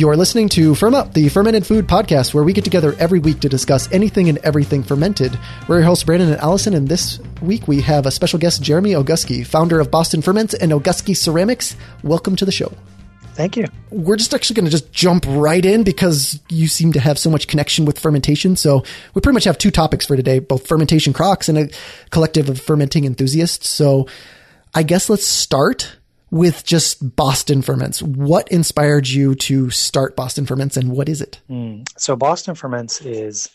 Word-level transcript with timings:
You're 0.00 0.16
listening 0.16 0.48
to 0.50 0.72
FermUp, 0.72 1.12
the 1.12 1.28
fermented 1.28 1.66
food 1.66 1.86
podcast, 1.86 2.32
where 2.32 2.42
we 2.42 2.54
get 2.54 2.64
together 2.64 2.94
every 2.98 3.18
week 3.18 3.40
to 3.40 3.50
discuss 3.50 3.92
anything 3.92 4.30
and 4.30 4.38
everything 4.38 4.82
fermented. 4.82 5.38
We're 5.68 5.80
your 5.80 5.84
hosts, 5.84 6.04
Brandon 6.04 6.32
and 6.32 6.40
Allison, 6.40 6.72
and 6.72 6.88
this 6.88 7.20
week 7.42 7.68
we 7.68 7.82
have 7.82 8.06
a 8.06 8.10
special 8.10 8.38
guest, 8.38 8.62
Jeremy 8.62 8.92
Ogusky, 8.92 9.46
founder 9.46 9.78
of 9.78 9.90
Boston 9.90 10.22
Ferments 10.22 10.54
and 10.54 10.72
Ogusky 10.72 11.14
Ceramics. 11.14 11.76
Welcome 12.02 12.34
to 12.36 12.46
the 12.46 12.50
show. 12.50 12.72
Thank 13.34 13.58
you. 13.58 13.66
We're 13.90 14.16
just 14.16 14.32
actually 14.32 14.54
going 14.54 14.64
to 14.64 14.70
just 14.70 14.90
jump 14.90 15.26
right 15.28 15.62
in 15.62 15.82
because 15.82 16.40
you 16.48 16.66
seem 16.66 16.94
to 16.94 17.00
have 17.00 17.18
so 17.18 17.28
much 17.28 17.46
connection 17.46 17.84
with 17.84 17.98
fermentation. 17.98 18.56
So 18.56 18.82
we 19.12 19.20
pretty 19.20 19.34
much 19.34 19.44
have 19.44 19.58
two 19.58 19.70
topics 19.70 20.06
for 20.06 20.16
today, 20.16 20.38
both 20.38 20.66
fermentation 20.66 21.12
crocks 21.12 21.50
and 21.50 21.58
a 21.58 21.68
collective 22.08 22.48
of 22.48 22.58
fermenting 22.58 23.04
enthusiasts. 23.04 23.68
So 23.68 24.08
I 24.74 24.82
guess 24.82 25.10
let's 25.10 25.26
start 25.26 25.98
with 26.30 26.64
just 26.64 27.16
Boston 27.16 27.62
Ferments. 27.62 28.02
What 28.02 28.48
inspired 28.48 29.08
you 29.08 29.34
to 29.36 29.70
start 29.70 30.16
Boston 30.16 30.46
Ferments 30.46 30.76
and 30.76 30.92
what 30.92 31.08
is 31.08 31.20
it? 31.20 31.40
Mm. 31.50 31.86
So, 31.98 32.16
Boston 32.16 32.54
Ferments 32.54 33.00
is 33.00 33.50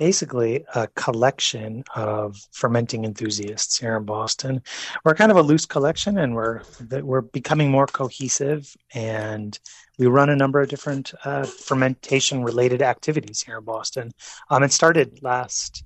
basically 0.00 0.64
a 0.74 0.86
collection 0.88 1.84
of 1.94 2.34
fermenting 2.52 3.04
enthusiasts 3.04 3.78
here 3.78 3.98
in 3.98 4.04
Boston. 4.04 4.62
We're 5.04 5.14
kind 5.14 5.30
of 5.30 5.36
a 5.36 5.42
loose 5.42 5.66
collection 5.66 6.16
and 6.16 6.34
we're 6.34 6.62
we're 7.02 7.20
becoming 7.20 7.70
more 7.70 7.86
cohesive 7.86 8.74
and 8.94 9.58
we 9.98 10.06
run 10.06 10.30
a 10.30 10.36
number 10.36 10.58
of 10.58 10.70
different 10.70 11.12
uh, 11.26 11.44
fermentation 11.44 12.42
related 12.42 12.80
activities 12.80 13.42
here 13.42 13.58
in 13.58 13.64
Boston. 13.64 14.12
Um, 14.48 14.62
it 14.62 14.72
started 14.72 15.22
last 15.22 15.84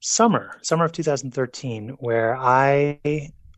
summer, 0.00 0.58
summer 0.60 0.84
of 0.84 0.92
2013, 0.92 1.96
where 2.00 2.36
I 2.36 3.00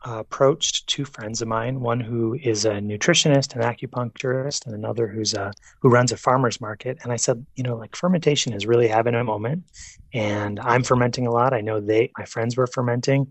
approached 0.05 0.87
two 0.87 1.05
friends 1.05 1.41
of 1.41 1.49
mine, 1.49 1.81
one 1.81 2.01
who 2.01 2.35
is 2.35 2.65
a 2.65 2.75
nutritionist 2.75 3.55
and 3.55 3.63
acupuncturist, 3.63 4.67
and 4.67 4.75
another 4.75 5.09
who's 5.09 5.35
a, 5.35 5.53
who 5.81 5.89
runs 5.89 6.13
a 6.13 6.17
farmer's 6.17 6.61
market. 6.61 6.99
And 7.03 7.13
I 7.13 7.17
said, 7.17 7.45
you 7.55 7.63
know, 7.63 7.77
like 7.77 7.97
fermentation 7.97 8.53
is 8.53 8.67
really 8.67 8.89
having 8.89 9.15
a 9.15 9.25
moment, 9.25 9.65
and 10.13 10.61
I'm 10.61 10.83
fermenting 10.83 11.27
a 11.27 11.33
lot. 11.33 11.55
I 11.55 11.61
know 11.61 11.81
they, 11.81 12.11
my 12.19 12.25
friends 12.25 12.57
were 12.57 12.67
fermenting. 12.67 13.27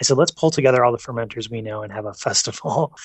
I 0.00 0.04
said, 0.04 0.16
let's 0.16 0.30
pull 0.30 0.50
together 0.50 0.84
all 0.84 0.92
the 0.92 0.98
fermenters 0.98 1.50
we 1.50 1.60
know 1.60 1.82
and 1.82 1.92
have 1.92 2.06
a 2.06 2.14
festival. 2.26 2.96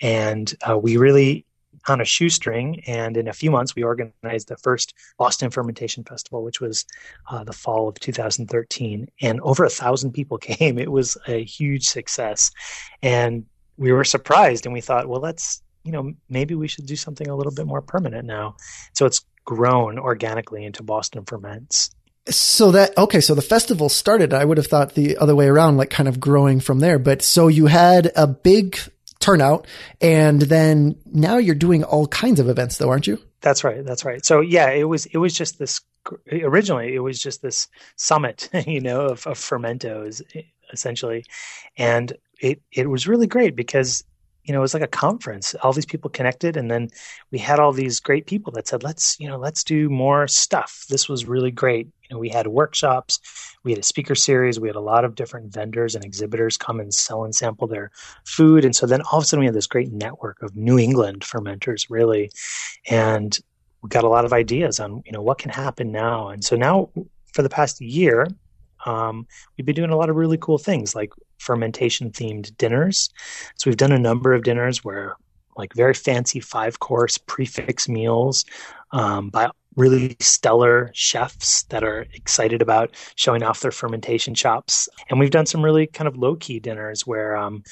And 0.00 0.52
uh, 0.68 0.78
we 0.78 0.96
really 0.96 1.46
on 1.90 2.00
a 2.00 2.04
shoestring. 2.04 2.82
And 2.86 3.16
in 3.16 3.28
a 3.28 3.32
few 3.32 3.50
months, 3.50 3.74
we 3.74 3.82
organized 3.82 4.48
the 4.48 4.56
first 4.56 4.94
Boston 5.18 5.50
Fermentation 5.50 6.04
Festival, 6.04 6.42
which 6.42 6.60
was 6.60 6.84
uh, 7.30 7.44
the 7.44 7.52
fall 7.52 7.88
of 7.88 7.98
2013. 8.00 9.08
And 9.20 9.40
over 9.40 9.64
a 9.64 9.70
thousand 9.70 10.12
people 10.12 10.38
came. 10.38 10.78
It 10.78 10.92
was 10.92 11.16
a 11.26 11.44
huge 11.44 11.84
success. 11.84 12.50
And 13.02 13.46
we 13.76 13.92
were 13.92 14.04
surprised 14.04 14.66
and 14.66 14.72
we 14.72 14.80
thought, 14.80 15.08
well, 15.08 15.20
let's, 15.20 15.62
you 15.84 15.92
know, 15.92 16.12
maybe 16.28 16.54
we 16.54 16.68
should 16.68 16.86
do 16.86 16.96
something 16.96 17.28
a 17.28 17.36
little 17.36 17.52
bit 17.52 17.66
more 17.66 17.80
permanent 17.80 18.26
now. 18.26 18.56
So 18.94 19.06
it's 19.06 19.24
grown 19.44 19.98
organically 19.98 20.64
into 20.64 20.82
Boston 20.82 21.24
Ferments. 21.24 21.90
So 22.28 22.72
that 22.72 22.96
okay, 22.98 23.22
so 23.22 23.34
the 23.34 23.40
festival 23.40 23.88
started. 23.88 24.34
I 24.34 24.44
would 24.44 24.58
have 24.58 24.66
thought 24.66 24.94
the 24.94 25.16
other 25.16 25.34
way 25.34 25.48
around, 25.48 25.78
like 25.78 25.88
kind 25.88 26.08
of 26.08 26.20
growing 26.20 26.60
from 26.60 26.80
there. 26.80 26.98
But 26.98 27.22
so 27.22 27.48
you 27.48 27.66
had 27.66 28.12
a 28.14 28.26
big 28.26 28.78
turnout. 29.20 29.66
And 30.00 30.42
then 30.42 30.96
now 31.06 31.36
you're 31.38 31.54
doing 31.54 31.84
all 31.84 32.06
kinds 32.06 32.40
of 32.40 32.48
events 32.48 32.78
though, 32.78 32.90
aren't 32.90 33.06
you? 33.06 33.18
That's 33.40 33.62
right. 33.64 33.84
That's 33.84 34.04
right. 34.04 34.24
So 34.24 34.40
yeah, 34.40 34.70
it 34.70 34.84
was, 34.84 35.06
it 35.06 35.18
was 35.18 35.34
just 35.34 35.58
this, 35.58 35.80
originally 36.30 36.94
it 36.94 37.00
was 37.00 37.22
just 37.22 37.42
this 37.42 37.68
summit, 37.96 38.48
you 38.66 38.80
know, 38.80 39.02
of, 39.06 39.26
of 39.26 39.38
fermentos 39.38 40.22
essentially. 40.72 41.24
And 41.76 42.12
it, 42.40 42.60
it 42.72 42.88
was 42.88 43.06
really 43.08 43.26
great 43.26 43.56
because 43.56 44.04
you 44.48 44.54
know, 44.54 44.60
it 44.60 44.62
was 44.62 44.72
like 44.72 44.82
a 44.82 44.86
conference. 44.88 45.54
All 45.62 45.74
these 45.74 45.84
people 45.84 46.08
connected, 46.08 46.56
and 46.56 46.70
then 46.70 46.88
we 47.30 47.38
had 47.38 47.58
all 47.58 47.70
these 47.70 48.00
great 48.00 48.26
people 48.26 48.50
that 48.52 48.66
said, 48.66 48.82
"Let's, 48.82 49.20
you 49.20 49.28
know, 49.28 49.36
let's 49.36 49.62
do 49.62 49.90
more 49.90 50.26
stuff." 50.26 50.86
This 50.88 51.06
was 51.06 51.26
really 51.26 51.50
great. 51.50 51.86
You 51.86 52.14
know, 52.14 52.18
we 52.18 52.30
had 52.30 52.46
workshops, 52.46 53.20
we 53.62 53.72
had 53.72 53.78
a 53.78 53.82
speaker 53.82 54.14
series, 54.14 54.58
we 54.58 54.68
had 54.68 54.76
a 54.76 54.80
lot 54.80 55.04
of 55.04 55.14
different 55.14 55.52
vendors 55.52 55.94
and 55.94 56.02
exhibitors 56.02 56.56
come 56.56 56.80
and 56.80 56.94
sell 56.94 57.24
and 57.24 57.34
sample 57.34 57.68
their 57.68 57.90
food, 58.24 58.64
and 58.64 58.74
so 58.74 58.86
then 58.86 59.02
all 59.02 59.18
of 59.18 59.24
a 59.24 59.26
sudden 59.26 59.40
we 59.40 59.46
had 59.46 59.54
this 59.54 59.66
great 59.66 59.92
network 59.92 60.40
of 60.42 60.56
New 60.56 60.78
England 60.78 61.20
fermenters, 61.20 61.86
really, 61.90 62.30
and 62.88 63.38
we 63.82 63.90
got 63.90 64.04
a 64.04 64.08
lot 64.08 64.24
of 64.24 64.32
ideas 64.32 64.80
on 64.80 65.02
you 65.04 65.12
know 65.12 65.20
what 65.20 65.36
can 65.36 65.50
happen 65.50 65.92
now. 65.92 66.28
And 66.28 66.42
so 66.42 66.56
now, 66.56 66.88
for 67.34 67.42
the 67.42 67.50
past 67.50 67.82
year, 67.82 68.26
um, 68.88 69.26
we've 69.56 69.66
been 69.66 69.74
doing 69.74 69.90
a 69.90 69.96
lot 69.96 70.08
of 70.08 70.16
really 70.16 70.38
cool 70.38 70.58
things 70.58 70.94
like 70.94 71.12
fermentation 71.38 72.10
themed 72.10 72.56
dinners. 72.56 73.10
So 73.56 73.68
we've 73.68 73.76
done 73.76 73.92
a 73.92 73.98
number 73.98 74.32
of 74.32 74.44
dinners 74.44 74.82
where 74.82 75.16
like 75.56 75.74
very 75.74 75.94
fancy 75.94 76.40
five 76.40 76.78
course 76.78 77.18
prix 77.18 77.46
fixe 77.46 77.88
meals 77.88 78.44
um, 78.92 79.28
by 79.28 79.50
really 79.78 80.16
stellar 80.18 80.90
chefs 80.92 81.62
that 81.64 81.84
are 81.84 82.06
excited 82.12 82.60
about 82.60 82.90
showing 83.14 83.42
off 83.44 83.60
their 83.60 83.70
fermentation 83.70 84.34
chops. 84.34 84.88
And 85.08 85.20
we've 85.20 85.30
done 85.30 85.46
some 85.46 85.64
really 85.64 85.86
kind 85.86 86.08
of 86.08 86.16
low 86.16 86.34
key 86.34 86.58
dinners 86.58 87.06
where 87.06 87.36
um, 87.36 87.62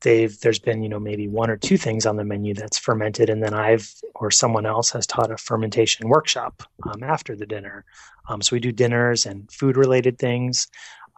they've 0.00 0.38
there's 0.40 0.58
been 0.58 0.82
you 0.82 0.88
know 0.88 0.98
maybe 0.98 1.28
one 1.28 1.50
or 1.50 1.56
two 1.56 1.76
things 1.76 2.06
on 2.06 2.16
the 2.16 2.24
menu 2.24 2.54
that's 2.54 2.78
fermented, 2.78 3.28
and 3.28 3.42
then 3.42 3.54
I've 3.54 3.92
or 4.14 4.30
someone 4.30 4.66
else 4.66 4.90
has 4.92 5.06
taught 5.06 5.30
a 5.30 5.36
fermentation 5.36 6.08
workshop 6.08 6.62
um, 6.88 7.02
after 7.02 7.36
the 7.36 7.46
dinner. 7.46 7.84
Um, 8.28 8.40
so 8.40 8.56
we 8.56 8.60
do 8.60 8.72
dinners 8.72 9.26
and 9.26 9.50
food 9.50 9.76
related 9.76 10.18
things. 10.18 10.68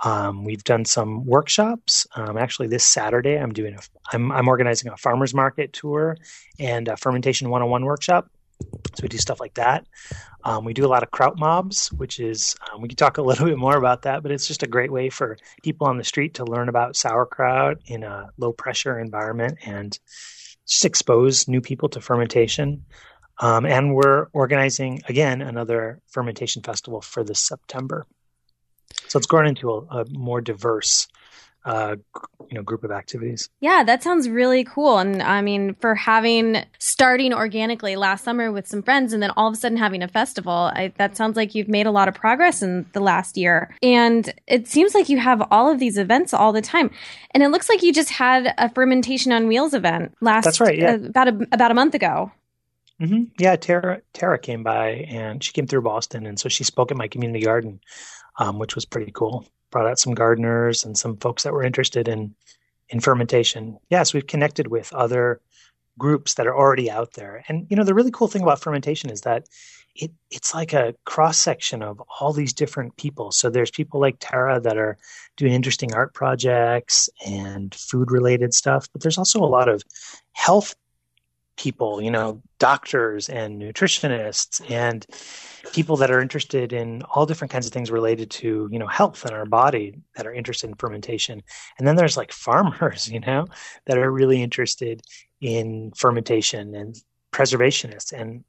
Um, 0.03 0.45
we've 0.45 0.65
done 0.65 0.85
some 0.85 1.25
workshops. 1.25 2.07
Um, 2.17 2.37
actually, 2.37 2.69
this 2.69 2.85
Saturday, 2.85 3.37
I'm 3.37 3.53
doing 3.53 3.75
a 3.75 3.79
I'm 4.13 4.33
I'm 4.33 4.49
organizing 4.49 4.91
a 4.91 4.97
farmers 4.97 5.33
market 5.33 5.73
tour 5.73 6.17
and 6.59 6.89
a 6.89 6.97
fermentation 6.97 7.51
101 7.51 7.85
workshop. 7.85 8.29
So 8.61 9.03
we 9.03 9.09
do 9.09 9.19
stuff 9.19 9.41
like 9.41 9.55
that. 9.55 9.87
Um, 10.45 10.65
we 10.65 10.75
do 10.75 10.85
a 10.85 10.89
lot 10.89 11.03
of 11.03 11.11
kraut 11.11 11.39
mobs, 11.39 11.91
which 11.93 12.21
is 12.21 12.55
um, 12.73 12.81
we 12.81 12.89
can 12.89 12.97
talk 12.97 13.19
a 13.19 13.23
little 13.29 13.47
bit 13.47 13.59
more 13.59 13.77
about 13.77 14.03
that, 14.03 14.23
but 14.23 14.33
it's 14.33 14.47
just 14.47 14.63
a 14.63 14.69
great 14.69 14.93
way 14.93 15.11
for 15.11 15.37
people 15.63 15.87
on 15.87 15.99
the 15.99 16.05
street 16.05 16.35
to 16.35 16.45
learn 16.45 16.69
about 16.69 16.97
sauerkraut 16.97 17.79
in 17.87 18.05
a 18.05 18.31
low 18.39 18.53
pressure 18.53 18.99
environment 18.99 19.59
and 19.65 19.99
just 20.67 20.85
expose 20.85 21.49
new 21.49 21.61
people 21.61 21.89
to 21.91 22.01
fermentation. 22.01 22.85
Um, 23.41 23.67
and 23.67 23.95
we're 23.95 24.29
organizing 24.33 25.03
again 25.09 25.43
another 25.43 26.01
fermentation 26.07 26.63
festival 26.63 27.01
for 27.01 27.25
this 27.25 27.41
September. 27.41 28.07
So 29.09 29.19
it's 29.19 29.27
grown 29.27 29.47
into 29.47 29.71
a, 29.71 29.79
a 30.03 30.05
more 30.11 30.41
diverse 30.41 31.09
uh, 31.65 31.97
you 32.51 32.55
know 32.55 32.63
group 32.63 32.85
of 32.85 32.91
activities. 32.91 33.49
Yeah, 33.61 33.85
that 33.85 34.03
sounds 34.03 34.29
really 34.29 34.65
cool. 34.65 34.99
And 34.99 35.23
I 35.23 35.41
mean, 35.41 35.75
for 35.75 35.95
having 35.95 36.65
starting 36.79 37.33
organically 37.33 37.97
last 37.97 38.25
summer 38.25 38.53
with 38.53 38.67
some 38.67 38.83
friends, 38.83 39.13
and 39.13 39.23
then 39.23 39.31
all 39.37 39.49
of 39.49 39.55
a 39.55 39.57
sudden 39.57 39.79
having 39.79 40.03
a 40.03 40.09
festival, 40.09 40.71
I, 40.75 40.93
that 40.99 41.17
sounds 41.17 41.37
like 41.37 41.55
you've 41.55 41.69
made 41.69 41.87
a 41.87 41.91
lot 41.91 42.09
of 42.09 42.15
progress 42.15 42.63
in 42.63 42.87
the 42.93 43.01
last 43.01 43.37
year. 43.37 43.75
And 43.83 44.33
it 44.47 44.69
seems 44.69 44.95
like 44.95 45.09
you 45.09 45.19
have 45.19 45.47
all 45.51 45.71
of 45.71 45.79
these 45.79 45.97
events 45.97 46.35
all 46.35 46.53
the 46.53 46.63
time. 46.63 46.91
And 47.31 47.43
it 47.43 47.49
looks 47.49 47.69
like 47.69 47.83
you 47.83 47.93
just 47.93 48.11
had 48.11 48.55
a 48.59 48.69
fermentation 48.69 49.33
on 49.33 49.47
wheels 49.47 49.75
event 49.75 50.15
last. 50.21 50.45
That's 50.45 50.61
right. 50.61 50.79
Yeah, 50.79 50.93
uh, 50.93 51.07
about 51.07 51.29
a, 51.29 51.49
about 51.53 51.71
a 51.71 51.75
month 51.75 51.95
ago. 51.95 52.31
Mm-hmm. 53.01 53.25
Yeah, 53.39 53.57
Tara 53.57 54.03
Tara 54.13 54.39
came 54.39 54.63
by 54.63 55.07
and 55.09 55.43
she 55.43 55.53
came 55.53 55.67
through 55.67 55.83
Boston, 55.83 56.27
and 56.27 56.39
so 56.39 56.49
she 56.49 56.63
spoke 56.63 56.91
at 56.91 56.97
my 56.97 57.09
community 57.09 57.45
garden, 57.45 57.81
um, 58.39 58.59
which 58.59 58.77
was 58.77 58.85
pretty 58.85 59.11
cool 59.11 59.47
brought 59.75 59.89
out 59.89 59.99
some 59.99 60.15
gardeners 60.15 60.85
and 60.85 60.97
some 60.97 61.17
folks 61.17 61.43
that 61.43 61.53
were 61.53 61.65
interested 61.65 62.07
in 62.07 62.33
in 62.91 63.01
fermentation. 63.01 63.77
Yes, 63.91 64.15
we've 64.15 64.27
connected 64.27 64.69
with 64.69 64.93
other 64.93 65.41
groups 65.99 66.35
that 66.35 66.47
are 66.47 66.57
already 66.57 66.89
out 66.89 67.15
there. 67.15 67.45
And 67.49 67.67
you 67.69 67.77
know, 67.77 67.83
the 67.83 67.95
really 67.95 68.13
cool 68.13 68.29
thing 68.29 68.43
about 68.43 68.61
fermentation 68.61 69.11
is 69.11 69.23
that 69.23 69.49
it 69.97 70.13
it's 70.31 70.55
like 70.55 70.73
a 70.73 70.95
cross 71.05 71.39
section 71.39 71.83
of 71.83 72.01
all 72.21 72.33
these 72.33 72.53
different 72.53 72.97
people. 72.97 73.33
So 73.33 73.51
there's 73.51 73.73
people 73.73 74.01
like 74.01 74.17
Tara 74.21 74.61
that 74.61 74.79
are 74.79 74.97
doing 75.37 75.53
interesting 75.53 75.93
art 75.93 76.15
projects 76.15 77.09
and 77.27 77.75
food 77.75 78.13
related 78.13 78.55
stuff, 78.55 78.87
but 78.93 79.03
there's 79.03 79.19
also 79.19 79.41
a 79.41 79.55
lot 79.59 79.69
of 79.69 79.83
health 80.35 80.77
people, 81.57 82.01
you 82.03 82.11
know, 82.11 82.43
doctors 82.59 83.29
and 83.29 83.61
nutritionists 83.61 84.61
and 84.71 85.07
people 85.73 85.97
that 85.97 86.11
are 86.11 86.21
interested 86.21 86.73
in 86.73 87.03
all 87.03 87.27
different 87.27 87.51
kinds 87.51 87.67
of 87.67 87.73
things 87.73 87.91
related 87.91 88.31
to, 88.31 88.69
you 88.71 88.79
know, 88.79 88.87
health 88.87 89.25
and 89.25 89.35
our 89.35 89.47
body 89.47 89.95
that 90.17 90.27
are 90.27 90.33
interested 90.33 90.69
in 90.69 90.77
fermentation. 90.77 91.43
And 91.79 91.87
then 91.87 91.97
there's 91.97 92.17
like 92.17 92.33
farmers, 92.47 93.11
you 93.11 93.21
know, 93.21 93.47
that 93.87 93.99
are 93.99 94.11
really 94.11 94.43
interested 94.43 95.03
in 95.41 95.93
fermentation 95.97 96.75
and 96.75 96.97
preservationists 97.33 98.13
and 98.13 98.45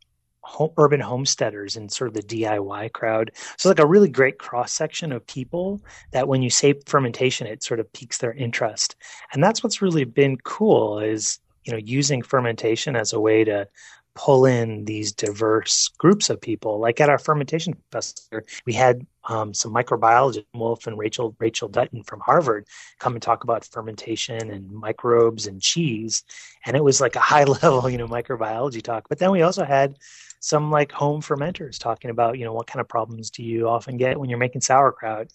home, 0.46 0.72
urban 0.78 1.02
homesteaders 1.02 1.76
and 1.76 1.92
sort 1.92 2.08
of 2.08 2.14
the 2.14 2.22
DIY 2.22 2.94
crowd. 2.94 3.32
So 3.58 3.68
like 3.68 3.80
a 3.80 3.88
really 3.88 4.10
great 4.10 4.38
cross 4.38 4.72
section 4.72 5.12
of 5.12 5.26
people 5.26 5.82
that 6.12 6.28
when 6.28 6.44
you 6.44 6.52
say 6.52 6.76
fermentation, 6.86 7.48
it 7.48 7.64
sort 7.64 7.80
of 7.80 7.92
piques 7.94 8.20
their 8.20 8.34
interest. 8.34 8.96
And 9.34 9.44
that's 9.44 9.64
what's 9.64 9.82
really 9.82 10.04
been 10.04 10.38
cool 10.38 11.00
is 11.00 11.40
you 11.66 11.74
know 11.74 11.80
using 11.80 12.22
fermentation 12.22 12.96
as 12.96 13.14
a 13.14 13.20
way 13.20 13.44
to 13.44 13.68
pull 14.16 14.46
in 14.46 14.86
these 14.86 15.12
diverse 15.12 15.90
groups 15.98 16.30
of 16.30 16.40
people. 16.40 16.80
Like 16.80 17.02
at 17.02 17.10
our 17.10 17.20
fermentation 17.20 17.76
festival, 17.92 18.48
we 18.66 18.74
had 18.74 19.06
um, 19.26 19.54
some 19.54 19.74
microbiologists, 19.74 20.46
Wolfe 20.54 20.88
and 20.88 20.98
Rachel 20.98 21.36
Rachel 21.38 21.68
Dutton 21.68 22.04
from 22.04 22.22
Harvard, 22.22 22.66
come 22.98 23.14
and 23.14 23.22
talk 23.22 23.44
about 23.44 23.66
fermentation 23.66 24.50
and 24.50 24.72
microbes 24.72 25.48
and 25.48 25.62
cheese, 25.62 26.24
and 26.66 26.78
it 26.78 26.84
was 26.84 27.02
like 27.02 27.16
a 27.16 27.20
high 27.32 27.44
level, 27.44 27.90
you 27.90 27.98
know, 27.98 28.08
microbiology 28.08 28.82
talk. 28.82 29.10
But 29.10 29.20
then 29.20 29.32
we 29.32 29.42
also 29.42 29.66
had 29.66 29.98
some 30.40 30.72
like 30.72 30.92
home 30.92 31.22
fermenters 31.22 31.78
talking 31.78 32.10
about, 32.10 32.38
you 32.38 32.46
know, 32.46 32.54
what 32.54 32.68
kind 32.68 32.80
of 32.80 32.88
problems 32.88 33.32
do 33.32 33.44
you 33.44 33.68
often 33.68 33.98
get 33.98 34.20
when 34.20 34.30
you're 34.30 34.40
making 34.40 34.62
sauerkraut, 34.62 35.28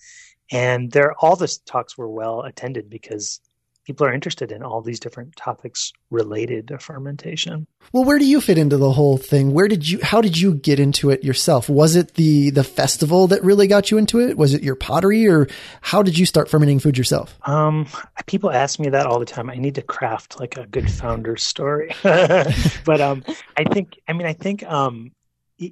and 0.51 0.91
there 0.91 1.15
all 1.19 1.37
the 1.37 1.55
talks 1.67 1.99
were 1.99 2.09
well 2.09 2.43
attended 2.43 2.89
because 2.89 3.41
people 3.91 4.07
are 4.07 4.13
interested 4.13 4.53
in 4.53 4.63
all 4.63 4.81
these 4.81 5.01
different 5.01 5.35
topics 5.35 5.93
related 6.11 6.69
to 6.69 6.79
fermentation. 6.79 7.67
Well, 7.93 8.05
where 8.05 8.21
do 8.21 8.25
you 8.25 8.41
fit 8.41 8.57
into 8.57 8.77
the 8.77 8.93
whole 8.93 9.17
thing? 9.17 9.53
Where 9.53 9.67
did 9.67 9.89
you 9.89 9.99
how 10.01 10.21
did 10.21 10.39
you 10.39 10.55
get 10.55 10.79
into 10.79 11.11
it 11.11 11.25
yourself? 11.25 11.69
Was 11.69 11.97
it 11.97 12.15
the 12.15 12.51
the 12.51 12.63
festival 12.63 13.27
that 13.27 13.43
really 13.43 13.67
got 13.67 13.91
you 13.91 13.99
into 13.99 14.21
it? 14.21 14.37
Was 14.37 14.55
it 14.55 14.63
your 14.63 14.77
pottery 14.77 15.27
or 15.27 15.49
how 15.81 16.05
did 16.05 16.17
you 16.17 16.25
start 16.25 16.49
fermenting 16.49 16.79
food 16.79 16.97
yourself? 16.97 17.37
Um, 17.49 17.89
people 18.27 18.53
ask 18.53 18.79
me 18.79 18.91
that 18.91 19.07
all 19.07 19.19
the 19.19 19.27
time. 19.27 19.51
I 19.51 19.57
need 19.57 19.75
to 19.75 19.83
craft 19.83 20.39
like 20.39 20.57
a 20.57 20.69
good 20.69 20.89
founder 20.89 21.37
story. 21.37 21.93
but 22.05 23.01
um 23.01 23.25
I 23.57 23.65
think 23.65 23.99
I 24.07 24.13
mean 24.13 24.29
I 24.29 24.35
think 24.35 24.63
um 24.63 25.11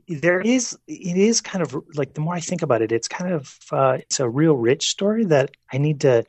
there 0.08 0.40
is 0.40 0.76
it 0.86 1.16
is 1.16 1.40
kind 1.40 1.62
of 1.62 1.76
like 1.94 2.14
the 2.14 2.20
more 2.20 2.34
i 2.34 2.40
think 2.40 2.62
about 2.62 2.82
it 2.82 2.92
it's 2.92 3.08
kind 3.08 3.32
of 3.32 3.58
uh, 3.72 3.96
it's 4.00 4.20
a 4.20 4.28
real 4.28 4.54
rich 4.54 4.88
story 4.88 5.24
that 5.24 5.50
i 5.72 5.78
need 5.78 6.00
to 6.00 6.24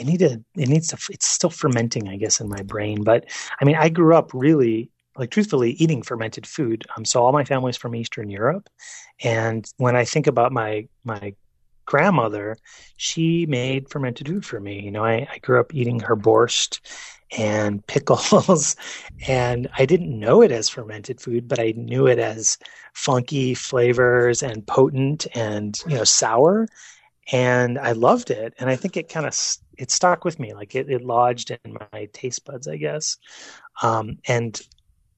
I 0.00 0.04
need 0.04 0.20
to 0.20 0.42
it 0.56 0.68
needs 0.68 0.88
to 0.88 0.98
it's 1.10 1.26
still 1.26 1.50
fermenting 1.50 2.08
i 2.08 2.16
guess 2.16 2.40
in 2.40 2.48
my 2.48 2.62
brain. 2.62 3.02
But 3.02 3.26
i 3.60 3.64
mean 3.64 3.76
i 3.76 3.88
grew 3.88 4.16
up 4.16 4.30
really 4.32 4.90
like 5.18 5.30
truthfully 5.30 5.72
eating 5.72 6.00
fermented 6.02 6.46
food. 6.46 6.86
Um, 6.96 7.04
so 7.04 7.22
all 7.22 7.32
my 7.32 7.44
family's 7.44 7.76
from 7.76 7.94
eastern 7.94 8.30
europe. 8.30 8.68
And 9.22 9.70
when 9.76 9.96
i 9.96 10.04
think 10.04 10.26
about 10.26 10.52
my 10.52 10.88
my 11.04 11.34
grandmother 11.84 12.56
she 12.96 13.44
made 13.46 13.90
fermented 13.90 14.28
food 14.28 14.46
for 14.46 14.60
me. 14.60 14.80
You 14.80 14.90
know 14.90 15.04
i, 15.04 15.28
I 15.30 15.38
grew 15.38 15.60
up 15.60 15.74
eating 15.74 16.00
her 16.00 16.16
borscht 16.16 16.80
and 17.38 17.86
pickles 17.86 18.76
and 19.28 19.68
i 19.78 19.86
didn't 19.86 20.18
know 20.18 20.42
it 20.42 20.52
as 20.52 20.68
fermented 20.68 21.20
food 21.20 21.48
but 21.48 21.58
i 21.58 21.72
knew 21.76 22.06
it 22.06 22.18
as 22.18 22.58
funky 22.94 23.54
flavors 23.54 24.42
and 24.42 24.66
potent 24.66 25.26
and 25.34 25.80
you 25.86 25.96
know 25.96 26.04
sour 26.04 26.66
and 27.30 27.78
I 27.78 27.92
loved 27.92 28.30
it. 28.30 28.54
And 28.58 28.68
I 28.68 28.76
think 28.76 28.96
it 28.96 29.08
kind 29.08 29.26
of 29.26 29.38
it 29.78 29.90
stuck 29.90 30.24
with 30.24 30.38
me, 30.38 30.54
like 30.54 30.74
it, 30.74 30.90
it 30.90 31.02
lodged 31.02 31.50
in 31.50 31.78
my 31.92 32.08
taste 32.12 32.44
buds, 32.44 32.68
I 32.68 32.76
guess. 32.76 33.16
Um, 33.82 34.18
and 34.26 34.60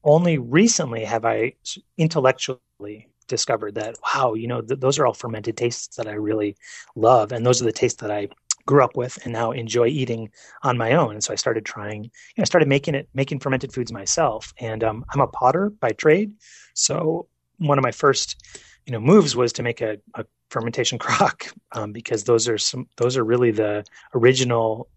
only 0.03 0.37
recently 0.37 1.03
have 1.05 1.25
I 1.25 1.53
intellectually 1.97 3.09
discovered 3.27 3.75
that 3.75 3.95
wow, 4.03 4.33
you 4.35 4.47
know, 4.47 4.61
th- 4.61 4.79
those 4.79 4.99
are 4.99 5.07
all 5.07 5.13
fermented 5.13 5.57
tastes 5.57 5.95
that 5.97 6.07
I 6.07 6.13
really 6.13 6.55
love, 6.95 7.31
and 7.31 7.45
those 7.45 7.61
are 7.61 7.65
the 7.65 7.71
tastes 7.71 8.01
that 8.01 8.11
I 8.11 8.29
grew 8.65 8.83
up 8.83 8.97
with 8.97 9.19
and 9.23 9.33
now 9.33 9.51
enjoy 9.51 9.87
eating 9.87 10.29
on 10.63 10.77
my 10.77 10.93
own. 10.93 11.11
And 11.11 11.23
so 11.23 11.31
I 11.33 11.35
started 11.35 11.65
trying, 11.65 12.03
you 12.05 12.09
know, 12.37 12.41
I 12.41 12.45
started 12.45 12.67
making 12.67 12.95
it, 12.95 13.07
making 13.13 13.39
fermented 13.39 13.73
foods 13.73 13.91
myself. 13.91 14.53
And 14.59 14.83
um, 14.83 15.05
I'm 15.13 15.21
a 15.21 15.27
potter 15.27 15.69
by 15.69 15.91
trade, 15.91 16.33
so 16.73 17.27
one 17.57 17.77
of 17.77 17.83
my 17.83 17.91
first 17.91 18.43
you 18.85 18.91
know 18.91 18.99
moves 18.99 19.35
was 19.35 19.53
to 19.53 19.63
make 19.63 19.81
a, 19.81 19.97
a 20.13 20.25
fermentation 20.49 20.99
crock 21.05 21.47
um, 21.73 21.91
because 21.91 22.23
those 22.23 22.47
are 22.47 22.57
some 22.57 22.87
those 22.97 23.17
are 23.17 23.23
really 23.23 23.51
the 23.51 23.83
original 24.13 24.87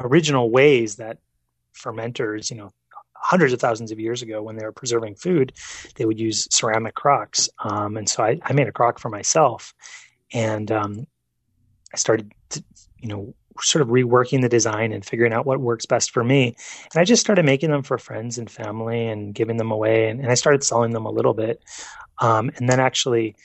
original 0.00 0.50
ways 0.50 0.96
that 0.96 1.18
fermenters 1.74 2.50
you 2.50 2.56
know 2.56 2.70
hundreds 3.14 3.52
of 3.52 3.60
thousands 3.60 3.92
of 3.92 4.00
years 4.00 4.22
ago 4.22 4.42
when 4.42 4.56
they 4.56 4.64
were 4.64 4.72
preserving 4.72 5.14
food 5.14 5.52
they 5.96 6.04
would 6.04 6.18
use 6.18 6.48
ceramic 6.50 6.94
crocks 6.94 7.48
um, 7.62 7.96
and 7.96 8.08
so 8.08 8.22
I, 8.22 8.38
I, 8.42 8.54
made 8.54 8.66
a 8.66 8.72
crock 8.72 8.98
for 8.98 9.10
myself 9.10 9.74
and 10.32 10.70
um, 10.72 11.06
i 11.92 11.96
started 11.96 12.32
to, 12.50 12.62
you 12.98 13.08
know 13.08 13.34
sort 13.60 13.82
of 13.82 13.88
reworking 13.88 14.40
the 14.40 14.48
design 14.48 14.92
and 14.92 15.04
figuring 15.04 15.34
out 15.34 15.44
what 15.44 15.60
works 15.60 15.84
best 15.84 16.12
for 16.12 16.24
me. 16.24 16.56
And 16.94 17.00
i 17.00 17.04
just 17.04 17.20
started 17.20 17.44
making 17.44 17.70
them 17.70 17.82
for 17.82 17.98
friends 17.98 18.38
and 18.38 18.50
family 18.50 19.06
and 19.06 19.34
giving 19.34 19.58
them 19.58 19.70
away 19.70 20.08
and, 20.08 20.20
and 20.20 20.30
i 20.30 20.34
started 20.34 20.64
selling 20.64 20.92
them 20.92 21.04
a 21.04 21.10
little 21.10 21.34
bit. 21.34 21.62
Um, 22.18 22.50
and 22.56 22.68
then 22.68 22.80
actually 22.80 23.36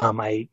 um, 0.00 0.20
i 0.20 0.48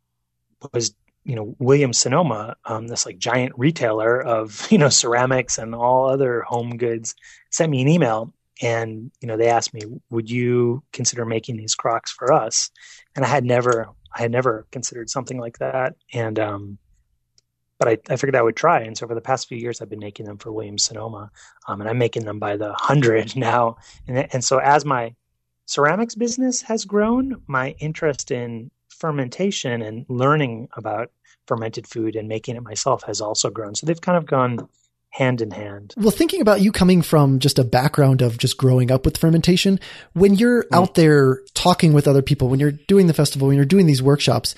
was 0.74 0.95
you 1.24 1.35
know 1.35 1.56
Williams 1.59 2.00
Sonoma, 2.00 2.56
um, 2.65 2.88
this 2.88 3.06
like 3.06 3.19
giant 3.19 3.51
retailer 3.57 4.21
of 4.21 4.65
you 4.71 4.77
know 4.77 4.89
ceramics 4.89 5.57
and 5.57 5.75
all 5.75 6.09
other 6.09 6.41
home 6.41 6.77
goods, 6.77 7.13
sent 7.51 7.69
me 7.69 7.81
an 7.81 7.89
email 7.89 8.33
and 8.62 9.12
you 9.21 9.27
know 9.27 9.38
they 9.38 9.50
asked 9.50 9.73
me, 9.73 9.81
would 10.09 10.31
you 10.31 10.81
consider 10.94 11.25
making 11.25 11.57
these 11.57 11.75
crocks 11.75 12.12
for 12.12 12.31
us? 12.31 12.71
And 13.15 13.25
I 13.25 13.27
had 13.27 13.44
never 13.44 13.89
I 14.15 14.21
had 14.21 14.31
never 14.31 14.65
considered 14.71 15.09
something 15.09 15.38
like 15.38 15.59
that, 15.59 15.95
and 16.13 16.39
um, 16.39 16.77
but 17.79 17.88
I, 17.88 17.97
I 18.09 18.15
figured 18.15 18.35
I 18.35 18.41
would 18.41 18.56
try. 18.56 18.81
And 18.81 18.97
so 18.97 19.07
for 19.07 19.15
the 19.15 19.21
past 19.21 19.47
few 19.47 19.57
years, 19.57 19.81
I've 19.81 19.89
been 19.89 20.00
making 20.00 20.25
them 20.25 20.38
for 20.38 20.51
Williams 20.51 20.83
Sonoma, 20.83 21.31
um, 21.68 21.81
and 21.81 21.89
I'm 21.89 21.97
making 21.97 22.25
them 22.25 22.39
by 22.39 22.57
the 22.57 22.74
hundred 22.74 23.35
now. 23.35 23.77
And 24.07 24.33
and 24.33 24.44
so 24.44 24.59
as 24.59 24.85
my 24.85 25.13
ceramics 25.65 26.15
business 26.15 26.62
has 26.63 26.85
grown, 26.85 27.41
my 27.47 27.75
interest 27.79 28.31
in 28.31 28.71
fermentation 28.89 29.81
and 29.81 30.06
learning 30.09 30.69
about 30.75 31.12
fermented 31.45 31.88
food 31.88 32.15
and 32.15 32.27
making 32.27 32.56
it 32.56 32.63
myself 32.63 33.03
has 33.03 33.21
also 33.21 33.50
grown. 33.50 33.75
So 33.75 33.85
they've 33.85 34.01
kind 34.01 34.18
of 34.18 34.25
gone 34.25 34.68
hand 35.09 35.41
in 35.41 35.51
hand. 35.51 35.94
Well, 35.97 36.12
thinking 36.12 36.41
about 36.41 36.62
you 36.62 36.71
coming 36.71 37.01
from 37.01 37.39
just 37.39 37.57
a 37.57 37.63
background 37.63 38.21
of 38.21 38.38
just 38.38 38.57
growing 38.57 38.91
up 38.91 39.06
with 39.06 39.18
fermentation, 39.18 39.80
when 40.13 40.35
you're 40.35 40.63
mm. 40.63 40.77
out 40.77 40.95
there 40.95 41.41
talking 41.53 41.94
with 41.94 42.07
other 42.07 42.21
people, 42.21 42.50
when 42.50 42.59
you're 42.59 42.71
doing 42.71 43.07
the 43.07 43.13
festival, 43.13 43.47
when 43.47 43.56
you're 43.56 43.65
doing 43.65 43.88
these 43.88 44.01
workshops, 44.01 44.53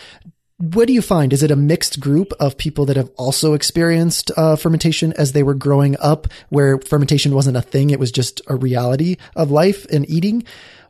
what 0.60 0.88
do 0.88 0.94
you 0.94 1.02
find? 1.02 1.32
Is 1.32 1.42
it 1.42 1.52
a 1.52 1.56
mixed 1.56 2.02
group 2.02 2.34
of 2.40 2.58
people 2.58 2.86
that 2.86 2.98
have 2.98 3.10
also 3.16 3.54
experienced 3.54 4.30
uh, 4.36 4.58
fermentation 4.58 5.14
as 5.14 5.32
they 5.32 5.42
were 5.42 5.54
growing 5.54 5.96
up, 6.00 6.28
where 6.50 6.80
fermentation 6.80 7.34
wasn't 7.34 7.58
a 7.58 7.62
thing; 7.62 7.90
it 7.90 8.00
was 8.00 8.12
just 8.12 8.42
a 8.48 8.56
reality 8.56 9.16
of 9.36 9.52
life 9.52 9.86
and 9.86 10.08
eating? 10.10 10.44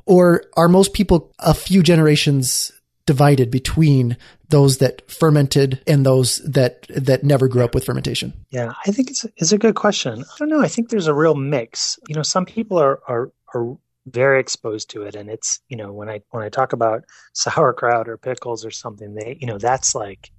Or 0.05 0.43
are 0.57 0.67
most 0.67 0.93
people 0.93 1.31
a 1.37 1.53
few 1.53 1.83
generations 1.83 2.71
divided 3.05 3.51
between 3.51 4.17
those 4.49 4.79
that 4.79 5.09
fermented 5.09 5.81
and 5.85 6.03
those 6.03 6.37
that 6.37 6.87
that 6.89 7.23
never 7.23 7.47
grew 7.47 7.63
up 7.63 7.75
with 7.75 7.85
fermentation? 7.85 8.33
Yeah, 8.49 8.73
I 8.87 8.91
think 8.91 9.11
it's 9.11 9.23
it's 9.37 9.51
a 9.51 9.59
good 9.59 9.75
question. 9.75 10.23
I 10.23 10.37
don't 10.39 10.49
know. 10.49 10.61
I 10.61 10.67
think 10.67 10.89
there's 10.89 11.07
a 11.07 11.13
real 11.13 11.35
mix. 11.35 11.99
You 12.07 12.15
know, 12.15 12.23
some 12.23 12.45
people 12.45 12.79
are 12.79 12.99
are 13.07 13.31
are 13.53 13.77
very 14.07 14.39
exposed 14.39 14.89
to 14.91 15.03
it, 15.03 15.15
and 15.15 15.29
it's 15.29 15.59
you 15.69 15.77
know 15.77 15.91
when 15.91 16.09
I 16.09 16.21
when 16.31 16.43
I 16.43 16.49
talk 16.49 16.73
about 16.73 17.03
sauerkraut 17.33 18.09
or 18.09 18.17
pickles 18.17 18.65
or 18.65 18.71
something, 18.71 19.13
they 19.13 19.37
you 19.39 19.47
know 19.47 19.57
that's 19.57 19.95
like 19.95 20.31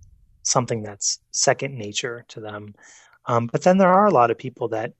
something 0.42 0.82
that's 0.82 1.18
second 1.30 1.76
nature 1.76 2.24
to 2.28 2.40
them. 2.40 2.74
Um, 3.26 3.46
but 3.46 3.62
then 3.62 3.78
there 3.78 3.92
are 3.92 4.06
a 4.06 4.12
lot 4.12 4.30
of 4.30 4.38
people 4.38 4.68
that 4.68 4.94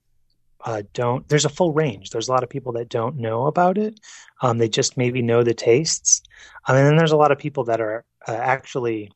uh, 0.64 0.82
don't 0.92 1.26
there's 1.28 1.44
a 1.44 1.50
full 1.50 1.72
range. 1.72 2.10
There's 2.10 2.28
a 2.28 2.32
lot 2.32 2.42
of 2.42 2.50
people 2.50 2.72
that 2.74 2.88
don't 2.88 3.16
know 3.16 3.46
about 3.46 3.78
it. 3.78 3.98
Um, 4.42 4.58
they 4.58 4.68
just 4.68 4.96
maybe 4.96 5.22
know 5.22 5.42
the 5.42 5.54
tastes. 5.54 6.22
Um, 6.66 6.76
and 6.76 6.86
then 6.86 6.96
there's 6.96 7.12
a 7.12 7.16
lot 7.16 7.32
of 7.32 7.38
people 7.38 7.64
that 7.64 7.80
are 7.80 8.04
uh, 8.28 8.32
actually 8.32 9.10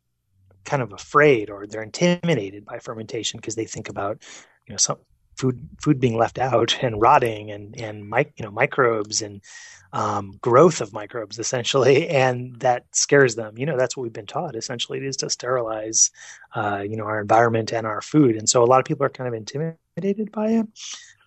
kind 0.64 0.82
of 0.82 0.92
afraid 0.92 1.50
or 1.50 1.66
they're 1.66 1.82
intimidated 1.82 2.64
by 2.64 2.78
fermentation 2.78 3.38
because 3.38 3.54
they 3.54 3.66
think 3.66 3.88
about 3.88 4.22
you 4.66 4.72
know 4.72 4.78
some 4.78 4.96
food 5.36 5.68
food 5.80 6.00
being 6.00 6.16
left 6.16 6.38
out 6.38 6.76
and 6.82 7.00
rotting 7.00 7.50
and 7.50 7.78
and 7.80 8.08
mic, 8.08 8.32
you 8.36 8.44
know 8.44 8.50
microbes 8.50 9.22
and 9.22 9.40
um, 9.92 10.36
growth 10.40 10.80
of 10.80 10.92
microbes 10.92 11.38
essentially 11.38 12.08
and 12.24 12.58
that 12.60 12.84
scares 12.92 13.36
them 13.36 13.56
you 13.56 13.66
know 13.66 13.76
that's 13.76 13.96
what 13.96 14.02
we've 14.02 14.12
been 14.12 14.26
taught 14.26 14.56
essentially 14.56 14.98
it 14.98 15.04
is 15.04 15.16
to 15.16 15.30
sterilize 15.30 16.10
uh, 16.54 16.82
you 16.86 16.96
know 16.96 17.04
our 17.04 17.20
environment 17.20 17.72
and 17.72 17.86
our 17.86 18.00
food 18.00 18.36
and 18.36 18.48
so 18.48 18.62
a 18.62 18.66
lot 18.66 18.80
of 18.80 18.84
people 18.84 19.06
are 19.06 19.10
kind 19.10 19.28
of 19.28 19.34
intimidated 19.34 20.32
by 20.32 20.48
it 20.48 20.66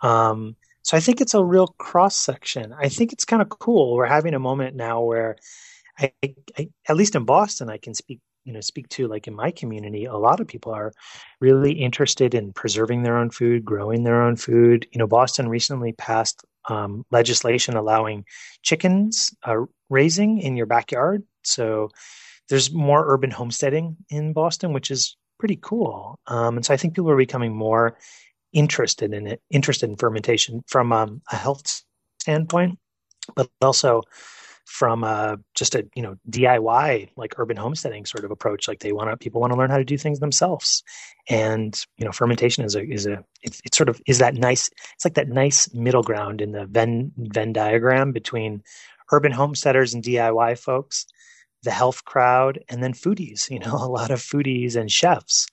um, 0.02 0.56
so 0.88 0.96
I 0.96 1.02
think 1.02 1.20
it's 1.20 1.34
a 1.34 1.44
real 1.44 1.68
cross 1.68 2.16
section. 2.16 2.74
I 2.74 2.88
think 2.88 3.12
it's 3.12 3.26
kind 3.26 3.42
of 3.42 3.50
cool. 3.50 3.96
We're 3.98 4.06
having 4.06 4.34
a 4.34 4.40
moment 4.40 4.74
now 4.74 5.02
where, 5.02 5.36
I, 6.00 6.14
I, 6.58 6.70
at 6.88 6.96
least 6.96 7.14
in 7.14 7.26
Boston, 7.26 7.70
I 7.70 7.78
can 7.78 7.94
speak 7.94 8.22
you 8.48 8.54
know 8.54 8.62
speak 8.62 8.88
to 8.90 9.08
like 9.08 9.28
in 9.28 9.36
my 9.36 9.52
community 9.52 10.06
a 10.06 10.16
lot 10.16 10.40
of 10.40 10.48
people 10.48 10.74
are 10.74 10.94
really 11.42 11.74
interested 11.74 12.34
in 12.34 12.54
preserving 12.54 13.04
their 13.04 13.18
own 13.18 13.30
food 13.30 13.66
growing 13.66 14.04
their 14.04 14.22
own 14.24 14.36
food. 14.36 14.88
You 14.92 15.00
know 15.00 15.08
boston 15.08 15.50
recently 15.50 15.92
passed 15.92 16.44
um, 16.70 17.06
legislation 17.12 17.76
allowing 17.76 18.26
chickens 18.64 19.36
uh, 19.44 19.58
raising 19.90 20.40
in 20.40 20.58
your 20.58 20.66
backyard. 20.66 21.24
So 21.44 21.90
there's 22.50 22.72
more 22.72 23.06
urban 23.14 23.32
homesteading 23.32 23.98
in 24.10 24.34
boston 24.34 24.74
which 24.74 24.90
is 24.90 25.18
pretty 25.38 25.60
cool. 25.62 26.20
Um, 26.28 26.56
and 26.56 26.66
so 26.66 26.74
i 26.74 26.78
think 26.78 26.96
people 26.96 27.12
are 27.12 27.18
becoming 27.18 27.54
more 27.56 27.98
interested 28.54 29.14
in 29.14 29.28
it, 29.28 29.42
interested 29.52 29.90
in 29.90 29.98
fermentation 29.98 30.64
from 30.68 30.94
um, 30.94 31.22
a 31.32 31.36
health 31.36 31.84
standpoint, 32.20 32.80
but 33.36 33.50
also 33.62 34.02
from 34.68 35.04
uh, 35.04 35.38
just 35.56 35.76
a 35.76 35.88
you 35.96 36.04
know 36.04 36.16
DIY 36.30 37.10
like 37.16 37.40
urban 37.40 37.56
homesteading 37.56 38.06
sort 38.06 38.26
of 38.26 38.32
approach. 38.32 38.68
Like 38.68 38.80
they 38.80 38.92
want 38.92 39.10
to 39.10 39.18
people 39.18 39.40
want 39.40 39.54
to 39.54 39.58
learn 39.58 39.70
how 39.70 39.78
to 39.78 39.86
do 39.86 39.98
things 39.98 40.20
themselves, 40.20 40.84
and 41.30 41.84
you 41.98 42.06
know 42.06 42.12
fermentation 42.12 42.66
is 42.66 42.76
a 42.76 42.86
is 42.86 43.06
a 43.06 43.24
it, 43.42 43.60
it 43.64 43.74
sort 43.74 43.88
of 43.90 44.02
is 44.06 44.20
that 44.20 44.36
nice. 44.36 44.70
It's 44.94 45.06
like 45.06 45.16
that 45.16 45.30
nice 45.30 45.74
middle 45.74 46.04
ground 46.04 46.42
in 46.42 46.52
the 46.52 46.66
Venn 46.66 47.12
Venn 47.18 47.54
diagram 47.54 48.12
between 48.12 48.62
urban 49.12 49.32
homesteaders 49.32 49.94
and 49.94 50.04
DIY 50.04 50.60
folks, 50.60 51.06
the 51.64 51.72
health 51.72 52.04
crowd, 52.04 52.60
and 52.68 52.84
then 52.84 52.94
foodies. 52.94 53.50
You 53.50 53.60
know, 53.60 53.74
a 53.82 53.90
lot 53.90 54.12
of 54.12 54.20
foodies 54.20 54.76
and 54.76 54.92
chefs 54.92 55.48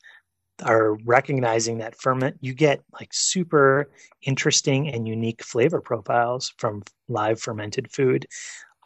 are 0.64 0.94
recognizing 1.04 1.78
that 1.78 1.96
ferment 1.96 2.36
you 2.40 2.54
get 2.54 2.80
like 2.92 3.08
super 3.12 3.90
interesting 4.22 4.88
and 4.88 5.08
unique 5.08 5.42
flavor 5.42 5.80
profiles 5.80 6.52
from 6.58 6.80
live 7.08 7.40
fermented 7.40 7.90
food 7.90 8.24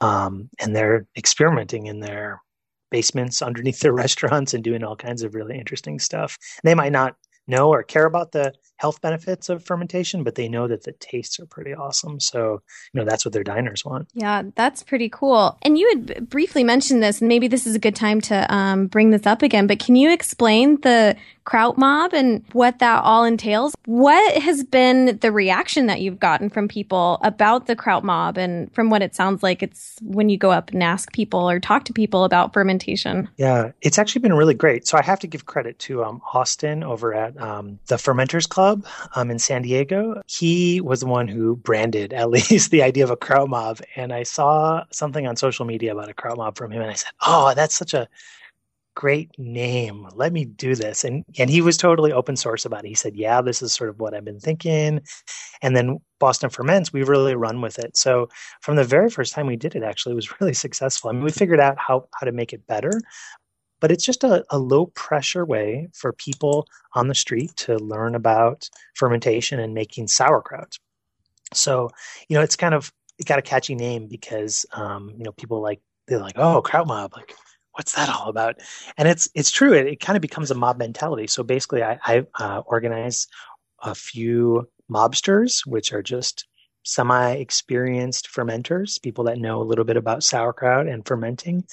um, 0.01 0.49
and 0.61 0.75
they're 0.75 1.07
experimenting 1.17 1.87
in 1.87 2.01
their 2.01 2.41
basements 2.91 3.43
underneath 3.43 3.81
their 3.81 3.93
restaurants 4.05 4.55
and 4.55 4.65
doing 4.65 4.83
all 4.85 4.97
kinds 4.97 5.23
of 5.23 5.35
really 5.35 5.59
interesting 5.59 5.99
stuff. 5.99 6.39
They 6.65 6.75
might 6.75 6.93
not 6.93 7.17
know 7.47 7.71
or 7.71 7.83
care 7.83 8.05
about 8.05 8.33
the 8.33 8.53
health 8.79 9.01
benefits 9.01 9.49
of 9.49 9.63
fermentation, 9.63 10.25
but 10.25 10.37
they 10.37 10.49
know 10.49 10.67
that 10.69 10.85
the 10.85 10.93
tastes 10.93 11.39
are 11.39 11.47
pretty 11.47 11.75
awesome. 11.75 12.21
So, 12.21 12.63
you 12.93 13.01
know, 13.01 13.05
that's 13.05 13.25
what 13.25 13.35
their 13.35 13.45
diners 13.45 13.85
want. 13.85 14.09
Yeah, 14.15 14.43
that's 14.55 14.83
pretty 14.83 15.09
cool. 15.09 15.59
And 15.63 15.77
you 15.77 15.89
had 15.89 16.31
briefly 16.31 16.65
mentioned 16.65 17.03
this, 17.03 17.21
and 17.21 17.29
maybe 17.29 17.49
this 17.49 17.67
is 17.67 17.75
a 17.75 17.81
good 17.81 17.97
time 17.97 18.21
to 18.23 18.55
um, 18.55 18.87
bring 18.87 19.11
this 19.11 19.27
up 19.27 19.43
again, 19.43 19.67
but 19.67 19.79
can 19.79 19.97
you 19.97 20.13
explain 20.13 20.81
the 20.81 21.17
Kraut 21.49 21.79
Mob 21.79 22.13
and 22.13 22.45
what 22.53 22.79
that 22.81 23.03
all 23.05 23.25
entails? 23.25 23.75
What 23.87 24.43
has 24.43 24.63
been 24.65 25.19
the 25.19 25.33
reaction 25.33 25.87
that 25.87 26.03
you've 26.03 26.21
gotten 26.21 26.51
from 26.51 26.69
people 26.69 27.19
about 27.23 27.67
the 27.67 27.75
Kraut 27.75 28.05
Mob? 28.05 28.37
And 28.37 28.71
from 28.75 28.91
what 28.91 29.01
it 29.01 29.15
sounds 29.15 29.43
like, 29.43 29.63
it's 29.63 29.97
when 30.03 30.29
you 30.29 30.37
go 30.37 30.51
up 30.51 30.71
and 30.73 30.83
ask 30.83 31.11
people 31.11 31.49
or 31.49 31.59
talk 31.59 31.87
to 31.87 31.95
people 31.95 32.25
about 32.25 32.53
fermentation. 32.53 33.31
Yeah, 33.39 33.73
it's 33.81 33.99
actually 33.99 34.21
been 34.21 34.35
really 34.35 34.53
great. 34.53 34.87
So 34.87 34.99
I 34.99 35.03
have 35.03 35.21
to 35.21 35.27
give 35.27 35.47
credit 35.47 35.79
to 35.81 36.05
um, 36.05 36.21
Austin 36.35 36.85
over 36.85 37.15
at 37.15 37.41
um, 37.41 37.79
the 37.87 37.97
Fermenters 37.97 38.47
Club 38.47 38.68
Club 38.69 38.87
um, 39.17 39.31
in 39.31 39.39
San 39.39 39.63
Diego. 39.63 40.21
He 40.27 40.81
was 40.81 41.01
the 41.01 41.07
one 41.07 41.29
who 41.29 41.57
branded, 41.57 42.13
at 42.13 42.31
least, 42.37 42.71
the 42.71 42.83
idea 42.83 43.05
of 43.05 43.11
a 43.11 43.17
Kraut 43.17 43.49
mob. 43.49 43.81
And 43.97 44.13
I 44.13 44.23
saw 44.23 44.85
something 44.93 45.27
on 45.27 45.37
social 45.37 45.65
media 45.65 45.93
about 45.93 46.11
a 46.11 46.15
Kraut 46.15 46.37
mob 46.37 46.57
from 46.57 46.73
him, 46.73 46.83
and 46.83 46.91
I 46.91 46.95
said, 46.95 47.13
"Oh, 47.27 47.55
that's 47.55 47.77
such 47.77 47.95
a 47.95 48.09
great 48.95 49.31
name. 49.39 50.07
Let 50.15 50.33
me 50.33 50.45
do 50.45 50.75
this." 50.75 51.05
And 51.05 51.25
and 51.39 51.49
he 51.49 51.63
was 51.63 51.77
totally 51.77 52.13
open 52.13 52.37
source 52.37 52.65
about 52.65 52.85
it. 52.85 52.89
He 52.89 52.95
said, 52.95 53.17
"Yeah, 53.17 53.41
this 53.41 53.63
is 53.63 53.73
sort 53.73 53.91
of 53.91 54.01
what 54.01 54.15
I've 54.15 54.25
been 54.25 54.41
thinking." 54.41 55.01
And 55.63 55.77
then 55.77 55.99
Boston 56.21 56.51
Ferments, 56.51 56.93
we 56.93 57.03
really 57.03 57.35
run 57.35 57.61
with 57.61 57.79
it. 57.79 57.97
So 57.97 58.29
from 58.61 58.77
the 58.77 58.85
very 58.85 59.11
first 59.11 59.33
time 59.33 59.47
we 59.47 59.57
did 59.57 59.75
it, 59.75 59.83
actually, 59.83 60.13
it 60.13 60.17
was 60.17 60.33
really 60.41 60.55
successful. 60.55 61.11
I 61.11 61.15
mean, 61.15 61.25
we 61.25 61.31
figured 61.33 61.61
out 61.61 61.79
how 61.79 62.09
how 62.21 62.27
to 62.27 62.33
make 62.33 62.53
it 62.53 62.67
better, 62.67 62.93
but 63.81 63.91
it's 63.91 64.05
just 64.05 64.25
a, 64.25 64.45
a, 64.51 64.59
low 64.59 64.87
pressure 64.87 65.45
way 65.45 65.89
for 65.95 66.13
people 66.13 66.67
on 66.95 67.09
the 67.09 67.15
street 67.15 67.55
to 67.57 67.77
learn 67.79 68.15
about 68.15 68.69
fermentation 68.95 69.61
and 69.61 69.75
making 69.75 70.09
sauerkraut. 70.09 70.79
So, 71.55 71.91
you 72.29 72.37
know, 72.37 72.43
it's 72.43 72.57
kind 72.57 72.75
of 72.75 72.93
it 73.19 73.27
got 73.27 73.39
a 73.39 73.43
catchy 73.43 73.75
name 73.75 74.07
because 74.07 74.67
um, 74.73 75.13
you 75.17 75.25
know 75.25 75.33
people 75.33 75.61
like 75.61 75.81
they're 76.07 76.19
like, 76.19 76.39
oh, 76.39 76.63
kraut 76.63 76.87
mob, 76.87 77.13
like 77.15 77.35
what's 77.79 77.93
that 77.95 78.09
all 78.09 78.29
about? 78.29 78.57
And 78.97 79.07
it's 79.07 79.29
it's 79.35 79.53
true. 79.53 79.73
It, 79.73 79.87
it 79.87 80.01
kind 80.01 80.17
of 80.17 80.21
becomes 80.21 80.51
a 80.51 80.55
mob 80.55 80.79
mentality. 80.79 81.29
So 81.29 81.45
basically, 81.45 81.83
I, 81.83 81.99
I 82.05 82.27
uh, 82.39 82.63
organize 82.67 83.29
a 83.83 83.95
few 83.95 84.69
mobsters, 84.91 85.65
which 85.65 85.93
are 85.93 86.03
just 86.03 86.48
semi 86.89 87.33
experienced 87.33 88.29
fermenters, 88.35 89.01
people 89.03 89.25
that 89.25 89.39
know 89.39 89.61
a 89.61 89.65
little 89.65 89.85
bit 89.85 89.97
about 89.97 90.25
sauerkraut 90.25 90.87
and 90.87 91.07
fermenting. 91.07 91.65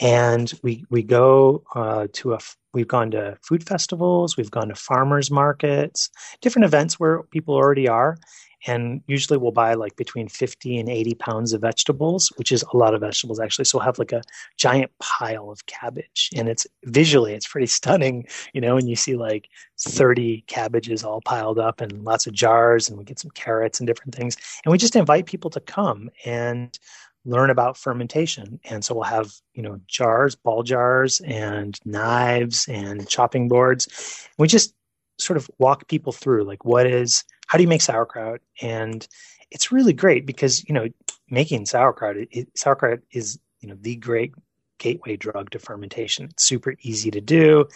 And 0.00 0.52
we, 0.62 0.84
we 0.90 1.02
go 1.02 1.62
uh, 1.74 2.08
to 2.14 2.34
a, 2.34 2.38
we've 2.74 2.88
gone 2.88 3.12
to 3.12 3.38
food 3.42 3.66
festivals, 3.66 4.36
we've 4.36 4.50
gone 4.50 4.68
to 4.68 4.74
farmers 4.74 5.30
markets, 5.30 6.10
different 6.40 6.66
events 6.66 6.98
where 6.98 7.22
people 7.24 7.54
already 7.54 7.88
are 7.88 8.18
and 8.66 9.02
usually 9.06 9.38
we'll 9.38 9.52
buy 9.52 9.74
like 9.74 9.96
between 9.96 10.28
50 10.28 10.78
and 10.78 10.88
80 10.88 11.14
pounds 11.14 11.52
of 11.52 11.60
vegetables 11.60 12.32
which 12.36 12.52
is 12.52 12.64
a 12.72 12.76
lot 12.76 12.94
of 12.94 13.00
vegetables 13.00 13.40
actually. 13.40 13.64
So 13.64 13.78
we'll 13.78 13.84
have 13.84 13.98
like 13.98 14.12
a 14.12 14.22
giant 14.56 14.90
pile 14.98 15.50
of 15.50 15.66
cabbage 15.66 16.30
and 16.36 16.48
it's 16.48 16.66
visually 16.84 17.34
it's 17.34 17.46
pretty 17.46 17.66
stunning 17.78 18.26
you 18.52 18.60
know 18.60 18.76
and 18.76 18.88
you 18.88 18.96
see 18.96 19.16
like 19.16 19.48
30 19.80 20.42
cabbages 20.46 21.04
all 21.04 21.20
piled 21.20 21.58
up 21.58 21.80
and 21.80 22.04
lots 22.04 22.26
of 22.26 22.32
jars 22.32 22.88
and 22.88 22.98
we 22.98 23.04
get 23.04 23.18
some 23.18 23.30
carrots 23.30 23.80
and 23.80 23.86
different 23.86 24.14
things. 24.14 24.36
And 24.64 24.72
we 24.72 24.78
just 24.78 24.96
invite 24.96 25.26
people 25.26 25.50
to 25.50 25.60
come 25.60 26.10
and 26.24 26.76
learn 27.24 27.50
about 27.50 27.76
fermentation. 27.76 28.58
And 28.64 28.84
so 28.84 28.94
we'll 28.94 29.04
have 29.04 29.32
you 29.54 29.62
know 29.62 29.80
jars 29.86 30.34
ball 30.34 30.62
jars 30.62 31.20
and 31.20 31.78
knives 31.84 32.66
and 32.68 33.08
chopping 33.08 33.48
boards. 33.48 34.28
We 34.38 34.48
just 34.48 34.74
sort 35.18 35.36
of 35.36 35.50
walk 35.58 35.88
people 35.88 36.12
through 36.12 36.44
like 36.44 36.64
what 36.64 36.86
is 36.86 37.24
how 37.46 37.58
do 37.58 37.62
you 37.62 37.68
make 37.68 37.82
sauerkraut? 37.82 38.40
And 38.60 39.06
it's 39.50 39.72
really 39.72 39.92
great 39.92 40.26
because 40.26 40.64
you 40.68 40.74
know 40.74 40.88
making 41.30 41.66
sauerkraut 41.66 42.16
it, 42.30 42.48
sauerkraut 42.56 43.00
is 43.12 43.38
you 43.60 43.68
know 43.68 43.76
the 43.80 43.96
great 43.96 44.34
gateway 44.78 45.16
drug 45.16 45.50
to 45.50 45.58
fermentation. 45.58 46.26
It's 46.26 46.44
super 46.44 46.74
easy 46.82 47.10
to 47.10 47.20
do 47.20 47.66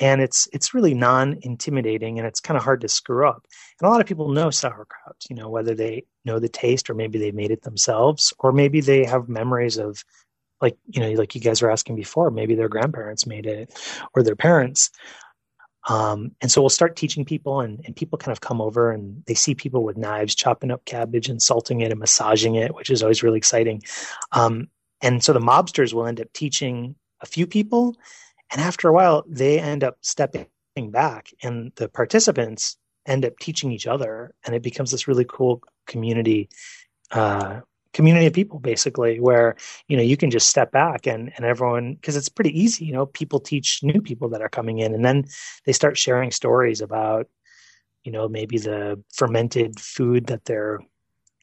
and 0.00 0.20
it's 0.20 0.48
it's 0.52 0.74
really 0.74 0.94
non-intimidating 0.94 2.18
and 2.18 2.26
it's 2.26 2.40
kind 2.40 2.56
of 2.56 2.64
hard 2.64 2.80
to 2.80 2.88
screw 2.88 3.28
up. 3.28 3.46
And 3.80 3.88
a 3.88 3.90
lot 3.90 4.00
of 4.00 4.06
people 4.06 4.28
know 4.28 4.50
sauerkraut 4.50 5.16
you 5.28 5.36
know 5.36 5.48
whether 5.48 5.74
they 5.74 6.04
know 6.24 6.38
the 6.38 6.48
taste 6.48 6.88
or 6.88 6.94
maybe 6.94 7.18
they 7.18 7.32
made 7.32 7.50
it 7.50 7.62
themselves 7.62 8.32
or 8.38 8.52
maybe 8.52 8.80
they 8.80 9.04
have 9.04 9.28
memories 9.28 9.76
of 9.78 10.04
like 10.60 10.76
you 10.86 11.00
know 11.00 11.10
like 11.12 11.34
you 11.34 11.40
guys 11.40 11.62
were 11.62 11.70
asking 11.70 11.96
before 11.96 12.30
maybe 12.30 12.54
their 12.54 12.68
grandparents 12.68 13.26
made 13.26 13.46
it 13.46 13.72
or 14.14 14.22
their 14.22 14.36
parents 14.36 14.90
um, 15.88 16.32
and 16.40 16.50
so 16.50 16.60
we'll 16.60 16.68
start 16.68 16.96
teaching 16.96 17.24
people, 17.24 17.60
and, 17.60 17.80
and 17.84 17.96
people 17.96 18.18
kind 18.18 18.32
of 18.32 18.40
come 18.40 18.60
over 18.60 18.92
and 18.92 19.22
they 19.26 19.34
see 19.34 19.54
people 19.54 19.82
with 19.82 19.96
knives 19.96 20.34
chopping 20.34 20.70
up 20.70 20.84
cabbage 20.84 21.28
and 21.28 21.42
salting 21.42 21.80
it 21.80 21.90
and 21.90 22.00
massaging 22.00 22.54
it, 22.54 22.74
which 22.74 22.90
is 22.90 23.02
always 23.02 23.22
really 23.22 23.38
exciting. 23.38 23.82
Um, 24.32 24.68
and 25.00 25.24
so 25.24 25.32
the 25.32 25.40
mobsters 25.40 25.92
will 25.92 26.06
end 26.06 26.20
up 26.20 26.32
teaching 26.32 26.94
a 27.20 27.26
few 27.26 27.46
people, 27.46 27.96
and 28.52 28.60
after 28.60 28.88
a 28.88 28.92
while, 28.92 29.24
they 29.26 29.58
end 29.58 29.82
up 29.82 29.96
stepping 30.02 30.46
back, 30.90 31.30
and 31.42 31.72
the 31.76 31.88
participants 31.88 32.76
end 33.06 33.24
up 33.24 33.38
teaching 33.40 33.72
each 33.72 33.86
other, 33.86 34.34
and 34.44 34.54
it 34.54 34.62
becomes 34.62 34.90
this 34.90 35.08
really 35.08 35.24
cool 35.28 35.62
community 35.86 36.48
uh, 37.10 37.60
community 37.94 38.26
of 38.26 38.32
people 38.32 38.58
basically 38.58 39.18
where 39.18 39.56
you 39.88 39.96
know 39.96 40.02
you 40.02 40.16
can 40.16 40.30
just 40.30 40.48
step 40.48 40.70
back 40.70 41.06
and 41.06 41.32
and 41.36 41.46
everyone 41.46 41.94
because 41.94 42.16
it's 42.16 42.28
pretty 42.28 42.58
easy 42.58 42.84
you 42.84 42.92
know 42.92 43.06
people 43.06 43.40
teach 43.40 43.80
new 43.82 44.02
people 44.02 44.28
that 44.28 44.42
are 44.42 44.48
coming 44.48 44.78
in 44.78 44.94
and 44.94 45.04
then 45.04 45.24
they 45.64 45.72
start 45.72 45.96
sharing 45.96 46.30
stories 46.30 46.80
about 46.80 47.28
you 48.04 48.12
know 48.12 48.28
maybe 48.28 48.58
the 48.58 49.02
fermented 49.12 49.80
food 49.80 50.26
that 50.26 50.44
their 50.44 50.80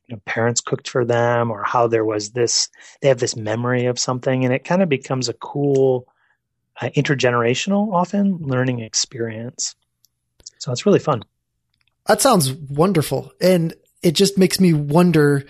you 0.08 0.16
know, 0.16 0.22
parents 0.26 0.62
cooked 0.62 0.88
for 0.88 1.04
them 1.04 1.52
or 1.52 1.64
how 1.64 1.88
there 1.88 2.06
was 2.06 2.32
this 2.32 2.70
they 3.02 3.08
have 3.08 3.20
this 3.20 3.36
memory 3.36 3.86
of 3.86 4.00
something 4.00 4.46
and 4.46 4.54
it 4.54 4.64
kind 4.64 4.82
of 4.82 4.90
becomes 4.90 5.30
a 5.30 5.34
cool 5.34 6.08
uh, 6.82 6.90
intergenerational 6.90 7.94
often 7.94 8.38
learning 8.40 8.80
experience. 8.80 9.76
So 10.60 10.72
it's 10.72 10.86
really 10.86 11.00
fun. 11.00 11.24
That 12.08 12.22
sounds 12.22 12.54
wonderful 12.54 13.32
and 13.42 13.74
it 14.04 14.12
just 14.12 14.38
makes 14.38 14.60
me 14.60 14.74
wonder 14.74 15.46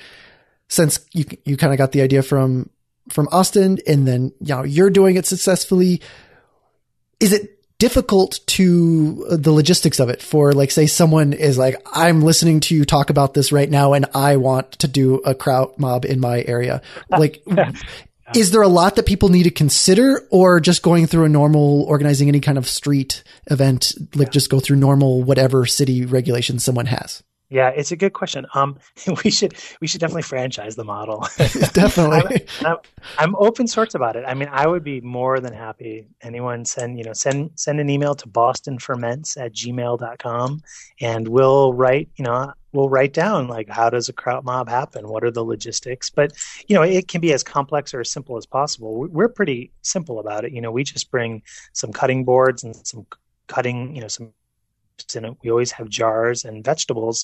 since 0.68 1.06
you 1.14 1.26
you 1.46 1.58
kind 1.58 1.74
of 1.74 1.78
got 1.78 1.92
the 1.92 2.02
idea 2.02 2.24
from 2.24 2.70
from 3.10 3.28
Austin 3.32 3.78
and 3.88 4.08
then 4.08 4.32
you 4.40 4.56
know 4.56 4.64
you're 4.64 4.90
doing 4.90 5.16
it 5.16 5.26
successfully 5.26 6.02
is 7.20 7.34
it 7.34 7.56
difficult 7.78 8.40
to 8.48 9.26
uh, 9.30 9.36
the 9.38 9.52
logistics 9.52 10.00
of 10.00 10.10
it 10.10 10.22
for 10.22 10.54
like 10.54 10.72
say 10.72 10.88
someone 10.88 11.34
is 11.34 11.58
like 11.58 11.76
I'm 11.94 12.22
listening 12.22 12.62
to 12.62 12.76
you 12.76 12.86
talk 12.86 13.10
about 13.10 13.34
this 13.34 13.52
right 13.52 13.70
now 13.70 13.94
and 13.94 14.06
I 14.14 14.38
want 14.38 14.72
to 14.80 14.88
do 14.88 15.16
a 15.18 15.36
kraut 15.36 15.78
mob 15.78 16.06
in 16.06 16.20
my 16.20 16.44
area. 16.44 16.82
Like 17.10 17.44
is 18.34 18.52
there 18.52 18.62
a 18.62 18.68
lot 18.68 18.96
that 18.96 19.06
people 19.06 19.30
need 19.30 19.44
to 19.44 19.52
consider 19.52 20.28
or 20.32 20.60
just 20.60 20.82
going 20.82 21.06
through 21.06 21.26
a 21.26 21.30
normal 21.30 21.84
organizing 21.84 22.28
any 22.28 22.40
kind 22.40 22.58
of 22.58 22.68
street 22.68 23.24
event 23.52 23.94
like 24.16 24.32
just 24.32 24.50
go 24.50 24.60
through 24.60 24.78
normal 24.78 25.24
whatever 25.24 25.66
city 25.66 26.06
regulations 26.06 26.64
someone 26.64 26.88
has 26.88 27.24
yeah, 27.56 27.70
it's 27.70 27.94
a 27.94 27.96
good 27.96 28.12
question. 28.12 28.46
Um, 28.54 28.78
we 29.24 29.32
should 29.32 29.56
we 29.80 29.88
should 29.88 30.02
definitely 30.02 30.24
franchise 30.24 30.76
the 30.76 30.84
model. 30.84 31.26
definitely. 31.72 32.46
I'm, 32.60 32.66
I'm, 32.66 32.78
I'm, 33.18 33.36
open 33.38 33.66
source 33.66 33.96
about 33.96 34.18
it. 34.18 34.26
I 34.28 34.34
mean, 34.34 34.50
I 34.52 34.68
would 34.68 34.84
be 34.84 35.00
more 35.00 35.40
than 35.40 35.54
happy. 35.54 36.06
Anyone 36.22 36.66
send 36.66 36.98
you 36.98 37.06
know 37.06 37.14
send 37.14 37.52
send 37.56 37.80
an 37.80 37.90
email 37.90 38.14
to 38.16 38.28
bostonferments 38.28 39.38
at 39.38 39.54
gmail.com 39.54 40.62
and 41.00 41.28
we'll 41.30 41.74
write 41.74 42.10
you 42.18 42.26
know 42.26 42.52
we'll 42.74 42.90
write 42.90 43.14
down 43.14 43.48
like 43.48 43.70
how 43.70 43.90
does 43.90 44.10
a 44.10 44.14
kraut 44.14 44.44
mob 44.44 44.68
happen? 44.68 45.08
What 45.08 45.24
are 45.24 45.32
the 45.32 45.46
logistics? 45.46 46.10
But 46.10 46.34
you 46.68 46.76
know, 46.76 46.82
it 46.82 47.08
can 47.08 47.22
be 47.22 47.32
as 47.32 47.42
complex 47.42 47.94
or 47.94 48.02
as 48.02 48.12
simple 48.12 48.36
as 48.36 48.46
possible. 48.46 49.08
We're 49.08 49.30
pretty 49.30 49.72
simple 49.82 50.20
about 50.20 50.44
it. 50.44 50.52
You 50.52 50.60
know, 50.60 50.72
we 50.72 50.84
just 50.84 51.10
bring 51.10 51.42
some 51.72 51.94
cutting 51.94 52.26
boards 52.26 52.66
and 52.66 52.76
some 52.86 53.08
cutting 53.48 53.96
you 53.96 54.02
know 54.02 54.10
some 54.10 54.34
in 55.16 55.26
it. 55.26 55.38
We 55.44 55.52
always 55.52 55.72
have 55.74 55.90
jars 55.90 56.46
and 56.46 56.64
vegetables. 56.64 57.24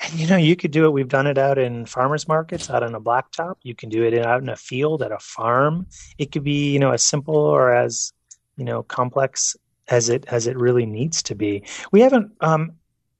And 0.00 0.14
you 0.14 0.26
know, 0.26 0.36
you 0.36 0.56
could 0.56 0.70
do 0.70 0.86
it. 0.86 0.92
We've 0.92 1.08
done 1.08 1.26
it 1.26 1.38
out 1.38 1.58
in 1.58 1.86
farmers 1.86 2.26
markets, 2.26 2.70
out 2.70 2.82
on 2.82 2.94
a 2.94 3.00
blacktop. 3.00 3.56
You 3.62 3.74
can 3.74 3.88
do 3.88 4.02
it 4.02 4.18
out 4.24 4.42
in 4.42 4.48
a 4.48 4.56
field 4.56 5.02
at 5.02 5.12
a 5.12 5.18
farm. 5.18 5.86
It 6.18 6.32
could 6.32 6.44
be, 6.44 6.72
you 6.72 6.78
know, 6.78 6.90
as 6.90 7.02
simple 7.02 7.36
or 7.36 7.72
as, 7.74 8.12
you 8.56 8.64
know, 8.64 8.82
complex 8.82 9.56
as 9.88 10.08
it 10.08 10.24
as 10.28 10.46
it 10.46 10.56
really 10.56 10.86
needs 10.86 11.22
to 11.24 11.34
be. 11.34 11.64
We 11.92 12.00
haven't 12.00 12.32
um, 12.40 12.72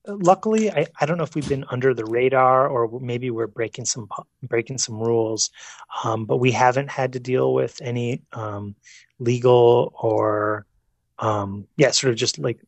luckily, 0.07 0.71
I, 0.71 0.87
I 1.01 1.07
don't 1.07 1.19
know 1.19 1.25
if 1.25 1.35
we've 1.35 1.49
been 1.49 1.65
under 1.71 1.95
the 1.95 2.05
radar 2.05 2.69
or 2.69 3.01
maybe 3.01 3.31
we're 3.31 3.47
breaking 3.47 3.85
some 3.85 4.09
breaking 4.43 4.79
some 4.79 4.99
rules, 4.99 5.51
um, 6.05 6.25
but 6.25 6.39
we 6.39 6.53
haven't 6.53 6.91
had 6.91 7.13
to 7.15 7.21
deal 7.21 7.53
with 7.53 7.81
any 7.83 8.23
um, 8.33 8.75
legal 9.19 9.93
or 10.01 10.67
um, 11.19 11.67
yeah, 11.77 11.91
sort 11.91 12.13
of 12.13 12.17
just 12.17 12.39
like 12.39 12.61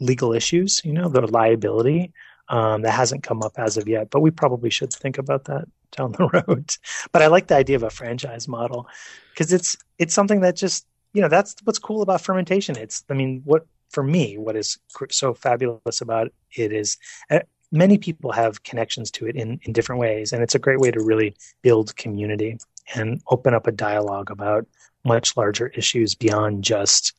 legal 0.00 0.32
issues. 0.32 0.80
You 0.84 0.92
know, 0.92 1.08
the 1.08 1.26
liability 1.26 2.12
um, 2.48 2.82
that 2.82 2.92
hasn't 2.92 3.22
come 3.22 3.42
up 3.42 3.52
as 3.56 3.76
of 3.76 3.88
yet, 3.88 4.10
but 4.10 4.20
we 4.20 4.30
probably 4.30 4.70
should 4.70 4.92
think 4.92 5.18
about 5.18 5.44
that 5.44 5.66
down 5.96 6.12
the 6.12 6.28
road. 6.48 6.74
but 7.12 7.22
I 7.22 7.26
like 7.26 7.48
the 7.48 7.56
idea 7.56 7.76
of 7.76 7.82
a 7.82 7.90
franchise 7.90 8.48
model 8.48 8.86
because 9.32 9.52
it's 9.52 9.76
it's 9.98 10.14
something 10.14 10.40
that 10.40 10.56
just 10.56 10.86
you 11.12 11.20
know 11.20 11.28
that's 11.28 11.56
what's 11.64 11.78
cool 11.78 12.02
about 12.02 12.20
fermentation. 12.20 12.76
It's 12.76 13.04
I 13.10 13.14
mean 13.14 13.42
what 13.44 13.66
for 13.92 14.02
me, 14.02 14.38
what 14.38 14.56
is 14.56 14.78
so 15.10 15.34
fabulous 15.34 16.00
about 16.00 16.32
it 16.56 16.72
is 16.72 16.96
uh, 17.30 17.40
many 17.70 17.98
people 17.98 18.32
have 18.32 18.62
connections 18.62 19.10
to 19.12 19.26
it 19.26 19.36
in, 19.36 19.60
in 19.62 19.72
different 19.72 20.00
ways. 20.00 20.32
And 20.32 20.42
it's 20.42 20.54
a 20.54 20.58
great 20.58 20.80
way 20.80 20.90
to 20.90 21.02
really 21.02 21.34
build 21.62 21.96
community 21.96 22.58
and 22.94 23.22
open 23.28 23.54
up 23.54 23.66
a 23.66 23.72
dialogue 23.72 24.30
about 24.30 24.66
much 25.04 25.36
larger 25.36 25.68
issues 25.68 26.14
beyond 26.14 26.64
just, 26.64 27.14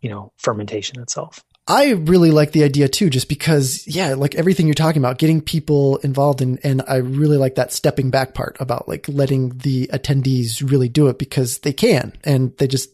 you 0.00 0.10
know, 0.10 0.32
fermentation 0.38 1.00
itself. 1.00 1.44
I 1.70 1.90
really 1.90 2.30
like 2.30 2.52
the 2.52 2.64
idea 2.64 2.88
too, 2.88 3.10
just 3.10 3.28
because, 3.28 3.86
yeah, 3.86 4.14
like 4.14 4.34
everything 4.34 4.66
you're 4.66 4.74
talking 4.74 5.02
about, 5.02 5.18
getting 5.18 5.42
people 5.42 5.98
involved 5.98 6.40
in, 6.40 6.58
and 6.64 6.82
I 6.88 6.96
really 6.96 7.36
like 7.36 7.56
that 7.56 7.72
stepping 7.72 8.10
back 8.10 8.32
part 8.32 8.56
about 8.58 8.88
like 8.88 9.06
letting 9.06 9.50
the 9.58 9.86
attendees 9.88 10.68
really 10.68 10.88
do 10.88 11.08
it 11.08 11.18
because 11.18 11.58
they 11.58 11.74
can 11.74 12.14
and 12.24 12.56
they 12.56 12.66
just 12.66 12.90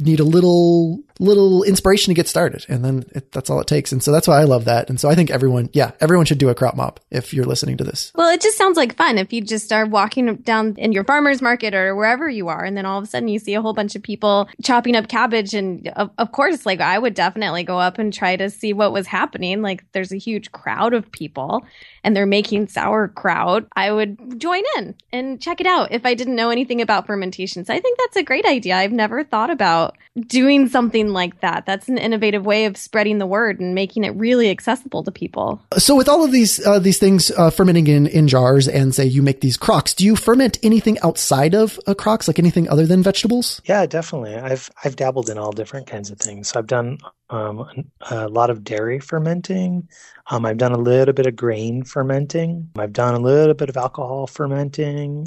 need 0.00 0.20
a 0.20 0.24
little 0.24 1.00
little 1.20 1.64
inspiration 1.64 2.12
to 2.12 2.14
get 2.14 2.28
started. 2.28 2.64
And 2.68 2.84
then 2.84 3.04
it, 3.12 3.32
that's 3.32 3.50
all 3.50 3.60
it 3.60 3.66
takes. 3.66 3.90
And 3.90 4.00
so 4.02 4.12
that's 4.12 4.28
why 4.28 4.40
i 4.40 4.44
love 4.44 4.66
that. 4.66 4.88
And 4.88 5.00
so 5.00 5.08
i 5.08 5.14
think 5.14 5.30
everyone 5.30 5.68
yeah 5.72 5.92
everyone 6.00 6.26
should 6.26 6.38
do 6.38 6.48
a 6.48 6.54
kraut 6.54 6.76
mob 6.76 7.00
if 7.10 7.34
you're 7.34 7.44
listening 7.44 7.76
to 7.78 7.84
this. 7.84 8.12
Well 8.14 8.30
it 8.30 8.40
just 8.40 8.56
sounds 8.56 8.76
like 8.76 8.96
fun 8.96 9.18
if 9.18 9.32
you 9.32 9.40
just 9.40 9.72
are 9.72 9.86
walking 9.86 10.36
down 10.36 10.74
in 10.78 10.92
your 10.92 11.04
farmers 11.04 11.42
market 11.42 11.74
or 11.74 11.94
wherever 11.96 12.28
you 12.28 12.48
are 12.48 12.64
and 12.64 12.76
then 12.76 12.86
all 12.86 12.98
of 12.98 13.04
a 13.04 13.06
sudden 13.06 13.28
you 13.28 13.38
see 13.38 13.54
a 13.54 13.62
whole 13.62 13.72
bunch 13.72 13.96
of 13.96 14.02
people 14.02 14.48
chopping 14.62 14.96
up 14.96 15.08
cabbage. 15.08 15.54
And 15.54 15.88
of, 15.88 16.10
of 16.18 16.32
course 16.32 16.64
like 16.64 16.80
i 16.80 16.98
would 16.98 17.14
definitely 17.14 17.64
go 17.64 17.78
up 17.78 17.98
and 17.98 18.12
try 18.12 18.36
to 18.36 18.50
see 18.50 18.72
what 18.72 18.92
was 18.92 19.06
happening. 19.06 19.62
Like 19.62 19.84
there's 19.92 20.12
a 20.12 20.18
huge 20.18 20.52
crowd 20.52 20.94
of 20.94 21.10
people 21.10 21.66
and 22.04 22.16
they're 22.16 22.26
making 22.26 22.68
sauerkraut. 22.68 23.66
I 23.74 23.90
would 23.90 24.40
join 24.40 24.62
in 24.76 24.94
and 25.12 25.40
check 25.40 25.60
it 25.60 25.66
out 25.66 25.90
if 25.90 26.06
i 26.06 26.14
didn't 26.14 26.36
know 26.36 26.50
anything 26.50 26.80
about 26.80 27.06
fermentation. 27.06 27.64
So 27.64 27.74
i 27.74 27.80
think 27.80 27.98
that's 27.98 28.16
a 28.16 28.22
great 28.22 28.44
idea. 28.44 28.76
I've 28.76 28.92
never 28.92 29.24
thought 29.24 29.50
about 29.50 29.87
doing 30.26 30.68
something 30.68 31.08
like 31.12 31.40
that. 31.40 31.66
That's 31.66 31.88
an 31.88 31.98
innovative 31.98 32.44
way 32.44 32.64
of 32.64 32.76
spreading 32.76 33.18
the 33.18 33.26
word 33.26 33.60
and 33.60 33.74
making 33.74 34.04
it 34.04 34.14
really 34.16 34.50
accessible 34.50 35.02
to 35.04 35.12
people. 35.12 35.62
So, 35.76 35.96
with 35.96 36.08
all 36.08 36.24
of 36.24 36.32
these 36.32 36.64
uh, 36.66 36.78
these 36.78 36.98
things 36.98 37.30
uh, 37.32 37.50
fermenting 37.50 37.86
in, 37.86 38.06
in 38.06 38.28
jars, 38.28 38.68
and 38.68 38.94
say 38.94 39.06
you 39.06 39.22
make 39.22 39.40
these 39.40 39.56
crocks, 39.56 39.94
do 39.94 40.04
you 40.04 40.16
ferment 40.16 40.58
anything 40.62 40.98
outside 41.00 41.54
of 41.54 41.78
a 41.86 41.94
crocks, 41.94 42.28
like 42.28 42.38
anything 42.38 42.68
other 42.68 42.86
than 42.86 43.02
vegetables? 43.02 43.60
Yeah, 43.64 43.86
definitely. 43.86 44.36
I've 44.36 44.70
I've 44.84 44.96
dabbled 44.96 45.30
in 45.30 45.38
all 45.38 45.52
different 45.52 45.86
kinds 45.86 46.10
of 46.10 46.18
things. 46.18 46.48
So 46.48 46.58
I've 46.58 46.66
done 46.66 46.98
um, 47.30 47.88
a 48.10 48.28
lot 48.28 48.50
of 48.50 48.64
dairy 48.64 49.00
fermenting. 49.00 49.88
Um, 50.30 50.44
I've 50.44 50.58
done 50.58 50.72
a 50.72 50.78
little 50.78 51.14
bit 51.14 51.26
of 51.26 51.36
grain 51.36 51.84
fermenting. 51.84 52.70
I've 52.76 52.92
done 52.92 53.14
a 53.14 53.20
little 53.20 53.54
bit 53.54 53.68
of 53.68 53.76
alcohol 53.76 54.26
fermenting 54.26 55.26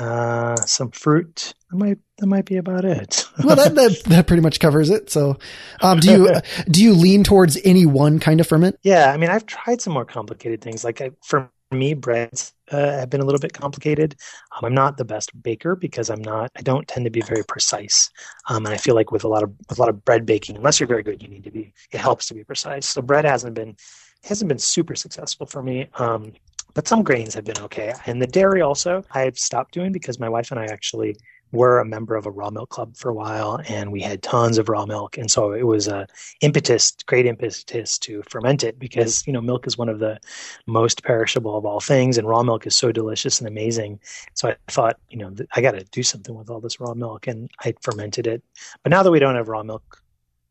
uh, 0.00 0.56
some 0.56 0.90
fruit. 0.90 1.54
That 1.70 1.76
might 1.76 1.98
that 2.18 2.26
might 2.26 2.46
be 2.46 2.56
about 2.56 2.84
it. 2.84 3.26
well, 3.44 3.56
that, 3.56 3.74
that 3.74 4.02
that 4.06 4.26
pretty 4.26 4.42
much 4.42 4.58
covers 4.58 4.90
it. 4.90 5.10
So, 5.10 5.38
um, 5.82 6.00
do 6.00 6.10
you 6.10 6.34
do 6.70 6.82
you 6.82 6.94
lean 6.94 7.22
towards 7.22 7.58
any 7.64 7.86
one 7.86 8.18
kind 8.18 8.40
of 8.40 8.46
ferment? 8.46 8.78
Yeah, 8.82 9.12
I 9.12 9.16
mean, 9.16 9.30
I've 9.30 9.46
tried 9.46 9.80
some 9.80 9.92
more 9.92 10.04
complicated 10.06 10.62
things. 10.62 10.84
Like 10.84 11.00
I, 11.00 11.10
for 11.22 11.50
me, 11.70 11.94
breads 11.94 12.52
uh, 12.72 12.78
have 12.92 13.10
been 13.10 13.20
a 13.20 13.24
little 13.24 13.38
bit 13.38 13.52
complicated. 13.52 14.16
Um, 14.56 14.64
I'm 14.64 14.74
not 14.74 14.96
the 14.96 15.04
best 15.04 15.30
baker 15.42 15.76
because 15.76 16.08
I'm 16.10 16.22
not. 16.22 16.50
I 16.56 16.62
don't 16.62 16.88
tend 16.88 17.04
to 17.04 17.10
be 17.10 17.20
very 17.20 17.44
precise, 17.44 18.10
um, 18.48 18.64
and 18.64 18.74
I 18.74 18.78
feel 18.78 18.94
like 18.94 19.12
with 19.12 19.24
a 19.24 19.28
lot 19.28 19.42
of 19.42 19.52
with 19.68 19.78
a 19.78 19.80
lot 19.80 19.90
of 19.90 20.04
bread 20.04 20.24
baking, 20.24 20.56
unless 20.56 20.80
you're 20.80 20.88
very 20.88 21.02
good, 21.02 21.22
you 21.22 21.28
need 21.28 21.44
to 21.44 21.50
be. 21.50 21.74
It 21.92 22.00
helps 22.00 22.26
to 22.28 22.34
be 22.34 22.42
precise. 22.42 22.86
So 22.86 23.02
bread 23.02 23.26
hasn't 23.26 23.54
been 23.54 23.76
hasn't 24.24 24.48
been 24.48 24.58
super 24.58 24.94
successful 24.94 25.46
for 25.46 25.62
me. 25.62 25.88
Um, 25.94 26.32
but 26.74 26.88
some 26.88 27.02
grains 27.02 27.34
have 27.34 27.44
been 27.44 27.58
okay. 27.58 27.92
And 28.06 28.20
the 28.20 28.26
dairy 28.26 28.60
also, 28.60 29.04
I've 29.12 29.38
stopped 29.38 29.74
doing 29.74 29.92
because 29.92 30.18
my 30.18 30.28
wife 30.28 30.50
and 30.50 30.60
I 30.60 30.66
actually 30.66 31.16
were 31.52 31.80
a 31.80 31.84
member 31.84 32.14
of 32.14 32.26
a 32.26 32.30
raw 32.30 32.50
milk 32.50 32.70
club 32.70 32.96
for 32.96 33.08
a 33.08 33.14
while 33.14 33.60
and 33.68 33.90
we 33.90 34.00
had 34.00 34.22
tons 34.22 34.58
of 34.58 34.68
raw 34.68 34.86
milk. 34.86 35.18
And 35.18 35.30
so 35.30 35.52
it 35.52 35.66
was 35.66 35.88
a 35.88 36.06
impetus 36.40 36.94
great 37.06 37.26
impetus 37.26 37.98
to 37.98 38.22
ferment 38.28 38.62
it 38.62 38.78
because 38.78 39.26
you 39.26 39.32
know 39.32 39.40
milk 39.40 39.66
is 39.66 39.76
one 39.76 39.88
of 39.88 39.98
the 39.98 40.18
most 40.66 41.02
perishable 41.02 41.56
of 41.56 41.66
all 41.66 41.80
things 41.80 42.18
and 42.18 42.28
raw 42.28 42.42
milk 42.42 42.66
is 42.66 42.76
so 42.76 42.92
delicious 42.92 43.40
and 43.40 43.48
amazing. 43.48 43.98
So 44.34 44.50
i 44.50 44.56
thought 44.68 44.98
you 45.08 45.18
know 45.18 45.34
i 45.54 45.60
got 45.60 45.72
to 45.72 45.84
do 45.84 46.02
something 46.02 46.34
with 46.34 46.50
all 46.50 46.60
this 46.60 46.80
raw 46.80 46.94
milk 46.94 47.26
and 47.26 47.50
i 47.64 47.74
fermented 47.82 48.26
it. 48.26 48.42
But 48.82 48.90
now 48.90 49.02
that 49.02 49.10
we 49.10 49.18
don't 49.18 49.34
have 49.34 49.48
raw 49.48 49.62
milk 49.62 50.02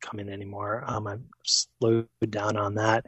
come 0.02 0.20
in 0.20 0.30
anymore. 0.30 0.84
Um, 0.86 1.08
I've 1.08 1.24
slowed 1.44 2.08
down 2.30 2.58
on 2.58 2.76
that. 2.76 3.06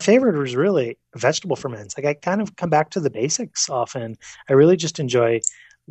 Favorite 0.00 0.38
was 0.38 0.56
really 0.56 0.98
vegetable 1.14 1.56
ferments. 1.56 1.96
Like 1.96 2.06
I 2.06 2.14
kind 2.14 2.40
of 2.40 2.56
come 2.56 2.70
back 2.70 2.90
to 2.90 3.00
the 3.00 3.10
basics 3.10 3.68
often. 3.68 4.16
I 4.48 4.52
really 4.52 4.76
just 4.76 4.98
enjoy 4.98 5.36
a 5.36 5.40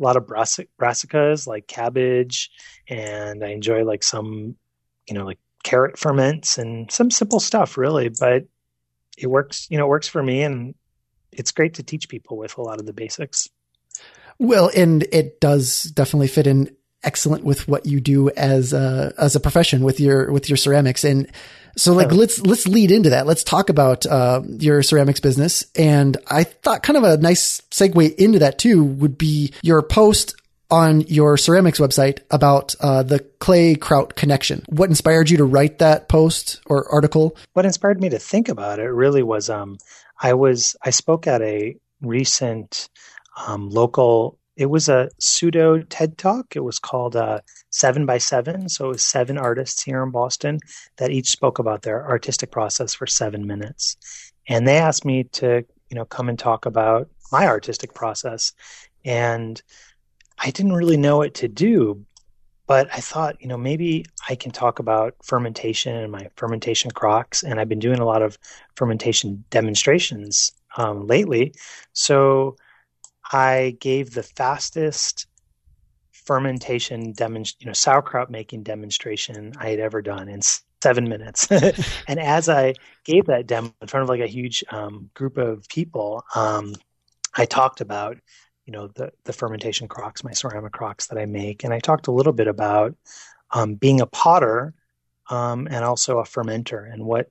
lot 0.02 0.16
of 0.16 0.26
brassic, 0.26 0.68
brassicas 0.80 1.46
like 1.46 1.66
cabbage, 1.66 2.50
and 2.88 3.44
I 3.44 3.48
enjoy 3.48 3.84
like 3.84 4.02
some, 4.02 4.56
you 5.06 5.14
know, 5.14 5.24
like 5.24 5.38
carrot 5.64 5.98
ferments 5.98 6.58
and 6.58 6.90
some 6.90 7.10
simple 7.10 7.40
stuff 7.40 7.76
really. 7.76 8.08
But 8.08 8.44
it 9.16 9.26
works, 9.26 9.66
you 9.70 9.78
know, 9.78 9.86
it 9.86 9.90
works 9.90 10.08
for 10.08 10.22
me, 10.22 10.42
and 10.42 10.74
it's 11.32 11.50
great 11.50 11.74
to 11.74 11.82
teach 11.82 12.08
people 12.08 12.36
with 12.36 12.56
a 12.56 12.62
lot 12.62 12.80
of 12.80 12.86
the 12.86 12.92
basics. 12.92 13.48
Well, 14.38 14.70
and 14.74 15.02
it 15.10 15.40
does 15.40 15.82
definitely 15.82 16.28
fit 16.28 16.46
in 16.46 16.76
excellent 17.04 17.44
with 17.44 17.68
what 17.68 17.86
you 17.86 18.00
do 18.00 18.30
as 18.30 18.72
a 18.72 19.12
as 19.18 19.36
a 19.36 19.40
profession 19.40 19.84
with 19.84 20.00
your 20.00 20.30
with 20.32 20.48
your 20.48 20.56
ceramics. 20.56 21.04
And 21.04 21.30
so 21.76 21.92
like 21.92 22.10
let's 22.12 22.40
let's 22.40 22.66
lead 22.66 22.90
into 22.90 23.10
that. 23.10 23.26
Let's 23.26 23.44
talk 23.44 23.70
about 23.70 24.04
uh, 24.06 24.42
your 24.46 24.82
ceramics 24.82 25.20
business. 25.20 25.64
And 25.76 26.16
i 26.28 26.44
thought 26.44 26.82
kind 26.82 26.96
of 26.96 27.04
a 27.04 27.16
nice 27.18 27.60
segue 27.70 28.14
into 28.16 28.40
that 28.40 28.58
too 28.58 28.82
would 28.82 29.16
be 29.16 29.52
your 29.62 29.82
post 29.82 30.34
on 30.70 31.00
your 31.02 31.38
ceramics 31.38 31.78
website 31.78 32.18
about 32.30 32.74
uh, 32.80 33.02
the 33.02 33.20
clay 33.38 33.74
kraut 33.74 34.16
connection. 34.16 34.64
What 34.68 34.90
inspired 34.90 35.30
you 35.30 35.38
to 35.38 35.44
write 35.44 35.78
that 35.78 36.08
post 36.08 36.60
or 36.66 36.86
article? 36.92 37.36
What 37.54 37.64
inspired 37.64 38.00
me 38.00 38.10
to 38.10 38.18
think 38.18 38.48
about 38.48 38.78
it 38.78 38.88
really 38.88 39.22
was 39.22 39.48
um, 39.48 39.78
i 40.20 40.34
was 40.34 40.76
i 40.84 40.90
spoke 40.90 41.26
at 41.26 41.42
a 41.42 41.76
recent 42.00 42.88
um, 43.46 43.70
local 43.70 44.37
it 44.58 44.66
was 44.66 44.88
a 44.88 45.08
pseudo 45.20 45.82
TED 45.82 46.18
talk. 46.18 46.56
It 46.56 46.64
was 46.64 46.80
called 46.80 47.14
uh, 47.14 47.40
Seven 47.70 48.06
by 48.06 48.18
Seven. 48.18 48.68
So 48.68 48.86
it 48.86 48.88
was 48.88 49.04
seven 49.04 49.38
artists 49.38 49.84
here 49.84 50.02
in 50.02 50.10
Boston 50.10 50.58
that 50.96 51.12
each 51.12 51.30
spoke 51.30 51.60
about 51.60 51.82
their 51.82 52.04
artistic 52.04 52.50
process 52.50 52.92
for 52.92 53.06
seven 53.06 53.46
minutes. 53.46 53.96
And 54.48 54.66
they 54.66 54.76
asked 54.76 55.04
me 55.04 55.24
to, 55.34 55.64
you 55.90 55.94
know, 55.94 56.04
come 56.04 56.28
and 56.28 56.36
talk 56.36 56.66
about 56.66 57.08
my 57.30 57.46
artistic 57.46 57.94
process. 57.94 58.52
And 59.04 59.62
I 60.40 60.50
didn't 60.50 60.72
really 60.72 60.96
know 60.96 61.18
what 61.18 61.34
to 61.34 61.46
do, 61.46 62.04
but 62.66 62.88
I 62.92 62.98
thought, 62.98 63.40
you 63.40 63.46
know, 63.46 63.58
maybe 63.58 64.06
I 64.28 64.34
can 64.34 64.50
talk 64.50 64.80
about 64.80 65.14
fermentation 65.22 65.94
and 65.94 66.10
my 66.10 66.30
fermentation 66.34 66.90
crocks. 66.90 67.44
And 67.44 67.60
I've 67.60 67.68
been 67.68 67.78
doing 67.78 68.00
a 68.00 68.04
lot 68.04 68.22
of 68.22 68.36
fermentation 68.74 69.44
demonstrations 69.50 70.50
um, 70.76 71.06
lately. 71.06 71.54
So 71.92 72.56
I 73.30 73.76
gave 73.80 74.12
the 74.12 74.22
fastest 74.22 75.26
fermentation 76.12 77.12
demonstration, 77.12 77.56
you 77.60 77.66
know, 77.66 77.72
sauerkraut 77.72 78.30
making 78.30 78.62
demonstration 78.62 79.52
I 79.58 79.70
had 79.70 79.80
ever 79.80 80.02
done 80.02 80.28
in 80.28 80.40
seven 80.82 81.08
minutes. 81.08 81.50
and 82.06 82.20
as 82.20 82.48
I 82.48 82.74
gave 83.04 83.26
that 83.26 83.46
demo 83.46 83.72
in 83.80 83.88
front 83.88 84.02
of 84.02 84.08
like 84.08 84.20
a 84.20 84.26
huge 84.26 84.64
um, 84.70 85.10
group 85.14 85.38
of 85.38 85.66
people, 85.68 86.24
um, 86.34 86.74
I 87.36 87.46
talked 87.46 87.80
about, 87.80 88.18
you 88.66 88.72
know, 88.72 88.88
the, 88.88 89.12
the 89.24 89.32
fermentation 89.32 89.88
crocks, 89.88 90.24
my 90.24 90.32
ceramic 90.32 90.72
crocks 90.72 91.06
that 91.06 91.18
I 91.18 91.26
make. 91.26 91.64
And 91.64 91.72
I 91.72 91.80
talked 91.80 92.08
a 92.08 92.12
little 92.12 92.32
bit 92.32 92.48
about 92.48 92.94
um, 93.50 93.74
being 93.74 94.00
a 94.00 94.06
potter 94.06 94.74
um, 95.30 95.66
and 95.70 95.84
also 95.84 96.18
a 96.18 96.24
fermenter 96.24 96.90
and 96.92 97.04
what, 97.04 97.30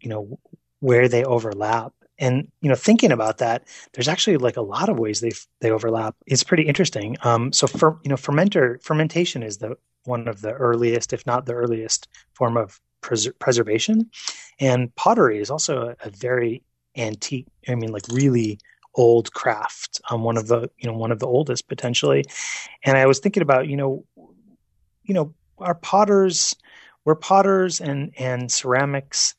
you 0.00 0.08
know, 0.08 0.38
where 0.80 1.08
they 1.08 1.24
overlap 1.24 1.92
and 2.22 2.48
you 2.60 2.68
know 2.68 2.74
thinking 2.76 3.12
about 3.12 3.38
that 3.38 3.66
there's 3.92 4.08
actually 4.08 4.36
like 4.36 4.56
a 4.56 4.62
lot 4.62 4.88
of 4.88 4.98
ways 4.98 5.20
they 5.20 5.32
they 5.60 5.70
overlap. 5.70 6.14
It's 6.26 6.44
pretty 6.44 6.62
interesting. 6.62 7.16
Um, 7.22 7.52
so 7.52 7.66
for 7.66 7.98
you 8.04 8.08
know 8.08 8.16
fermenter 8.16 8.82
fermentation 8.82 9.42
is 9.42 9.58
the 9.58 9.76
one 10.04 10.28
of 10.28 10.40
the 10.40 10.52
earliest 10.52 11.12
if 11.12 11.26
not 11.26 11.44
the 11.44 11.54
earliest 11.54 12.08
form 12.34 12.56
of 12.56 12.80
pres- 13.02 13.32
preservation. 13.40 14.10
And 14.60 14.94
pottery 14.94 15.40
is 15.40 15.50
also 15.50 15.88
a, 15.88 16.06
a, 16.06 16.10
very 16.10 16.62
antique 16.96 17.46
i 17.68 17.74
mean 17.74 17.90
like 17.90 18.06
really 18.12 18.58
old 18.94 19.32
craft. 19.32 20.00
Um, 20.10 20.22
one 20.22 20.36
of 20.36 20.46
the 20.46 20.70
you 20.78 20.88
know 20.88 20.96
one 20.96 21.10
of 21.10 21.18
the 21.18 21.26
oldest 21.26 21.68
potentially. 21.68 22.24
And 22.84 22.96
i 22.96 23.06
was 23.06 23.18
thinking 23.18 23.42
about 23.42 23.66
you 23.66 23.76
know 23.76 24.04
you 25.02 25.14
know 25.14 25.34
our 25.58 25.74
potters 25.74 26.54
were 27.04 27.16
potters 27.16 27.80
and 27.80 28.12
and 28.16 28.52
ceramics 28.52 29.34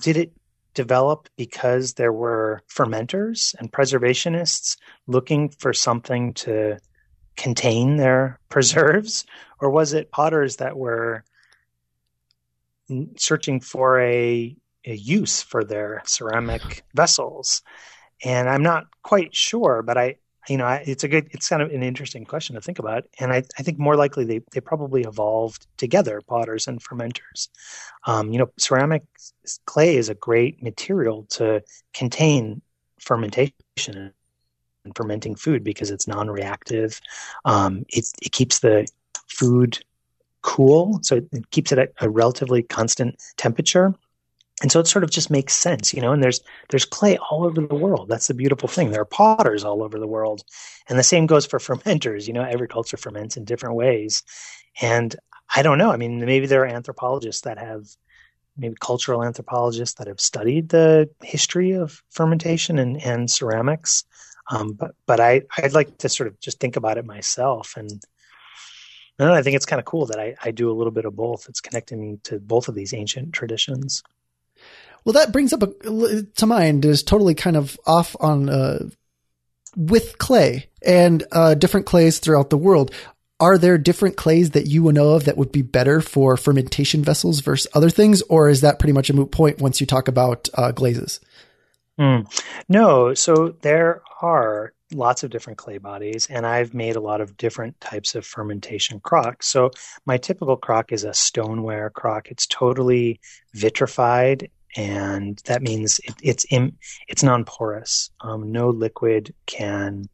did 0.00 0.16
it 0.16 0.32
develop 0.80 1.28
because 1.36 1.94
there 1.94 2.12
were 2.12 2.62
fermenters 2.74 3.54
and 3.58 3.70
preservationists 3.70 4.78
looking 5.06 5.50
for 5.50 5.74
something 5.74 6.32
to 6.32 6.78
contain 7.36 7.96
their 7.96 8.40
preserves, 8.48 9.26
or 9.60 9.68
was 9.68 9.92
it 9.92 10.10
potters 10.10 10.56
that 10.56 10.78
were 10.78 11.22
searching 13.16 13.60
for 13.60 14.00
a, 14.00 14.56
a 14.86 14.94
use 14.94 15.42
for 15.42 15.64
their 15.64 16.02
ceramic 16.06 16.82
vessels? 16.94 17.62
And 18.24 18.48
I'm 18.48 18.62
not 18.62 18.84
quite 19.02 19.34
sure, 19.34 19.82
but 19.82 19.98
I, 19.98 20.16
you 20.48 20.56
know, 20.56 20.66
it's 20.84 21.04
a 21.04 21.08
good, 21.08 21.28
it's 21.32 21.48
kind 21.48 21.62
of 21.62 21.70
an 21.70 21.82
interesting 21.82 22.24
question 22.24 22.54
to 22.54 22.60
think 22.60 22.78
about. 22.78 23.04
And 23.18 23.32
I, 23.32 23.42
I 23.58 23.62
think 23.62 23.78
more 23.78 23.96
likely 23.96 24.24
they, 24.24 24.40
they 24.52 24.60
probably 24.60 25.02
evolved 25.02 25.66
together, 25.76 26.20
potters 26.26 26.66
and 26.66 26.82
fermenters. 26.82 27.48
Um, 28.06 28.32
you 28.32 28.38
know, 28.38 28.50
ceramic 28.58 29.02
clay 29.66 29.96
is 29.96 30.08
a 30.08 30.14
great 30.14 30.62
material 30.62 31.26
to 31.30 31.62
contain 31.92 32.62
fermentation 33.00 33.52
and 34.84 34.96
fermenting 34.96 35.34
food 35.34 35.62
because 35.62 35.90
it's 35.90 36.08
non-reactive. 36.08 37.00
Um, 37.44 37.84
it, 37.88 38.06
it 38.22 38.32
keeps 38.32 38.60
the 38.60 38.86
food 39.28 39.78
cool, 40.42 41.00
so 41.02 41.16
it, 41.16 41.28
it 41.32 41.50
keeps 41.50 41.70
it 41.70 41.78
at 41.78 41.92
a 42.00 42.08
relatively 42.08 42.62
constant 42.62 43.22
temperature 43.36 43.94
and 44.62 44.70
so 44.70 44.80
it 44.80 44.86
sort 44.86 45.04
of 45.04 45.10
just 45.10 45.30
makes 45.30 45.54
sense 45.54 45.94
you 45.94 46.00
know 46.00 46.12
and 46.12 46.22
there's 46.22 46.40
there's 46.70 46.84
clay 46.84 47.18
all 47.30 47.44
over 47.44 47.60
the 47.60 47.74
world. 47.74 48.08
That's 48.08 48.28
the 48.28 48.34
beautiful 48.34 48.68
thing. 48.68 48.90
There 48.90 49.02
are 49.02 49.06
potters 49.06 49.64
all 49.64 49.82
over 49.82 49.98
the 49.98 50.06
world. 50.06 50.42
And 50.88 50.98
the 50.98 51.04
same 51.04 51.26
goes 51.26 51.46
for 51.46 51.58
fermenters 51.58 52.26
you 52.26 52.32
know 52.32 52.42
every 52.42 52.68
culture 52.68 52.96
ferments 52.96 53.36
in 53.36 53.44
different 53.44 53.76
ways. 53.76 54.22
And 54.80 55.14
i 55.52 55.62
don't 55.62 55.78
know 55.78 55.90
i 55.90 55.96
mean 55.96 56.24
maybe 56.24 56.46
there 56.46 56.62
are 56.62 56.66
anthropologists 56.66 57.42
that 57.42 57.58
have 57.58 57.84
maybe 58.56 58.76
cultural 58.80 59.24
anthropologists 59.24 59.96
that 59.96 60.06
have 60.06 60.20
studied 60.20 60.68
the 60.68 61.08
history 61.22 61.72
of 61.72 62.02
fermentation 62.10 62.78
and, 62.78 63.02
and 63.02 63.30
ceramics. 63.30 64.04
Um, 64.50 64.72
but 64.72 64.92
but 65.06 65.20
I 65.20 65.42
I'd 65.58 65.72
like 65.72 65.98
to 65.98 66.08
sort 66.08 66.26
of 66.26 66.38
just 66.40 66.60
think 66.60 66.76
about 66.76 66.98
it 66.98 67.04
myself. 67.06 67.74
And 67.76 68.04
I 69.18 69.42
think 69.42 69.56
it's 69.56 69.66
kind 69.66 69.80
of 69.80 69.86
cool 69.86 70.06
that 70.06 70.18
I, 70.18 70.34
I 70.42 70.50
do 70.50 70.70
a 70.70 70.74
little 70.74 70.90
bit 70.90 71.04
of 71.04 71.14
both. 71.14 71.48
It's 71.48 71.60
connecting 71.60 72.00
me 72.00 72.18
to 72.24 72.40
both 72.40 72.68
of 72.68 72.74
these 72.74 72.94
ancient 72.94 73.32
traditions. 73.32 74.02
Well, 75.04 75.12
that 75.14 75.32
brings 75.32 75.52
up 75.52 75.62
a, 75.62 76.22
to 76.22 76.46
mind 76.46 76.84
is 76.84 77.02
totally 77.02 77.34
kind 77.34 77.56
of 77.56 77.78
off 77.86 78.16
on 78.20 78.48
uh, 78.48 78.88
with 79.76 80.18
clay 80.18 80.68
and 80.84 81.24
uh, 81.32 81.54
different 81.54 81.86
clays 81.86 82.18
throughout 82.18 82.50
the 82.50 82.58
world. 82.58 82.92
Are 83.38 83.56
there 83.56 83.78
different 83.78 84.16
clays 84.16 84.50
that 84.50 84.66
you 84.66 84.92
know 84.92 85.14
of 85.14 85.24
that 85.24 85.38
would 85.38 85.50
be 85.50 85.62
better 85.62 86.02
for 86.02 86.36
fermentation 86.36 87.02
vessels 87.02 87.40
versus 87.40 87.66
other 87.74 87.88
things, 87.88 88.20
or 88.22 88.50
is 88.50 88.60
that 88.60 88.78
pretty 88.78 88.92
much 88.92 89.08
a 89.08 89.14
moot 89.14 89.30
point 89.30 89.60
once 89.60 89.80
you 89.80 89.86
talk 89.86 90.08
about 90.08 90.48
uh, 90.54 90.72
glazes? 90.72 91.20
Mm. 91.98 92.30
No, 92.68 93.14
so 93.14 93.54
there 93.62 94.02
are 94.20 94.74
lots 94.92 95.22
of 95.22 95.30
different 95.30 95.58
clay 95.58 95.78
bodies, 95.78 96.26
and 96.28 96.46
I've 96.46 96.74
made 96.74 96.96
a 96.96 97.00
lot 97.00 97.20
of 97.20 97.36
different 97.36 97.80
types 97.80 98.14
of 98.14 98.26
fermentation 98.26 99.00
crocks. 99.00 99.48
So 99.48 99.70
my 100.04 100.18
typical 100.18 100.56
crock 100.56 100.92
is 100.92 101.04
a 101.04 101.14
stoneware 101.14 101.88
crock. 101.90 102.28
It's 102.30 102.46
totally 102.46 103.20
vitrified 103.54 104.50
and 104.76 105.40
that 105.46 105.62
means 105.62 106.00
it, 106.04 106.14
it's 106.22 106.44
in, 106.44 106.76
it's 107.08 107.22
non-porous. 107.22 108.10
Um, 108.20 108.52
no 108.52 108.70
liquid 108.70 109.34
can 109.46 110.08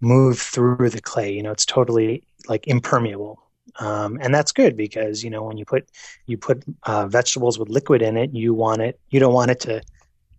move 0.00 0.40
through 0.40 0.90
the 0.90 1.00
clay. 1.00 1.32
You 1.32 1.42
know, 1.42 1.52
it's 1.52 1.66
totally 1.66 2.24
like 2.48 2.66
impermeable, 2.66 3.42
um, 3.78 4.18
and 4.20 4.34
that's 4.34 4.52
good 4.52 4.76
because 4.76 5.22
you 5.24 5.30
know 5.30 5.42
when 5.42 5.58
you 5.58 5.64
put 5.64 5.88
you 6.26 6.38
put 6.38 6.64
uh, 6.84 7.06
vegetables 7.06 7.58
with 7.58 7.68
liquid 7.68 8.02
in 8.02 8.16
it, 8.16 8.32
you 8.32 8.54
want 8.54 8.82
it. 8.82 8.98
You 9.10 9.20
don't 9.20 9.34
want 9.34 9.50
it 9.50 9.60
to 9.60 9.82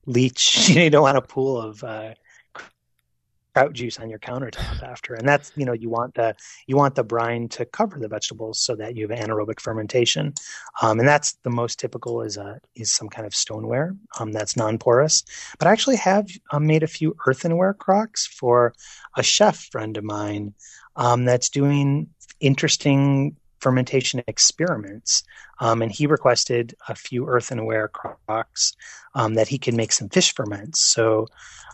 leach. 0.05 0.69
You 0.77 0.89
don't 0.89 1.03
want 1.03 1.17
a 1.17 1.21
pool 1.21 1.61
of 1.61 1.83
uh, 1.83 2.13
kraut 3.57 3.73
juice 3.73 3.97
on 3.99 4.09
your 4.09 4.19
countertop 4.19 4.83
after. 4.83 5.15
And 5.15 5.27
that's 5.27 5.51
you 5.55 5.65
know 5.65 5.73
you 5.73 5.89
want 5.89 6.13
the 6.13 6.35
you 6.67 6.75
want 6.75 6.95
the 6.95 7.03
brine 7.03 7.49
to 7.49 7.65
cover 7.65 7.97
the 7.99 8.07
vegetables 8.07 8.59
so 8.59 8.75
that 8.75 8.95
you 8.95 9.07
have 9.07 9.17
anaerobic 9.17 9.59
fermentation, 9.59 10.33
um, 10.81 10.99
and 10.99 11.07
that's 11.07 11.33
the 11.43 11.49
most 11.49 11.79
typical 11.79 12.21
is 12.21 12.37
a 12.37 12.59
is 12.75 12.91
some 12.91 13.09
kind 13.09 13.25
of 13.25 13.33
stoneware 13.33 13.95
um, 14.19 14.31
that's 14.31 14.55
non-porous. 14.55 15.23
But 15.57 15.67
I 15.67 15.71
actually 15.71 15.97
have 15.97 16.27
um, 16.51 16.67
made 16.67 16.83
a 16.83 16.87
few 16.87 17.15
earthenware 17.25 17.73
crocks 17.73 18.27
for 18.27 18.73
a 19.15 19.23
chef 19.23 19.57
friend 19.71 19.97
of 19.97 20.03
mine 20.03 20.53
um, 20.95 21.25
that's 21.25 21.49
doing 21.49 22.09
interesting 22.39 23.35
fermentation 23.59 24.21
experiments. 24.27 25.23
Um, 25.59 25.81
and 25.81 25.91
he 25.91 26.07
requested 26.07 26.75
a 26.87 26.95
few 26.95 27.27
earthenware 27.27 27.87
crocks 27.89 28.73
um, 29.15 29.33
that 29.35 29.47
he 29.47 29.57
could 29.57 29.73
make 29.73 29.91
some 29.91 30.09
fish 30.09 30.33
ferments. 30.33 30.79
So 30.79 31.27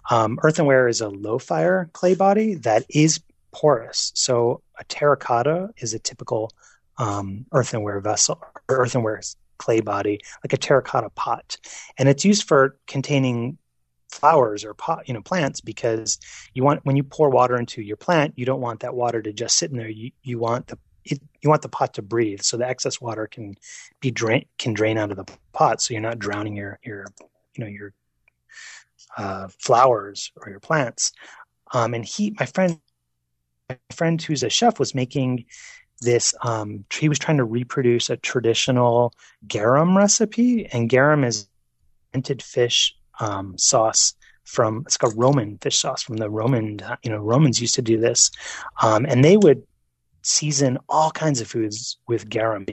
um, 0.09 0.39
earthenware 0.43 0.87
is 0.87 1.01
a 1.01 1.09
low 1.09 1.39
fire 1.39 1.89
clay 1.93 2.15
body 2.15 2.55
that 2.55 2.85
is 2.89 3.19
porous. 3.51 4.11
So 4.15 4.61
a 4.79 4.83
terracotta 4.85 5.69
is 5.77 5.93
a 5.93 5.99
typical 5.99 6.51
um, 6.97 7.45
earthenware 7.51 7.99
vessel, 7.99 8.41
earthenware 8.69 9.21
clay 9.57 9.81
body, 9.81 10.19
like 10.43 10.53
a 10.53 10.57
terracotta 10.57 11.09
pot, 11.11 11.57
and 11.97 12.09
it's 12.09 12.25
used 12.25 12.47
for 12.47 12.77
containing 12.87 13.57
flowers 14.09 14.63
or 14.63 14.73
pot, 14.73 15.07
you 15.07 15.13
know, 15.13 15.21
plants 15.21 15.59
because 15.61 16.19
you 16.53 16.63
want 16.63 16.85
when 16.85 16.95
you 16.95 17.03
pour 17.03 17.29
water 17.29 17.57
into 17.57 17.81
your 17.81 17.97
plant, 17.97 18.33
you 18.37 18.45
don't 18.45 18.61
want 18.61 18.81
that 18.81 18.93
water 18.93 19.21
to 19.21 19.33
just 19.33 19.57
sit 19.57 19.71
in 19.71 19.77
there. 19.77 19.89
You 19.89 20.11
you 20.21 20.39
want 20.39 20.67
the 20.67 20.77
it, 21.05 21.21
you 21.41 21.49
want 21.49 21.61
the 21.61 21.69
pot 21.69 21.93
to 21.95 22.01
breathe, 22.01 22.41
so 22.41 22.57
the 22.57 22.67
excess 22.67 23.01
water 23.01 23.27
can 23.27 23.55
be 23.99 24.11
drain 24.11 24.45
can 24.57 24.73
drain 24.73 24.97
out 24.97 25.11
of 25.11 25.17
the 25.17 25.25
pot, 25.51 25.81
so 25.81 25.93
you're 25.93 26.01
not 26.01 26.19
drowning 26.19 26.55
your 26.55 26.79
your 26.83 27.05
you 27.55 27.63
know 27.63 27.69
your 27.69 27.93
uh, 29.17 29.47
flowers 29.59 30.31
or 30.37 30.49
your 30.49 30.59
plants. 30.59 31.11
Um, 31.73 31.93
and 31.93 32.05
he, 32.05 32.35
my 32.39 32.45
friend, 32.45 32.79
my 33.69 33.77
friend 33.91 34.21
who's 34.21 34.43
a 34.43 34.49
chef, 34.49 34.79
was 34.79 34.95
making 34.95 35.45
this. 36.01 36.33
Um, 36.43 36.85
he 36.91 37.09
was 37.09 37.19
trying 37.19 37.37
to 37.37 37.43
reproduce 37.43 38.09
a 38.09 38.17
traditional 38.17 39.13
garum 39.47 39.97
recipe, 39.97 40.67
and 40.67 40.89
garum 40.89 41.23
is 41.23 41.47
fermented 42.11 42.41
fish 42.41 42.95
um, 43.19 43.57
sauce 43.57 44.13
from 44.43 44.83
it's 44.85 44.97
a 45.01 45.09
Roman 45.15 45.57
fish 45.59 45.77
sauce 45.77 46.03
from 46.03 46.17
the 46.17 46.29
Roman. 46.29 46.79
You 47.03 47.11
know, 47.11 47.17
Romans 47.17 47.61
used 47.61 47.75
to 47.75 47.81
do 47.81 47.97
this, 47.99 48.29
um, 48.81 49.05
and 49.05 49.23
they 49.23 49.37
would 49.37 49.63
season 50.23 50.77
all 50.89 51.11
kinds 51.11 51.41
of 51.41 51.47
foods 51.47 51.97
with 52.07 52.29
garum 52.29 52.65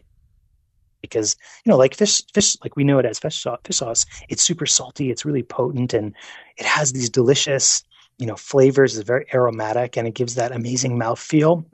because 1.00 1.36
you 1.64 1.70
know 1.70 1.76
like 1.76 1.94
fish 1.94 2.22
fish 2.32 2.56
like 2.62 2.76
we 2.76 2.84
know 2.84 2.98
it 2.98 3.06
as 3.06 3.18
fish 3.18 3.42
sauce, 3.42 3.58
fish 3.64 3.76
sauce. 3.76 4.06
It's 4.28 4.42
super 4.42 4.66
salty. 4.66 5.10
It's 5.10 5.24
really 5.24 5.42
potent 5.42 5.94
and 5.94 6.14
it 6.56 6.66
has 6.66 6.92
these 6.92 7.10
delicious 7.10 7.82
you 8.18 8.26
know 8.26 8.36
flavors. 8.36 8.96
It's 8.96 9.06
very 9.06 9.26
aromatic 9.32 9.96
and 9.96 10.06
it 10.06 10.14
gives 10.14 10.34
that 10.34 10.52
amazing 10.52 10.98
mouth 10.98 11.18
feel. 11.18 11.64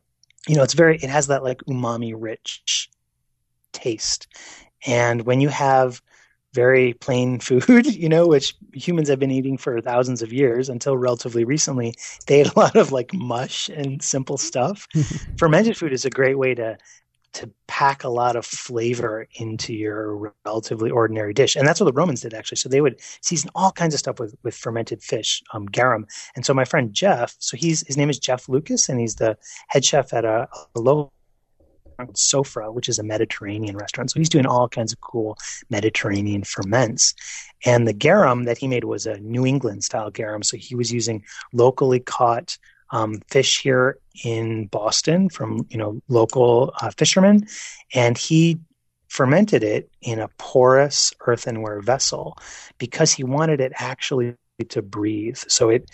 You 0.49 0.57
know 0.57 0.62
it's 0.62 0.75
very 0.75 0.97
it 0.97 1.11
has 1.11 1.27
that 1.29 1.43
like 1.43 1.59
umami 1.69 2.15
rich 2.17 2.89
taste. 3.73 4.27
And 4.87 5.23
when 5.23 5.41
you 5.41 5.49
have 5.49 6.01
very 6.57 6.95
plain 6.95 7.38
food, 7.49 7.87
you 7.87 8.09
know, 8.09 8.27
which 8.27 8.57
humans 8.73 9.09
have 9.09 9.21
been 9.21 9.31
eating 9.31 9.57
for 9.57 9.81
thousands 9.81 10.23
of 10.23 10.33
years 10.33 10.69
until 10.69 10.97
relatively 10.97 11.45
recently. 11.45 11.95
They 12.27 12.40
ate 12.40 12.49
a 12.49 12.59
lot 12.59 12.75
of 12.75 12.90
like 12.90 13.14
mush 13.14 13.69
and 13.69 14.03
simple 14.03 14.38
stuff. 14.38 14.88
Fermented 15.38 15.77
food 15.77 15.92
is 15.92 16.05
a 16.05 16.11
great 16.11 16.38
way 16.38 16.55
to 16.55 16.79
to 17.37 17.51
pack 17.69 18.03
a 18.03 18.09
lot 18.09 18.35
of 18.35 18.47
flavor 18.47 19.29
into 19.35 19.75
your 19.75 20.33
relatively 20.47 20.90
ordinary 20.90 21.35
dish. 21.35 21.55
And 21.55 21.69
that's 21.69 21.79
what 21.79 21.85
the 21.85 21.92
Romans 21.92 22.23
did 22.23 22.33
actually. 22.33 22.57
So 22.57 22.71
they 22.71 22.81
would 22.81 22.99
season 23.21 23.51
all 23.55 23.71
kinds 23.71 23.92
of 23.92 24.01
stuff 24.01 24.19
with, 24.19 24.35
with 24.42 24.55
fermented 24.55 25.03
fish, 25.03 25.42
um, 25.53 25.66
garum. 25.66 26.07
And 26.35 26.47
so 26.47 26.55
my 26.55 26.64
friend 26.64 26.95
Jeff, 26.95 27.37
so 27.38 27.59
he's, 27.59 27.87
his 27.87 27.99
name 27.99 28.09
is 28.09 28.19
Jeff 28.19 28.49
Lucas 28.49 28.88
and 28.88 28.99
he's 28.99 29.16
the 29.16 29.37
head 29.69 29.85
chef 29.85 30.14
at 30.14 30.25
a, 30.25 30.49
a 30.75 30.81
local 30.81 31.12
Sofra, 31.98 32.72
which 32.72 32.88
is 32.88 32.98
a 32.98 33.02
Mediterranean 33.02 33.76
restaurant. 33.76 34.11
So 34.11 34.20
he's 34.20 34.28
doing 34.28 34.46
all 34.46 34.68
kinds 34.68 34.92
of 34.92 35.00
cool 35.00 35.37
Mediterranean 35.70 36.44
ferments. 36.44 37.14
And 37.64 37.87
the 37.87 37.92
garum 37.92 38.44
that 38.44 38.59
he 38.59 38.68
made 38.68 38.85
was 38.85 39.06
a 39.06 39.18
New 39.18 39.46
England 39.46 39.85
style 39.85 40.11
garum. 40.11 40.42
So 40.42 40.56
he 40.56 40.74
was 40.74 40.92
using 40.92 41.24
locally 41.52 42.00
caught 42.00 42.59
um, 42.90 43.20
fish 43.28 43.61
here 43.61 43.98
in 44.24 44.66
Boston 44.66 45.28
from 45.28 45.66
you 45.70 45.78
know 45.78 46.00
local 46.09 46.72
uh, 46.80 46.90
fishermen, 46.96 47.46
and 47.94 48.16
he 48.16 48.59
fermented 49.09 49.62
it 49.62 49.90
in 50.02 50.18
a 50.18 50.28
porous 50.38 51.12
earthenware 51.26 51.80
vessel 51.80 52.37
because 52.78 53.12
he 53.12 53.24
wanted 53.24 53.61
it 53.61 53.72
actually 53.76 54.35
to 54.68 54.82
breathe. 54.82 55.37
So 55.37 55.68
it 55.68 55.90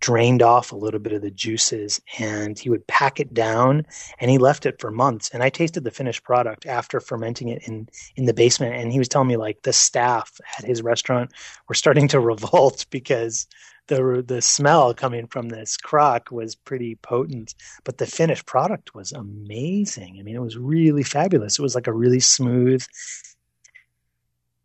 drained 0.00 0.42
off 0.42 0.72
a 0.72 0.76
little 0.76 1.00
bit 1.00 1.12
of 1.12 1.22
the 1.22 1.30
juices 1.30 2.00
and 2.18 2.58
he 2.58 2.70
would 2.70 2.86
pack 2.86 3.20
it 3.20 3.34
down 3.34 3.84
and 4.20 4.30
he 4.30 4.38
left 4.38 4.66
it 4.66 4.80
for 4.80 4.90
months 4.90 5.30
and 5.32 5.42
i 5.42 5.50
tasted 5.50 5.84
the 5.84 5.90
finished 5.90 6.22
product 6.24 6.66
after 6.66 7.00
fermenting 7.00 7.48
it 7.48 7.62
in 7.66 7.88
in 8.16 8.24
the 8.24 8.34
basement 8.34 8.74
and 8.74 8.92
he 8.92 8.98
was 8.98 9.08
telling 9.08 9.28
me 9.28 9.36
like 9.36 9.62
the 9.62 9.72
staff 9.72 10.40
at 10.58 10.64
his 10.64 10.82
restaurant 10.82 11.32
were 11.68 11.74
starting 11.74 12.08
to 12.08 12.20
revolt 12.28 12.86
because 12.90 13.46
the 13.88 14.22
the 14.26 14.40
smell 14.40 14.94
coming 14.94 15.26
from 15.26 15.48
this 15.48 15.76
crock 15.76 16.30
was 16.30 16.54
pretty 16.54 16.94
potent, 16.96 17.54
but 17.84 17.98
the 17.98 18.06
finished 18.06 18.46
product 18.46 18.94
was 18.94 19.12
amazing. 19.12 20.16
I 20.18 20.22
mean, 20.22 20.36
it 20.36 20.42
was 20.42 20.56
really 20.56 21.02
fabulous. 21.02 21.58
It 21.58 21.62
was 21.62 21.74
like 21.74 21.86
a 21.86 21.92
really 21.92 22.20
smooth, 22.20 22.86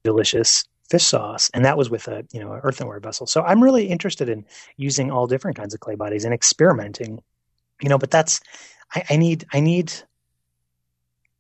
delicious 0.04 0.66
fish 0.90 1.06
sauce, 1.06 1.50
and 1.54 1.66
that 1.66 1.78
was 1.78 1.90
with 1.90 2.08
a 2.08 2.26
you 2.32 2.40
know 2.40 2.60
earthenware 2.64 3.00
vessel. 3.00 3.26
So 3.28 3.42
I'm 3.42 3.64
really 3.64 3.88
interested 3.88 4.30
in 4.30 4.46
using 4.78 5.12
all 5.12 5.28
different 5.28 5.58
kinds 5.58 5.74
of 5.74 5.80
clay 5.80 5.96
bodies 5.96 6.26
and 6.26 6.34
experimenting. 6.34 7.22
You 7.82 7.90
know, 7.90 7.98
but 7.98 8.12
that's 8.12 8.42
I, 8.94 9.04
I 9.12 9.18
need 9.18 9.46
I 9.54 9.60
need 9.60 9.94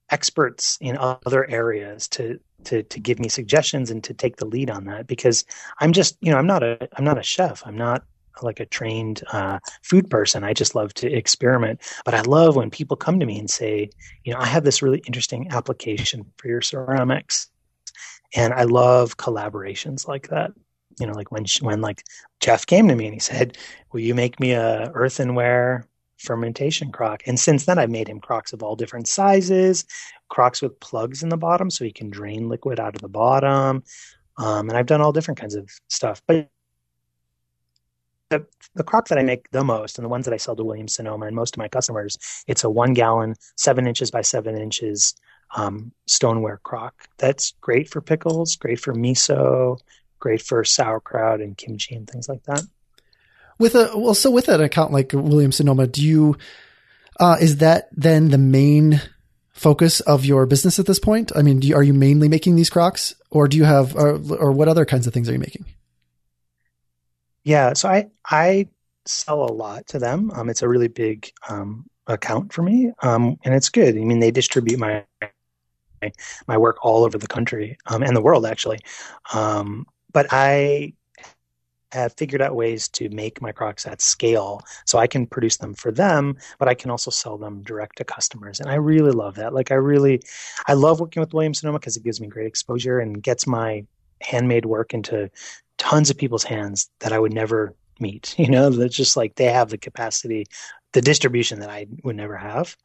experts 0.09 0.77
in 0.81 0.97
other 0.97 1.49
areas 1.49 2.07
to 2.07 2.39
to 2.65 2.83
to 2.83 2.99
give 2.99 3.19
me 3.19 3.29
suggestions 3.29 3.89
and 3.89 4.03
to 4.03 4.13
take 4.13 4.37
the 4.37 4.45
lead 4.45 4.69
on 4.69 4.85
that 4.85 5.07
because 5.07 5.43
I'm 5.79 5.93
just 5.93 6.17
you 6.21 6.31
know 6.31 6.37
I'm 6.37 6.47
not 6.47 6.63
a 6.63 6.87
I'm 6.97 7.03
not 7.03 7.17
a 7.17 7.23
chef 7.23 7.63
I'm 7.65 7.77
not 7.77 8.03
like 8.41 8.59
a 8.59 8.65
trained 8.65 9.23
uh, 9.31 9.59
food 9.83 10.09
person 10.09 10.43
I 10.43 10.53
just 10.53 10.75
love 10.75 10.93
to 10.95 11.11
experiment 11.11 11.81
but 12.05 12.13
I 12.13 12.21
love 12.21 12.55
when 12.55 12.69
people 12.69 12.97
come 12.97 13.19
to 13.19 13.25
me 13.25 13.39
and 13.39 13.49
say 13.49 13.89
you 14.23 14.33
know 14.33 14.39
I 14.39 14.45
have 14.45 14.63
this 14.63 14.81
really 14.81 15.01
interesting 15.05 15.47
application 15.51 16.25
for 16.37 16.47
your 16.47 16.61
ceramics 16.61 17.49
and 18.35 18.53
I 18.53 18.63
love 18.63 19.17
collaborations 19.17 20.07
like 20.07 20.29
that 20.29 20.51
you 20.99 21.07
know 21.07 21.13
like 21.13 21.31
when 21.31 21.45
when 21.61 21.81
like 21.81 22.03
Jeff 22.39 22.65
came 22.65 22.87
to 22.87 22.95
me 22.95 23.05
and 23.05 23.13
he 23.13 23.19
said 23.19 23.57
will 23.91 24.01
you 24.01 24.15
make 24.15 24.39
me 24.39 24.51
a 24.51 24.91
earthenware 24.93 25.87
fermentation 26.23 26.91
crock. 26.91 27.21
And 27.27 27.39
since 27.39 27.65
then, 27.65 27.77
I've 27.77 27.89
made 27.89 28.07
him 28.07 28.19
crocks 28.19 28.53
of 28.53 28.63
all 28.63 28.75
different 28.75 29.07
sizes, 29.07 29.85
crocks 30.29 30.61
with 30.61 30.79
plugs 30.79 31.21
in 31.21 31.29
the 31.29 31.37
bottom 31.37 31.69
so 31.69 31.85
he 31.85 31.91
can 31.91 32.09
drain 32.09 32.49
liquid 32.49 32.79
out 32.79 32.95
of 32.95 33.01
the 33.01 33.09
bottom. 33.09 33.83
Um, 34.37 34.69
and 34.69 34.77
I've 34.77 34.87
done 34.87 35.01
all 35.01 35.11
different 35.11 35.39
kinds 35.39 35.55
of 35.55 35.69
stuff. 35.89 36.21
But 36.25 36.49
the, 38.29 38.45
the 38.73 38.83
crock 38.83 39.09
that 39.09 39.19
I 39.19 39.23
make 39.23 39.51
the 39.51 39.63
most, 39.63 39.97
and 39.97 40.05
the 40.05 40.09
ones 40.09 40.25
that 40.25 40.33
I 40.33 40.37
sell 40.37 40.55
to 40.55 40.63
Williams 40.63 40.95
Sonoma 40.95 41.27
and 41.27 41.35
most 41.35 41.55
of 41.55 41.59
my 41.59 41.67
customers, 41.67 42.17
it's 42.47 42.63
a 42.63 42.69
one 42.69 42.93
gallon, 42.93 43.35
seven 43.57 43.85
inches 43.85 44.09
by 44.09 44.21
seven 44.21 44.57
inches 44.57 45.13
um, 45.55 45.91
stoneware 46.05 46.59
crock. 46.63 47.07
That's 47.17 47.53
great 47.61 47.89
for 47.89 48.01
pickles, 48.01 48.55
great 48.55 48.79
for 48.79 48.93
miso, 48.93 49.79
great 50.19 50.41
for 50.41 50.63
sauerkraut 50.63 51.41
and 51.41 51.57
kimchi 51.57 51.95
and 51.95 52.09
things 52.09 52.29
like 52.29 52.43
that. 52.43 52.61
With 53.59 53.75
a 53.75 53.91
well, 53.95 54.15
so 54.15 54.31
with 54.31 54.49
an 54.49 54.61
account 54.61 54.91
like 54.91 55.11
Williams 55.13 55.57
Sonoma, 55.57 55.87
do 55.87 56.03
you 56.03 56.37
uh, 57.19 57.37
is 57.39 57.57
that 57.57 57.89
then 57.91 58.29
the 58.29 58.37
main 58.37 59.01
focus 59.51 59.99
of 60.01 60.25
your 60.25 60.45
business 60.45 60.79
at 60.79 60.85
this 60.85 60.99
point? 60.99 61.31
I 61.35 61.41
mean, 61.41 61.61
you, 61.61 61.75
are 61.75 61.83
you 61.83 61.93
mainly 61.93 62.27
making 62.27 62.55
these 62.55 62.69
crocks, 62.69 63.15
or 63.29 63.47
do 63.47 63.55
you 63.55 63.63
have, 63.63 63.95
or, 63.95 64.19
or 64.35 64.51
what 64.51 64.67
other 64.67 64.85
kinds 64.85 65.07
of 65.07 65.13
things 65.13 65.29
are 65.29 65.33
you 65.33 65.39
making? 65.39 65.65
Yeah, 67.43 67.73
so 67.73 67.89
I 67.89 68.09
I 68.25 68.69
sell 69.05 69.43
a 69.43 69.51
lot 69.51 69.87
to 69.87 69.99
them. 69.99 70.31
Um, 70.31 70.49
it's 70.49 70.61
a 70.61 70.67
really 70.67 70.87
big 70.87 71.31
um, 71.49 71.85
account 72.07 72.53
for 72.53 72.63
me, 72.63 72.91
um, 73.01 73.37
and 73.43 73.53
it's 73.53 73.69
good. 73.69 73.95
I 73.97 73.99
mean, 73.99 74.19
they 74.19 74.31
distribute 74.31 74.79
my 74.79 75.05
my 76.47 76.57
work 76.57 76.77
all 76.83 77.05
over 77.05 77.17
the 77.17 77.27
country 77.27 77.77
um, 77.87 78.03
and 78.03 78.15
the 78.15 78.21
world, 78.21 78.45
actually. 78.45 78.79
Um, 79.33 79.85
but 80.11 80.27
I 80.31 80.93
have 81.91 82.13
figured 82.13 82.41
out 82.41 82.55
ways 82.55 82.87
to 82.89 83.07
make 83.09 83.41
my 83.41 83.51
crocks 83.51 83.85
at 83.85 84.01
scale 84.01 84.61
so 84.85 84.97
I 84.97 85.07
can 85.07 85.27
produce 85.27 85.57
them 85.57 85.73
for 85.73 85.91
them, 85.91 86.35
but 86.57 86.67
I 86.67 86.73
can 86.73 86.89
also 86.89 87.11
sell 87.11 87.37
them 87.37 87.61
direct 87.61 87.97
to 87.97 88.03
customers. 88.03 88.59
And 88.59 88.69
I 88.69 88.75
really 88.75 89.11
love 89.11 89.35
that. 89.35 89.53
Like, 89.53 89.71
I 89.71 89.75
really, 89.75 90.21
I 90.67 90.73
love 90.73 90.99
working 90.99 91.21
with 91.21 91.33
Williams 91.33 91.59
Sonoma 91.59 91.79
because 91.79 91.95
it 91.95 92.03
gives 92.03 92.19
me 92.19 92.27
great 92.27 92.47
exposure 92.47 92.99
and 92.99 93.21
gets 93.21 93.45
my 93.45 93.85
handmade 94.21 94.65
work 94.65 94.93
into 94.93 95.29
tons 95.77 96.09
of 96.09 96.17
people's 96.17 96.43
hands 96.43 96.89
that 96.99 97.13
I 97.13 97.19
would 97.19 97.33
never 97.33 97.75
meet. 97.99 98.35
You 98.43 98.49
know, 98.49 98.69
that's 98.69 98.95
just 98.95 99.15
like 99.15 99.35
they 99.35 99.45
have 99.45 99.69
the 99.69 99.77
capacity, 99.77 100.47
the 100.93 101.01
distribution 101.01 101.59
that 101.59 101.69
I 101.69 101.87
would 102.03 102.15
never 102.15 102.37
have. 102.37 102.75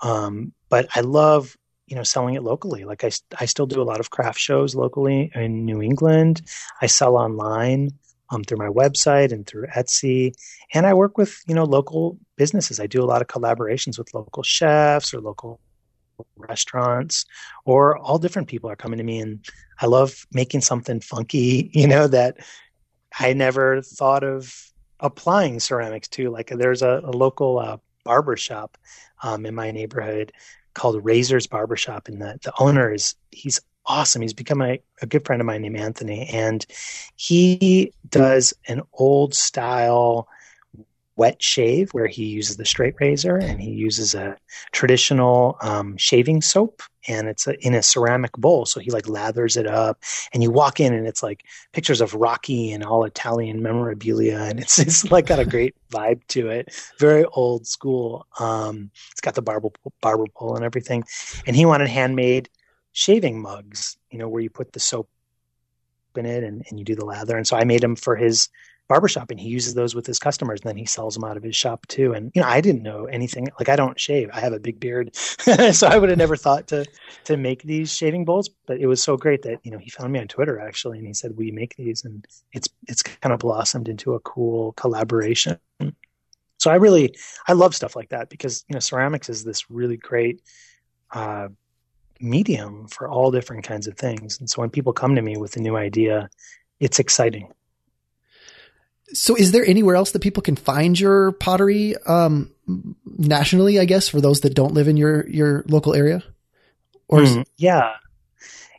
Um, 0.00 0.52
but 0.68 0.88
I 0.94 1.00
love 1.00 1.56
you 1.92 1.96
know 1.96 2.02
selling 2.02 2.34
it 2.34 2.42
locally 2.42 2.86
like 2.86 3.04
I, 3.04 3.10
I 3.38 3.44
still 3.44 3.66
do 3.66 3.82
a 3.82 3.84
lot 3.90 4.00
of 4.00 4.08
craft 4.08 4.38
shows 4.38 4.74
locally 4.74 5.30
in 5.34 5.66
new 5.66 5.82
england 5.82 6.40
i 6.80 6.86
sell 6.86 7.16
online 7.16 7.90
um, 8.30 8.42
through 8.44 8.56
my 8.56 8.68
website 8.68 9.30
and 9.30 9.46
through 9.46 9.66
Etsy. 9.66 10.32
And 10.72 10.86
I 10.86 10.94
work 10.94 11.18
with, 11.18 11.38
you 11.46 11.54
know, 11.54 11.64
local 11.64 12.18
businesses. 12.36 12.80
I 12.80 12.86
do 12.86 13.02
a 13.02 13.04
lot 13.04 13.20
of 13.20 13.28
collaborations 13.28 13.98
with 13.98 14.14
local 14.14 14.42
chefs 14.42 15.12
or 15.12 15.20
local 15.20 15.60
restaurants 16.36 17.26
or 17.66 17.98
all 17.98 18.18
different 18.18 18.48
people 18.48 18.70
are 18.70 18.76
coming 18.76 18.96
to 18.96 19.04
me 19.04 19.20
and 19.20 19.44
I 19.80 19.86
love 19.86 20.26
making 20.32 20.62
something 20.62 21.00
funky, 21.00 21.70
you 21.74 21.86
know, 21.86 22.06
that 22.06 22.38
I 23.18 23.34
never 23.34 23.82
thought 23.82 24.24
of 24.24 24.72
applying 24.98 25.60
ceramics 25.60 26.08
to. 26.08 26.30
Like 26.30 26.48
there's 26.48 26.80
a, 26.80 27.02
a 27.04 27.10
local 27.10 27.58
uh, 27.58 27.76
barber 28.02 28.38
shop 28.38 28.78
um, 29.22 29.44
in 29.44 29.54
my 29.54 29.72
neighborhood 29.72 30.32
called 30.74 31.04
Razor's 31.04 31.46
Barbershop, 31.46 32.08
and 32.08 32.20
the, 32.20 32.38
the 32.42 32.52
owner 32.58 32.92
is 32.92 33.14
he's 33.30 33.60
awesome. 33.86 34.22
He's 34.22 34.34
become 34.34 34.62
a, 34.62 34.80
a 35.00 35.06
good 35.06 35.24
friend 35.24 35.40
of 35.40 35.46
mine 35.46 35.62
named 35.62 35.76
Anthony, 35.76 36.28
and 36.28 36.64
he 37.16 37.92
does 38.08 38.54
an 38.68 38.82
old 38.92 39.34
style 39.34 40.28
wet 41.16 41.42
shave 41.42 41.90
where 41.92 42.06
he 42.06 42.24
uses 42.24 42.56
the 42.56 42.64
straight 42.64 42.94
razor 42.98 43.36
and 43.36 43.60
he 43.60 43.70
uses 43.70 44.14
a 44.14 44.36
traditional 44.72 45.56
um, 45.60 45.96
shaving 45.96 46.40
soap 46.40 46.82
and 47.06 47.28
it's 47.28 47.46
a, 47.46 47.54
in 47.66 47.74
a 47.74 47.82
ceramic 47.82 48.32
bowl. 48.32 48.64
So 48.64 48.80
he 48.80 48.90
like 48.90 49.04
lathers 49.04 49.56
it 49.56 49.66
up 49.66 50.02
and 50.32 50.42
you 50.42 50.50
walk 50.50 50.80
in 50.80 50.94
and 50.94 51.06
it's 51.06 51.22
like 51.22 51.44
pictures 51.72 52.00
of 52.00 52.14
rocky 52.14 52.72
and 52.72 52.82
all 52.82 53.04
italian 53.04 53.62
memorabilia 53.62 54.38
and 54.38 54.60
it's, 54.60 54.78
it's 54.78 55.10
like 55.10 55.26
got 55.26 55.38
a 55.38 55.44
great 55.44 55.74
vibe 55.92 56.26
to 56.28 56.48
it. 56.48 56.74
Very 56.98 57.24
old 57.24 57.66
school. 57.66 58.26
Um, 58.38 58.90
it's 59.10 59.20
got 59.20 59.34
the 59.34 59.42
barber, 59.42 59.68
barber 60.00 60.26
pole 60.34 60.56
and 60.56 60.64
everything. 60.64 61.04
And 61.46 61.54
he 61.54 61.66
wanted 61.66 61.88
handmade 61.88 62.48
shaving 62.92 63.40
mugs, 63.40 63.96
you 64.10 64.18
know, 64.18 64.28
where 64.28 64.42
you 64.42 64.50
put 64.50 64.72
the 64.72 64.80
soap 64.80 65.08
in 66.16 66.26
it 66.26 66.44
and, 66.44 66.64
and 66.68 66.78
you 66.78 66.84
do 66.84 66.94
the 66.94 67.04
lather. 67.04 67.36
And 67.36 67.46
so 67.46 67.56
I 67.56 67.64
made 67.64 67.80
them 67.80 67.96
for 67.96 68.16
his 68.16 68.48
barbershop 68.92 69.30
and 69.30 69.40
he 69.40 69.48
uses 69.48 69.72
those 69.72 69.94
with 69.94 70.04
his 70.04 70.18
customers 70.18 70.60
and 70.60 70.68
then 70.68 70.76
he 70.76 70.84
sells 70.84 71.14
them 71.14 71.24
out 71.24 71.38
of 71.38 71.42
his 71.42 71.56
shop 71.56 71.86
too. 71.86 72.12
And, 72.12 72.30
you 72.34 72.42
know, 72.42 72.48
I 72.48 72.60
didn't 72.60 72.82
know 72.82 73.06
anything. 73.06 73.48
Like 73.58 73.70
I 73.70 73.76
don't 73.76 73.98
shave. 73.98 74.28
I 74.34 74.40
have 74.40 74.52
a 74.52 74.60
big 74.60 74.78
beard. 74.78 75.16
so 75.16 75.86
I 75.86 75.96
would 75.96 76.10
have 76.10 76.18
never 76.18 76.36
thought 76.36 76.66
to, 76.68 76.84
to 77.24 77.38
make 77.38 77.62
these 77.62 77.90
shaving 77.90 78.26
bowls, 78.26 78.50
but 78.66 78.78
it 78.78 78.86
was 78.86 79.02
so 79.02 79.16
great 79.16 79.40
that, 79.44 79.60
you 79.62 79.70
know, 79.70 79.78
he 79.78 79.88
found 79.88 80.12
me 80.12 80.20
on 80.20 80.28
Twitter 80.28 80.60
actually. 80.60 80.98
And 80.98 81.06
he 81.06 81.14
said, 81.14 81.38
we 81.38 81.50
make 81.50 81.74
these 81.76 82.04
and 82.04 82.26
it's, 82.52 82.68
it's 82.86 83.02
kind 83.02 83.32
of 83.32 83.40
blossomed 83.40 83.88
into 83.88 84.12
a 84.12 84.20
cool 84.20 84.72
collaboration. 84.72 85.58
So 86.58 86.70
I 86.70 86.74
really, 86.74 87.14
I 87.48 87.54
love 87.54 87.74
stuff 87.74 87.96
like 87.96 88.10
that 88.10 88.28
because, 88.28 88.62
you 88.68 88.74
know, 88.74 88.80
ceramics 88.80 89.30
is 89.30 89.42
this 89.42 89.70
really 89.70 89.96
great, 89.96 90.42
uh, 91.12 91.48
medium 92.20 92.88
for 92.88 93.08
all 93.08 93.30
different 93.30 93.64
kinds 93.64 93.86
of 93.86 93.96
things. 93.96 94.38
And 94.38 94.50
so 94.50 94.60
when 94.60 94.68
people 94.68 94.92
come 94.92 95.14
to 95.14 95.22
me 95.22 95.38
with 95.38 95.56
a 95.56 95.60
new 95.60 95.76
idea, 95.76 96.28
it's 96.78 96.98
exciting. 96.98 97.48
So 99.12 99.34
is 99.36 99.52
there 99.52 99.64
anywhere 99.64 99.96
else 99.96 100.12
that 100.12 100.20
people 100.22 100.42
can 100.42 100.56
find 100.56 100.98
your 100.98 101.32
pottery 101.32 101.96
um, 102.06 102.50
nationally, 103.06 103.78
I 103.78 103.84
guess, 103.84 104.08
for 104.08 104.20
those 104.20 104.40
that 104.40 104.54
don't 104.54 104.74
live 104.74 104.88
in 104.88 104.96
your, 104.96 105.28
your 105.28 105.64
local 105.68 105.94
area? 105.94 106.22
Or 107.08 107.20
mm, 107.20 107.40
is- 107.40 107.46
yeah. 107.56 107.94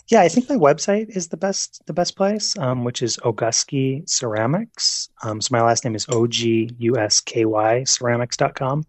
Yeah, 0.10 0.22
I 0.22 0.28
think 0.28 0.50
my 0.50 0.58
website 0.58 1.15
is 1.15 1.30
the 1.30 1.38
best 1.38 1.82
the 1.88 1.93
best 1.93 2.17
place, 2.17 2.58
um, 2.58 2.84
which 2.84 3.02
is 3.02 3.17
Ogusky 3.24 4.08
Ceramics. 4.08 5.10
Um, 5.24 5.39
so 5.39 5.48
my 5.52 5.62
last 5.62 5.86
name 5.86 5.96
is 5.96 6.06
O 6.10 6.28
G 6.28 6.69
U 6.78 6.98
S 6.98 7.22
K 7.22 7.46
Y 7.46 7.84
ceramics.com. 7.86 8.86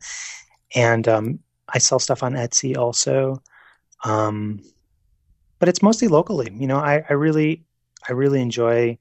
And 0.74 1.06
um, 1.08 1.38
I 1.68 1.78
sell 1.78 2.00
stuff 2.00 2.22
on 2.24 2.34
Etsy 2.34 2.76
also. 2.76 3.40
Um, 4.04 4.60
but 5.60 5.68
it's 5.68 5.82
mostly 5.82 6.08
locally. 6.08 6.50
You 6.52 6.66
know, 6.66 6.78
I, 6.78 7.04
I 7.08 7.12
really, 7.14 7.64
I 8.08 8.12
really 8.12 8.40
enjoy 8.42 8.98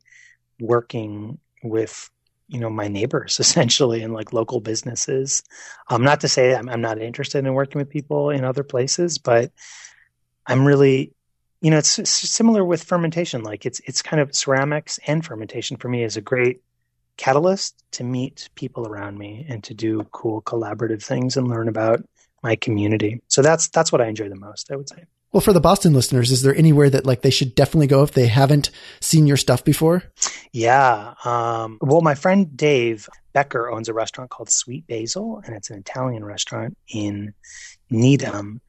working 0.61 1.39
with 1.63 2.09
you 2.47 2.59
know 2.59 2.69
my 2.69 2.87
neighbors 2.87 3.39
essentially 3.39 4.01
and 4.01 4.13
like 4.13 4.33
local 4.33 4.59
businesses. 4.59 5.43
Um, 5.89 6.03
not 6.03 6.21
to 6.21 6.29
say 6.29 6.55
I'm, 6.55 6.69
I'm 6.69 6.81
not 6.81 7.01
interested 7.01 7.45
in 7.45 7.53
working 7.53 7.79
with 7.79 7.89
people 7.89 8.29
in 8.29 8.43
other 8.43 8.63
places, 8.63 9.17
but 9.17 9.51
I'm 10.45 10.65
really, 10.65 11.13
you 11.61 11.71
know, 11.71 11.77
it's, 11.77 11.99
it's 11.99 12.09
similar 12.09 12.63
with 12.65 12.83
fermentation. 12.83 13.43
Like 13.43 13.65
it's 13.65 13.79
it's 13.85 14.01
kind 14.01 14.21
of 14.21 14.35
ceramics 14.35 14.99
and 15.07 15.25
fermentation 15.25 15.77
for 15.77 15.89
me 15.89 16.03
is 16.03 16.17
a 16.17 16.21
great 16.21 16.61
catalyst 17.17 17.83
to 17.91 18.03
meet 18.03 18.49
people 18.55 18.87
around 18.87 19.17
me 19.17 19.45
and 19.47 19.63
to 19.63 19.73
do 19.73 20.03
cool 20.11 20.41
collaborative 20.41 21.03
things 21.03 21.37
and 21.37 21.47
learn 21.47 21.67
about 21.67 22.03
my 22.41 22.55
community. 22.55 23.21
So 23.27 23.41
that's 23.41 23.69
that's 23.69 23.91
what 23.91 24.01
I 24.01 24.07
enjoy 24.07 24.29
the 24.29 24.35
most, 24.35 24.71
I 24.71 24.75
would 24.75 24.89
say. 24.89 25.05
Well, 25.33 25.41
for 25.41 25.51
the 25.51 25.59
Boston 25.59 25.93
listeners, 25.93 26.31
is 26.31 26.43
there 26.43 26.55
anywhere 26.55 26.91
that 26.91 27.07
like 27.07 27.23
they 27.23 27.31
should 27.31 27.55
definitely 27.55 27.87
go 27.87 28.03
if 28.03 28.11
they 28.11 28.27
haven't 28.27 28.69
seen 29.01 29.25
your 29.25 29.35
stuff 29.35 29.63
before? 29.63 30.03
Yeah. 30.51 31.15
Um, 31.25 31.79
well, 31.81 32.01
my 32.01 32.13
friend 32.13 32.55
Dave 32.55 33.09
Becker 33.33 33.71
owns 33.71 33.89
a 33.89 33.95
restaurant 33.95 34.29
called 34.29 34.51
Sweet 34.51 34.85
Basil, 34.85 35.41
and 35.43 35.55
it's 35.55 35.71
an 35.71 35.79
Italian 35.79 36.23
restaurant 36.23 36.77
in 36.87 37.33
Needham. 37.89 38.61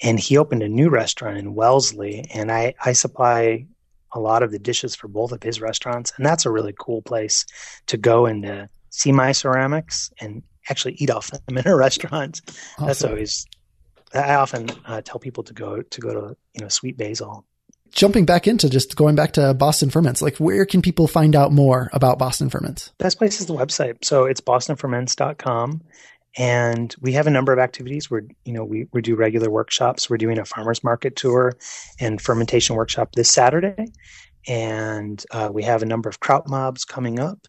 And 0.00 0.18
he 0.18 0.38
opened 0.38 0.62
a 0.62 0.68
new 0.68 0.90
restaurant 0.90 1.38
in 1.38 1.54
Wellesley, 1.56 2.24
and 2.32 2.52
I, 2.52 2.74
I 2.84 2.92
supply 2.92 3.66
a 4.12 4.20
lot 4.20 4.44
of 4.44 4.52
the 4.52 4.58
dishes 4.60 4.94
for 4.94 5.08
both 5.08 5.32
of 5.32 5.42
his 5.42 5.60
restaurants. 5.60 6.12
And 6.16 6.24
that's 6.24 6.46
a 6.46 6.50
really 6.50 6.74
cool 6.78 7.02
place 7.02 7.44
to 7.86 7.96
go 7.96 8.26
and 8.26 8.44
to 8.44 8.68
see 8.90 9.10
my 9.10 9.32
ceramics 9.32 10.12
and 10.20 10.44
actually 10.70 10.94
eat 10.94 11.10
off 11.10 11.32
them 11.32 11.58
in 11.58 11.66
a 11.66 11.74
restaurant. 11.76 12.42
Awesome. 12.74 12.86
That's 12.86 13.04
always. 13.04 13.46
I 14.14 14.34
often 14.34 14.70
uh, 14.84 15.00
tell 15.02 15.18
people 15.18 15.44
to 15.44 15.54
go 15.54 15.82
to 15.82 16.00
go 16.00 16.12
to 16.12 16.36
you 16.54 16.60
know 16.60 16.68
Sweet 16.68 16.96
Basil. 16.96 17.44
jumping 17.92 18.24
back 18.24 18.46
into 18.46 18.68
just 18.68 18.96
going 18.96 19.14
back 19.14 19.32
to 19.32 19.54
Boston 19.54 19.90
Ferments, 19.90 20.22
like 20.22 20.36
where 20.38 20.64
can 20.64 20.82
people 20.82 21.06
find 21.06 21.36
out 21.36 21.52
more 21.52 21.90
about 21.92 22.18
Boston 22.18 22.50
Ferments? 22.50 22.92
Best 22.98 23.18
place 23.18 23.40
is 23.40 23.46
the 23.46 23.54
website. 23.54 24.04
So 24.04 24.24
it's 24.24 24.40
bostonferments.com. 24.40 25.82
And 26.38 26.94
we 27.00 27.12
have 27.12 27.26
a 27.26 27.30
number 27.30 27.52
of 27.52 27.58
activities. 27.58 28.10
We're, 28.10 28.22
you 28.44 28.54
know, 28.54 28.64
we, 28.64 28.86
we 28.92 29.02
do 29.02 29.14
regular 29.14 29.50
workshops. 29.50 30.08
We're 30.08 30.16
doing 30.16 30.38
a 30.38 30.46
farmer's 30.46 30.82
market 30.82 31.14
tour 31.14 31.52
and 32.00 32.20
fermentation 32.20 32.74
workshop 32.74 33.12
this 33.14 33.30
Saturday. 33.30 33.88
And 34.48 35.22
uh, 35.30 35.50
we 35.52 35.62
have 35.64 35.82
a 35.82 35.86
number 35.86 36.08
of 36.08 36.20
kraut 36.20 36.48
mobs 36.48 36.84
coming 36.86 37.20
up 37.20 37.46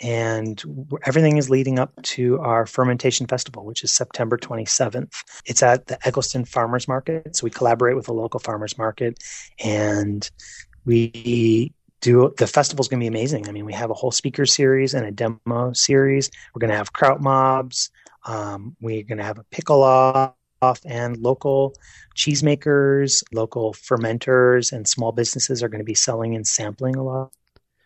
and 0.00 0.62
everything 1.04 1.36
is 1.36 1.50
leading 1.50 1.78
up 1.78 1.92
to 2.02 2.38
our 2.40 2.66
fermentation 2.66 3.26
festival, 3.26 3.64
which 3.64 3.84
is 3.84 3.92
September 3.92 4.38
27th. 4.38 5.12
It's 5.44 5.62
at 5.62 5.86
the 5.86 6.04
Egleston 6.06 6.44
Farmers 6.44 6.88
Market. 6.88 7.36
So 7.36 7.44
we 7.44 7.50
collaborate 7.50 7.96
with 7.96 8.08
a 8.08 8.12
local 8.12 8.40
farmers 8.40 8.78
market 8.78 9.22
and 9.62 10.28
we 10.84 11.72
do 12.00 12.34
the 12.36 12.46
festival's 12.46 12.88
going 12.88 13.00
to 13.00 13.04
be 13.04 13.08
amazing. 13.08 13.48
I 13.48 13.52
mean, 13.52 13.64
we 13.64 13.72
have 13.74 13.90
a 13.90 13.94
whole 13.94 14.10
speaker 14.10 14.46
series 14.46 14.94
and 14.94 15.06
a 15.06 15.10
demo 15.10 15.72
series. 15.72 16.30
We're 16.54 16.60
going 16.60 16.70
to 16.70 16.76
have 16.76 16.92
kraut 16.92 17.20
mobs. 17.20 17.90
Um, 18.24 18.76
we're 18.80 19.04
going 19.04 19.18
to 19.18 19.24
have 19.24 19.38
a 19.38 19.44
pickle 19.44 19.82
off 19.82 20.34
and 20.84 21.16
local 21.16 21.74
cheesemakers, 22.16 23.22
local 23.32 23.72
fermenters, 23.72 24.72
and 24.72 24.86
small 24.86 25.12
businesses 25.12 25.62
are 25.62 25.68
going 25.68 25.80
to 25.80 25.84
be 25.84 25.94
selling 25.94 26.34
and 26.34 26.46
sampling 26.46 26.96
a 26.96 27.02
lot 27.02 27.32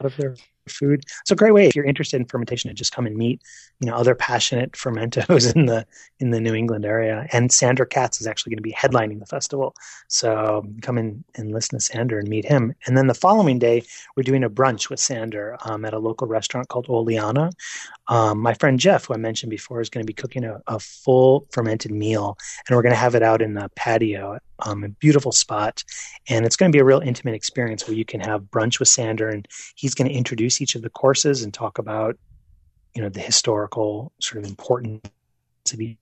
of 0.00 0.16
their 0.16 0.36
food. 0.68 1.04
It's 1.20 1.30
a 1.30 1.36
great 1.36 1.52
way 1.52 1.66
if 1.66 1.76
you're 1.76 1.84
interested 1.84 2.20
in 2.20 2.26
fermentation 2.26 2.68
to 2.68 2.74
just 2.74 2.92
come 2.92 3.06
and 3.06 3.16
meet, 3.16 3.42
you 3.80 3.88
know, 3.88 3.96
other 3.96 4.14
passionate 4.14 4.76
fermentos 4.76 5.46
in 5.54 5.66
the 5.66 5.86
in 6.18 6.30
the 6.30 6.40
New 6.40 6.54
England 6.54 6.84
area. 6.84 7.26
And 7.32 7.52
Sandor 7.52 7.84
Katz 7.84 8.20
is 8.20 8.26
actually 8.26 8.50
going 8.50 8.58
to 8.58 8.62
be 8.62 8.72
headlining 8.72 9.20
the 9.20 9.26
festival, 9.26 9.74
so 10.08 10.64
come 10.82 10.98
in 10.98 11.24
and 11.34 11.52
listen 11.52 11.78
to 11.78 11.84
Sandor 11.84 12.18
and 12.18 12.28
meet 12.28 12.44
him. 12.44 12.74
And 12.86 12.96
then 12.96 13.06
the 13.06 13.14
following 13.14 13.58
day, 13.58 13.82
we're 14.16 14.22
doing 14.22 14.44
a 14.44 14.50
brunch 14.50 14.90
with 14.90 15.00
Sandor 15.00 15.56
um, 15.64 15.84
at 15.84 15.94
a 15.94 15.98
local 15.98 16.26
restaurant 16.26 16.68
called 16.68 16.86
Oleana. 16.88 17.50
Um, 18.08 18.38
my 18.38 18.54
friend 18.54 18.78
Jeff, 18.78 19.06
who 19.06 19.14
I 19.14 19.16
mentioned 19.16 19.50
before, 19.50 19.80
is 19.80 19.90
going 19.90 20.04
to 20.04 20.06
be 20.06 20.14
cooking 20.14 20.44
a, 20.44 20.60
a 20.66 20.78
full 20.78 21.46
fermented 21.50 21.90
meal, 21.90 22.38
and 22.66 22.76
we're 22.76 22.82
going 22.82 22.94
to 22.94 22.98
have 22.98 23.14
it 23.14 23.22
out 23.22 23.42
in 23.42 23.54
the 23.54 23.68
patio 23.74 24.38
um, 24.60 24.84
a 24.84 24.88
beautiful 24.88 25.32
spot. 25.32 25.84
And 26.28 26.44
it's 26.44 26.56
going 26.56 26.70
to 26.70 26.76
be 26.76 26.80
a 26.80 26.84
real 26.84 27.00
intimate 27.00 27.34
experience 27.34 27.86
where 27.86 27.96
you 27.96 28.04
can 28.04 28.20
have 28.20 28.42
brunch 28.42 28.78
with 28.78 28.88
Sandor 28.88 29.28
and 29.28 29.46
he's 29.74 29.94
going 29.94 30.08
to 30.08 30.14
introduce 30.14 30.60
each 30.60 30.74
of 30.74 30.82
the 30.82 30.90
courses 30.90 31.42
and 31.42 31.52
talk 31.52 31.78
about, 31.78 32.16
you 32.94 33.02
know, 33.02 33.08
the 33.08 33.20
historical 33.20 34.12
sort 34.20 34.42
of 34.42 34.50
importance 34.50 35.02
of 35.72 35.80
each 35.80 35.98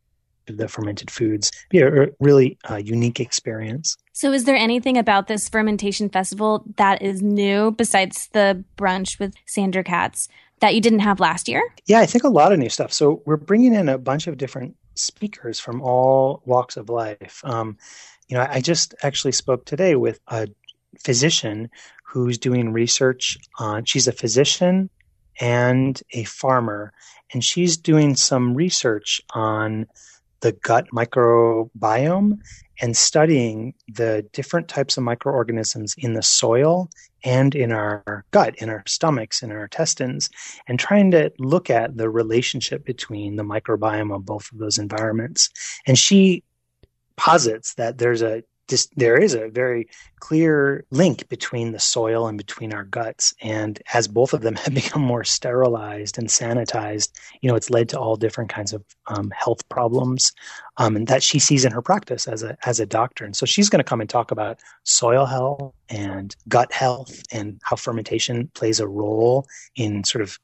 of 0.49 0.59
the 0.59 0.69
fermented 0.69 1.11
foods. 1.11 1.51
Be 1.71 1.81
a 1.81 2.09
really 2.21 2.59
uh, 2.71 2.77
unique 2.77 3.19
experience. 3.19 3.97
So, 4.13 4.31
is 4.31 4.45
there 4.45 4.57
anything 4.57 4.99
about 4.99 5.27
this 5.27 5.49
fermentation 5.49 6.11
festival 6.11 6.65
that 6.77 7.01
is 7.01 7.23
new 7.23 7.71
besides 7.71 8.29
the 8.33 8.63
brunch 8.77 9.19
with 9.19 9.35
Sandor 9.47 9.83
Katz 9.83 10.29
that 10.65 10.75
you 10.75 10.81
didn't 10.81 11.01
have 11.01 11.21
last 11.21 11.47
year? 11.47 11.63
Yeah, 11.87 12.01
I 12.01 12.07
think 12.07 12.25
a 12.25 12.29
lot 12.29 12.53
of 12.53 12.59
new 12.59 12.71
stuff. 12.71 12.91
So, 12.93 13.23
we're 13.27 13.37
bringing 13.37 13.75
in 13.75 13.89
a 13.89 13.99
bunch 13.99 14.27
of 14.27 14.39
different 14.39 14.77
speakers 14.95 15.61
from 15.61 15.83
all 15.83 16.43
walks 16.47 16.79
of 16.79 16.89
life. 16.89 17.43
Um, 17.45 17.77
you 18.29 18.37
know, 18.37 18.47
I 18.49 18.63
just 18.63 18.95
actually 19.03 19.33
spoke 19.33 19.67
today 19.67 19.95
with 19.95 20.21
a 20.29 20.49
physician 21.05 21.69
who's 22.07 22.39
doing 22.39 22.73
research 22.73 23.37
on, 23.59 23.85
she's 23.85 24.09
a 24.09 24.13
physician 24.13 24.89
and 25.41 26.01
a 26.13 26.25
farmer, 26.25 26.93
and 27.33 27.45
she's 27.45 27.77
doing 27.77 28.15
some 28.17 28.55
research 28.55 29.21
on 29.35 29.87
the 30.41 30.53
gut 30.53 30.87
microbiome 30.95 32.39
and 32.81 32.97
studying 32.97 33.75
the 33.89 34.25
different 34.33 34.69
types 34.69 34.97
of 34.97 35.03
microorganisms 35.03 35.95
in 35.99 36.15
the 36.15 36.23
soil 36.23 36.89
and 37.25 37.55
in 37.55 37.73
our 37.73 38.25
gut, 38.31 38.55
in 38.59 38.69
our 38.69 38.83
stomachs, 38.87 39.43
in 39.43 39.51
our 39.51 39.65
intestines, 39.65 40.29
and 40.69 40.79
trying 40.79 41.11
to 41.11 41.33
look 41.39 41.71
at 41.71 41.97
the 41.97 42.11
relationship 42.11 42.85
between 42.85 43.37
the 43.37 43.43
microbiome 43.43 44.15
of 44.15 44.27
both 44.27 44.53
of 44.53 44.59
those 44.59 44.79
environments. 44.79 45.51
And 45.87 45.99
she 45.99 46.45
posits 47.17 47.75
that 47.75 47.99
there's 47.99 48.23
a 48.23 48.43
there 48.97 49.17
is 49.17 49.35
a 49.35 49.49
very 49.49 49.89
clear 50.21 50.85
link 50.91 51.29
between 51.29 51.73
the 51.73 51.79
soil 51.79 52.27
and 52.27 52.39
between 52.39 52.73
our 52.73 52.85
guts. 52.85 53.35
And 53.43 53.81
as 53.93 54.09
both 54.09 54.33
of 54.33 54.41
them 54.41 54.55
have 54.65 54.75
become 54.75 55.03
more 55.03 55.25
sterilized 55.25 56.19
and 56.19 56.29
sanitized, 56.29 57.11
you 57.41 57.49
know, 57.49 57.57
it's 57.57 57.71
led 57.71 57.89
to 57.91 57.99
all 57.99 58.17
different 58.17 58.51
kinds 58.51 58.73
of 58.73 58.83
um, 59.07 59.31
health 59.37 59.69
problems, 59.69 60.33
um, 60.79 60.97
and 60.97 61.07
that 61.09 61.23
she 61.23 61.39
sees 61.39 61.65
in 61.65 61.73
her 61.73 61.83
practice 61.83 62.27
as 62.27 62.43
a 62.43 62.57
as 62.65 62.81
a 62.81 62.87
doctor. 62.87 63.25
And 63.25 63.37
so 63.37 63.47
she's 63.47 63.69
going 63.69 63.81
to 63.81 63.85
come 63.85 64.01
and 64.01 64.09
talk 64.09 64.31
about 64.31 64.61
soil 64.85 65.27
health 65.27 65.75
and 65.89 66.35
gut 66.49 66.73
health 66.73 67.23
and 67.31 67.61
how 67.63 67.77
fermentation 67.77 68.51
plays 68.55 68.81
a 68.81 68.89
role 68.89 69.47
in 69.77 70.05
sort 70.05 70.23
of 70.23 70.39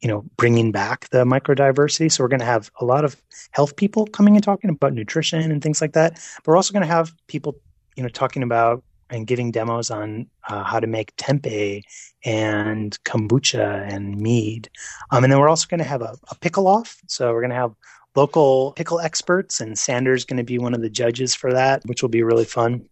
you 0.00 0.08
know, 0.08 0.24
bringing 0.36 0.70
back 0.72 1.08
the 1.10 1.24
microdiversity. 1.24 2.10
So 2.10 2.22
we're 2.22 2.28
going 2.28 2.40
to 2.40 2.46
have 2.46 2.70
a 2.80 2.84
lot 2.84 3.04
of 3.04 3.16
health 3.50 3.76
people 3.76 4.06
coming 4.06 4.36
and 4.36 4.44
talking 4.44 4.70
about 4.70 4.92
nutrition 4.92 5.50
and 5.50 5.62
things 5.62 5.80
like 5.80 5.92
that. 5.92 6.14
But 6.36 6.46
we're 6.46 6.56
also 6.56 6.72
going 6.72 6.82
to 6.82 6.92
have 6.92 7.12
people, 7.26 7.56
you 7.96 8.02
know, 8.02 8.08
talking 8.08 8.42
about 8.42 8.82
and 9.10 9.26
giving 9.26 9.50
demos 9.50 9.90
on 9.90 10.26
uh, 10.48 10.62
how 10.64 10.78
to 10.78 10.86
make 10.86 11.16
tempeh 11.16 11.82
and 12.24 12.98
kombucha 13.04 13.90
and 13.90 14.18
mead. 14.18 14.68
Um, 15.10 15.24
and 15.24 15.32
then 15.32 15.40
we're 15.40 15.48
also 15.48 15.66
going 15.66 15.78
to 15.78 15.84
have 15.84 16.02
a, 16.02 16.16
a 16.30 16.34
pickle 16.36 16.68
off. 16.68 17.00
So 17.06 17.32
we're 17.32 17.40
going 17.40 17.50
to 17.50 17.56
have 17.56 17.72
local 18.14 18.72
pickle 18.72 19.00
experts, 19.00 19.60
and 19.60 19.78
Sandor's 19.78 20.24
going 20.24 20.38
to 20.38 20.44
be 20.44 20.58
one 20.58 20.74
of 20.74 20.82
the 20.82 20.90
judges 20.90 21.34
for 21.34 21.52
that, 21.52 21.84
which 21.86 22.02
will 22.02 22.08
be 22.08 22.22
really 22.22 22.44
fun. 22.44 22.88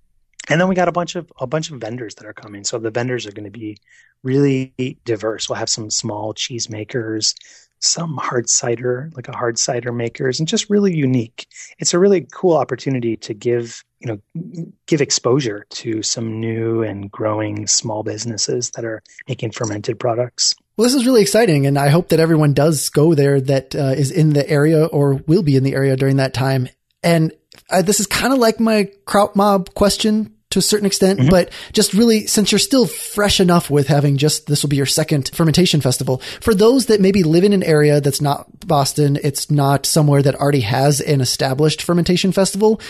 And 0.49 0.61
then 0.61 0.69
we 0.69 0.75
got 0.75 0.89
a 0.89 0.93
bunch 0.93 1.17
of 1.17 1.31
a 1.41 1.47
bunch 1.47 1.71
of 1.71 1.81
vendors 1.81 2.15
that 2.17 2.27
are 2.27 2.33
coming. 2.33 2.65
So 2.65 2.79
the 2.79 2.91
vendors 2.91 3.27
are 3.27 3.33
going 3.33 3.51
to 3.51 3.59
be 3.59 3.79
really 4.23 4.99
diverse. 5.05 5.49
We'll 5.49 5.59
have 5.59 5.69
some 5.69 5.91
small 5.91 6.35
cheese 6.35 6.69
makers, 6.71 7.35
some 7.81 8.17
hard 8.17 8.49
cider, 8.49 9.11
like 9.15 9.29
a 9.29 9.37
hard 9.37 9.59
cider 9.59 9.93
makers, 9.93 10.39
and 10.39 10.49
just 10.49 10.71
really 10.71 10.95
unique. 10.95 11.47
It's 11.79 11.95
a 11.95 11.99
really 11.99 12.27
cool 12.33 12.57
opportunity 12.57 13.17
to 13.19 13.35
give, 13.35 13.85
you 14.01 14.09
know, 14.09 14.63
give 14.87 15.01
exposure 15.01 15.67
to 15.71 16.03
some 16.03 16.41
new 16.41 16.83
and 16.83 17.11
growing 17.11 17.67
small 17.67 18.03
businesses 18.03 18.71
that 18.71 18.85
are 18.85 19.03
making 19.29 19.53
fermented 19.53 19.99
products. 19.99 20.55
Well, 20.77 20.85
this 20.85 20.95
is 20.95 21.07
really 21.07 21.23
exciting, 21.23 21.67
and 21.67 21.79
I 21.79 21.89
hope 21.89 22.11
that 22.11 22.21
everyone 22.21 22.53
does 22.53 22.89
go 22.91 23.15
there 23.15 23.41
that 23.41 23.75
uh, 23.75 23.95
is 23.97 24.11
in 24.11 24.31
the 24.31 24.49
area 24.49 24.85
or 24.85 25.15
will 25.27 25.43
be 25.43 25.57
in 25.57 25.65
the 25.65 25.75
area 25.75 25.97
during 25.97 26.17
that 26.17 26.35
time. 26.35 26.69
And 27.03 27.33
uh, 27.71 27.83
this 27.83 28.01
is 28.01 28.07
kind 28.07 28.33
of 28.33 28.39
like 28.39 28.61
my 28.61 28.91
kraut 29.07 29.37
mob 29.37 29.73
question 29.75 30.36
to 30.51 30.59
a 30.61 30.63
certain 30.63 30.87
extent, 30.87 31.19
mm-hmm. 31.19 31.29
but 31.29 31.51
just 31.73 31.93
really, 31.93 32.27
since 32.27 32.53
you're 32.53 32.59
still 32.59 32.87
fresh 32.87 33.41
enough 33.41 33.69
with 33.69 33.89
having 33.89 34.17
just, 34.17 34.47
this 34.47 34.63
will 34.63 34.69
be 34.69 34.77
your 34.77 34.87
second 34.87 35.31
fermentation 35.35 35.81
festival, 35.81 36.19
for 36.41 36.55
those 36.55 36.87
that 36.87 37.01
maybe 37.01 37.23
live 37.23 37.45
in 37.45 37.53
an 37.53 37.63
area 37.63 38.01
that's 38.01 38.21
not 38.21 38.47
Boston, 38.67 39.19
it's 39.23 39.51
not 39.51 39.87
somewhere 39.87 40.23
that 40.23 40.37
already 40.37 40.61
has 40.61 41.01
an 41.01 41.21
established 41.21 41.83
fermentation 41.83 42.33
festival. 42.33 42.81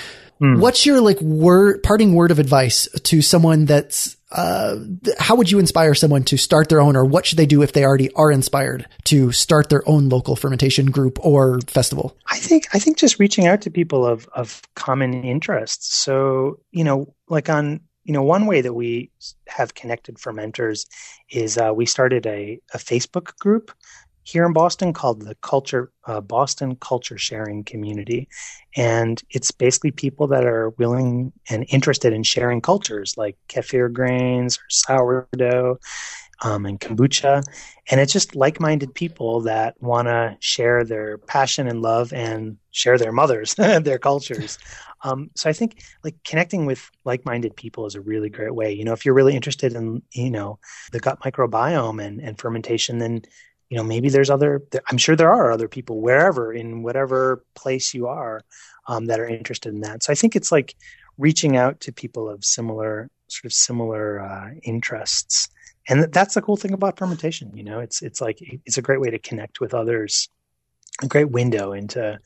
Mm. 0.41 0.61
What's 0.61 0.85
your 0.85 1.01
like 1.01 1.21
word, 1.21 1.83
parting 1.83 2.15
word 2.15 2.31
of 2.31 2.39
advice 2.39 2.89
to 3.05 3.23
someone 3.23 3.65
that's, 3.65 4.16
uh, 4.37 4.77
how 5.19 5.35
would 5.35 5.51
you 5.51 5.59
inspire 5.59 5.95
someone 5.95 6.23
to 6.25 6.37
start 6.37 6.69
their 6.69 6.81
own 6.81 6.95
or 6.95 7.05
what 7.05 7.25
should 7.25 7.39
they 7.39 7.47
do 7.47 7.63
if 7.63 7.73
they 7.73 7.85
already 7.85 8.13
are 8.13 8.31
inspired 8.31 8.87
to 9.05 9.33
start 9.33 9.71
their 9.71 9.83
own 9.89 10.11
local 10.11 10.37
fermentation 10.37 10.91
group 10.91 11.19
or 11.25 11.59
festival? 11.67 12.17
I 12.29 12.37
think, 12.37 12.67
I 12.75 12.79
think 12.79 12.99
just 12.99 13.19
reaching 13.19 13.47
out 13.47 13.63
to 13.63 13.71
people 13.71 14.07
of, 14.07 14.29
of 14.35 14.61
common 14.75 15.25
interests. 15.25 15.97
So, 15.97 16.61
you 16.71 16.85
know, 16.85 17.15
like 17.29 17.49
on 17.49 17.81
you 18.05 18.13
know 18.13 18.23
one 18.23 18.47
way 18.47 18.61
that 18.61 18.73
we 18.73 19.11
have 19.49 19.75
connected 19.75 20.17
fermenters 20.17 20.87
is 21.29 21.59
uh, 21.59 21.73
we 21.75 21.87
started 21.87 22.25
a, 22.25 22.61
a 22.73 22.79
facebook 22.79 23.37
group 23.39 23.73
here 24.27 24.45
in 24.45 24.53
boston 24.53 24.93
called 24.93 25.23
the 25.23 25.35
culture 25.37 25.93
uh, 26.07 26.21
boston 26.21 26.77
culture 26.77 27.17
sharing 27.17 27.63
community 27.65 28.29
and 28.77 29.23
it's 29.31 29.51
basically 29.51 29.91
people 29.91 30.27
that 30.27 30.45
are 30.45 30.71
willing 30.71 31.33
and 31.49 31.65
interested 31.69 32.13
in 32.13 32.23
sharing 32.23 32.61
cultures 32.61 33.15
like 33.17 33.37
kefir 33.49 33.93
grains 33.93 34.59
or 34.59 34.65
sourdough 34.69 35.79
um, 36.43 36.67
and 36.67 36.81
kombucha. 36.81 37.43
And 37.91 38.01
it's 38.01 38.13
just 38.13 38.35
like 38.35 38.61
minded 38.61 38.95
people 38.95 39.41
that 39.43 39.81
want 39.81 40.09
to 40.09 40.37
share 40.41 40.85
their 40.85 41.19
passion 41.19 41.69
and 41.69 41.83
love 41.83 42.13
and 42.13 42.59
share 42.73 42.99
their 42.99 43.13
mothers, 43.13 43.55
their 43.55 43.99
cultures. 43.99 44.59
Um, 45.03 45.31
so 45.37 45.49
I 45.49 45.53
think 45.53 45.83
like 46.05 46.17
connecting 46.25 46.67
with 46.67 46.91
like 47.05 47.25
minded 47.25 47.57
people 47.57 47.87
is 47.87 47.95
a 47.95 48.01
really 48.01 48.29
great 48.29 48.55
way. 48.55 48.73
You 48.73 48.85
know, 48.85 48.93
if 48.93 49.05
you're 49.05 49.15
really 49.15 49.37
interested 49.37 49.75
in, 49.75 50.03
you 50.13 50.31
know, 50.31 50.59
the 50.93 51.01
gut 51.01 51.21
microbiome 51.21 52.05
and, 52.05 52.21
and 52.21 52.39
fermentation, 52.39 52.99
then 52.99 53.23
you 53.69 53.77
know 53.77 53.83
maybe 53.85 54.09
there's 54.09 54.31
other 54.31 54.63
i'm 54.89 54.99
sure 54.99 55.17
there 55.17 55.33
are 55.33 55.51
other 55.51 55.69
people 55.69 56.01
wherever 56.01 56.53
in 56.53 56.83
whatever 56.83 57.45
place 57.55 57.95
you 57.95 58.07
are 58.07 58.43
um, 58.89 59.07
that 59.07 59.21
are 59.21 59.27
interested 59.27 59.75
in 59.75 59.81
that. 59.81 60.03
So 60.03 60.13
i 60.13 60.17
think 60.17 60.37
it's 60.37 60.53
like 60.53 60.75
reaching 61.19 61.57
out 61.57 61.81
to 61.81 61.93
people 61.93 62.29
of 62.29 62.45
similar 62.45 63.11
sort 63.29 63.47
of 63.47 63.53
similar 63.53 64.21
uh, 64.21 64.51
interests. 64.63 65.49
And 65.89 66.13
that's 66.13 66.35
the 66.35 66.43
cool 66.43 66.57
thing 66.57 66.73
about 66.73 66.99
fermentation 66.99 67.57
you 67.57 67.65
know? 67.65 67.81
It's 67.81 68.03
it's 68.03 68.21
like 68.21 68.39
it's 68.41 68.79
a 68.79 68.83
great 68.83 69.01
way 69.01 69.11
to 69.11 69.19
connect 69.19 69.61
with 69.61 69.75
others 69.75 70.29
a 71.03 71.07
great 71.07 71.31
window 71.31 71.73
into 71.73 72.19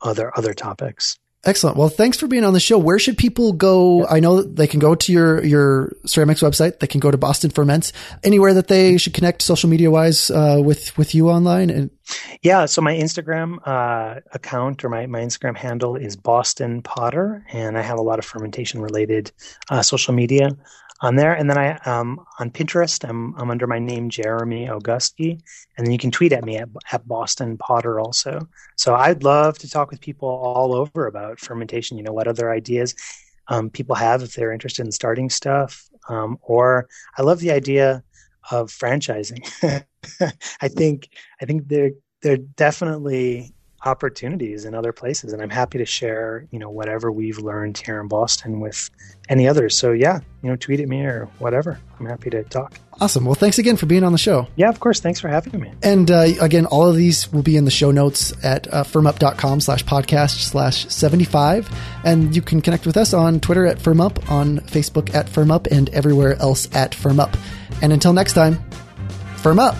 other 0.00 0.36
other 0.36 0.54
topics 0.54 1.18
Excellent. 1.46 1.76
Well, 1.76 1.90
thanks 1.90 2.18
for 2.18 2.26
being 2.26 2.44
on 2.44 2.54
the 2.54 2.60
show. 2.60 2.78
Where 2.78 2.98
should 2.98 3.18
people 3.18 3.52
go? 3.52 4.06
I 4.06 4.20
know 4.20 4.42
they 4.42 4.66
can 4.66 4.80
go 4.80 4.94
to 4.94 5.12
your 5.12 5.44
your 5.44 5.92
ceramics 6.06 6.40
website. 6.40 6.78
They 6.78 6.86
can 6.86 7.00
go 7.00 7.10
to 7.10 7.18
Boston 7.18 7.50
Ferments. 7.50 7.92
Anywhere 8.22 8.54
that 8.54 8.68
they 8.68 8.96
should 8.96 9.12
connect 9.12 9.42
social 9.42 9.68
media 9.68 9.90
wise 9.90 10.30
uh, 10.30 10.60
with 10.64 10.96
with 10.96 11.14
you 11.14 11.28
online 11.28 11.70
and. 11.70 11.90
Yeah, 12.42 12.66
so 12.66 12.82
my 12.82 12.92
Instagram 12.92 13.66
uh, 13.66 14.20
account 14.32 14.84
or 14.84 14.90
my, 14.90 15.06
my 15.06 15.20
Instagram 15.20 15.56
handle 15.56 15.96
is 15.96 16.16
Boston 16.16 16.82
Potter, 16.82 17.42
and 17.50 17.78
I 17.78 17.80
have 17.80 17.98
a 17.98 18.02
lot 18.02 18.18
of 18.18 18.26
fermentation 18.26 18.82
related 18.82 19.32
uh, 19.70 19.80
social 19.80 20.12
media 20.12 20.50
on 21.04 21.16
there. 21.16 21.34
And 21.34 21.50
then 21.50 21.58
I 21.58 21.76
um, 21.84 22.24
on 22.38 22.50
Pinterest, 22.50 23.06
I'm 23.06 23.34
I'm 23.36 23.50
under 23.50 23.66
my 23.66 23.78
name 23.78 24.08
Jeremy 24.08 24.66
Ogusky, 24.66 25.38
and 25.76 25.86
then 25.86 25.92
you 25.92 25.98
can 25.98 26.10
tweet 26.10 26.32
at 26.32 26.44
me 26.44 26.56
at, 26.56 26.68
at 26.92 27.06
Boston 27.06 27.58
Potter 27.58 28.00
also. 28.00 28.48
So 28.76 28.94
I'd 28.94 29.22
love 29.22 29.58
to 29.58 29.68
talk 29.68 29.90
with 29.90 30.00
people 30.00 30.28
all 30.28 30.74
over 30.74 31.06
about 31.06 31.38
fermentation. 31.38 31.98
You 31.98 32.04
know, 32.04 32.14
what 32.14 32.26
other 32.26 32.50
ideas 32.50 32.94
um, 33.48 33.68
people 33.68 33.94
have 33.94 34.22
if 34.22 34.32
they're 34.32 34.52
interested 34.52 34.86
in 34.86 34.92
starting 34.92 35.28
stuff, 35.28 35.86
um, 36.08 36.38
or 36.40 36.88
I 37.18 37.22
love 37.22 37.40
the 37.40 37.52
idea 37.52 38.02
of 38.50 38.70
franchising. 38.70 39.44
I 40.62 40.68
think 40.68 41.10
I 41.40 41.44
think 41.44 41.68
they're 41.68 41.92
they're 42.22 42.38
definitely 42.38 43.53
opportunities 43.84 44.64
in 44.64 44.74
other 44.74 44.92
places. 44.92 45.32
And 45.32 45.42
i'm 45.42 45.50
happy 45.50 45.78
to 45.78 45.84
share 45.84 46.46
you 46.50 46.58
know 46.58 46.70
whatever 46.70 47.10
we've 47.10 47.38
learned 47.38 47.78
here 47.78 48.00
in 48.00 48.08
boston 48.08 48.60
with 48.60 48.90
any 49.28 49.48
others. 49.48 49.76
So 49.76 49.92
yeah 49.92 50.20
you 50.42 50.50
know 50.50 50.56
tweet 50.56 50.80
at 50.80 50.88
me 50.88 51.02
or 51.02 51.28
whatever. 51.38 51.78
I'm 51.98 52.06
happy 52.06 52.30
to 52.30 52.42
talk. 52.44 52.78
Awesome. 53.00 53.24
Well 53.24 53.34
thanks 53.34 53.58
again 53.58 53.76
for 53.76 53.86
being 53.86 54.04
on 54.04 54.12
the 54.12 54.18
show. 54.18 54.48
Yeah 54.56 54.68
of 54.68 54.80
course. 54.80 55.00
Thanks 55.00 55.20
for 55.20 55.28
having 55.28 55.60
me. 55.60 55.72
And 55.82 56.10
uh, 56.10 56.26
again 56.40 56.66
all 56.66 56.88
of 56.88 56.96
these 56.96 57.32
will 57.32 57.42
be 57.42 57.56
in 57.56 57.64
the 57.64 57.70
show 57.70 57.90
notes 57.90 58.32
at 58.44 58.72
uh, 58.72 58.84
fermup.com 58.84 59.60
slash 59.60 59.84
podcast 59.84 60.40
slash 60.50 60.86
75 60.88 61.70
and 62.04 62.34
you 62.34 62.42
can 62.42 62.60
connect 62.60 62.86
with 62.86 62.96
us 62.96 63.14
on 63.14 63.40
twitter 63.40 63.66
at 63.66 63.78
FermUp 63.78 64.30
on 64.30 64.58
facebook 64.60 65.14
at 65.14 65.26
FermUp 65.26 65.66
and 65.70 65.88
everywhere 65.90 66.34
else 66.40 66.68
at 66.74 66.92
FermUp. 66.92 67.38
And 67.82 67.92
until 67.92 68.12
next 68.12 68.34
time 68.34 68.62
firm 69.36 69.58
up 69.58 69.76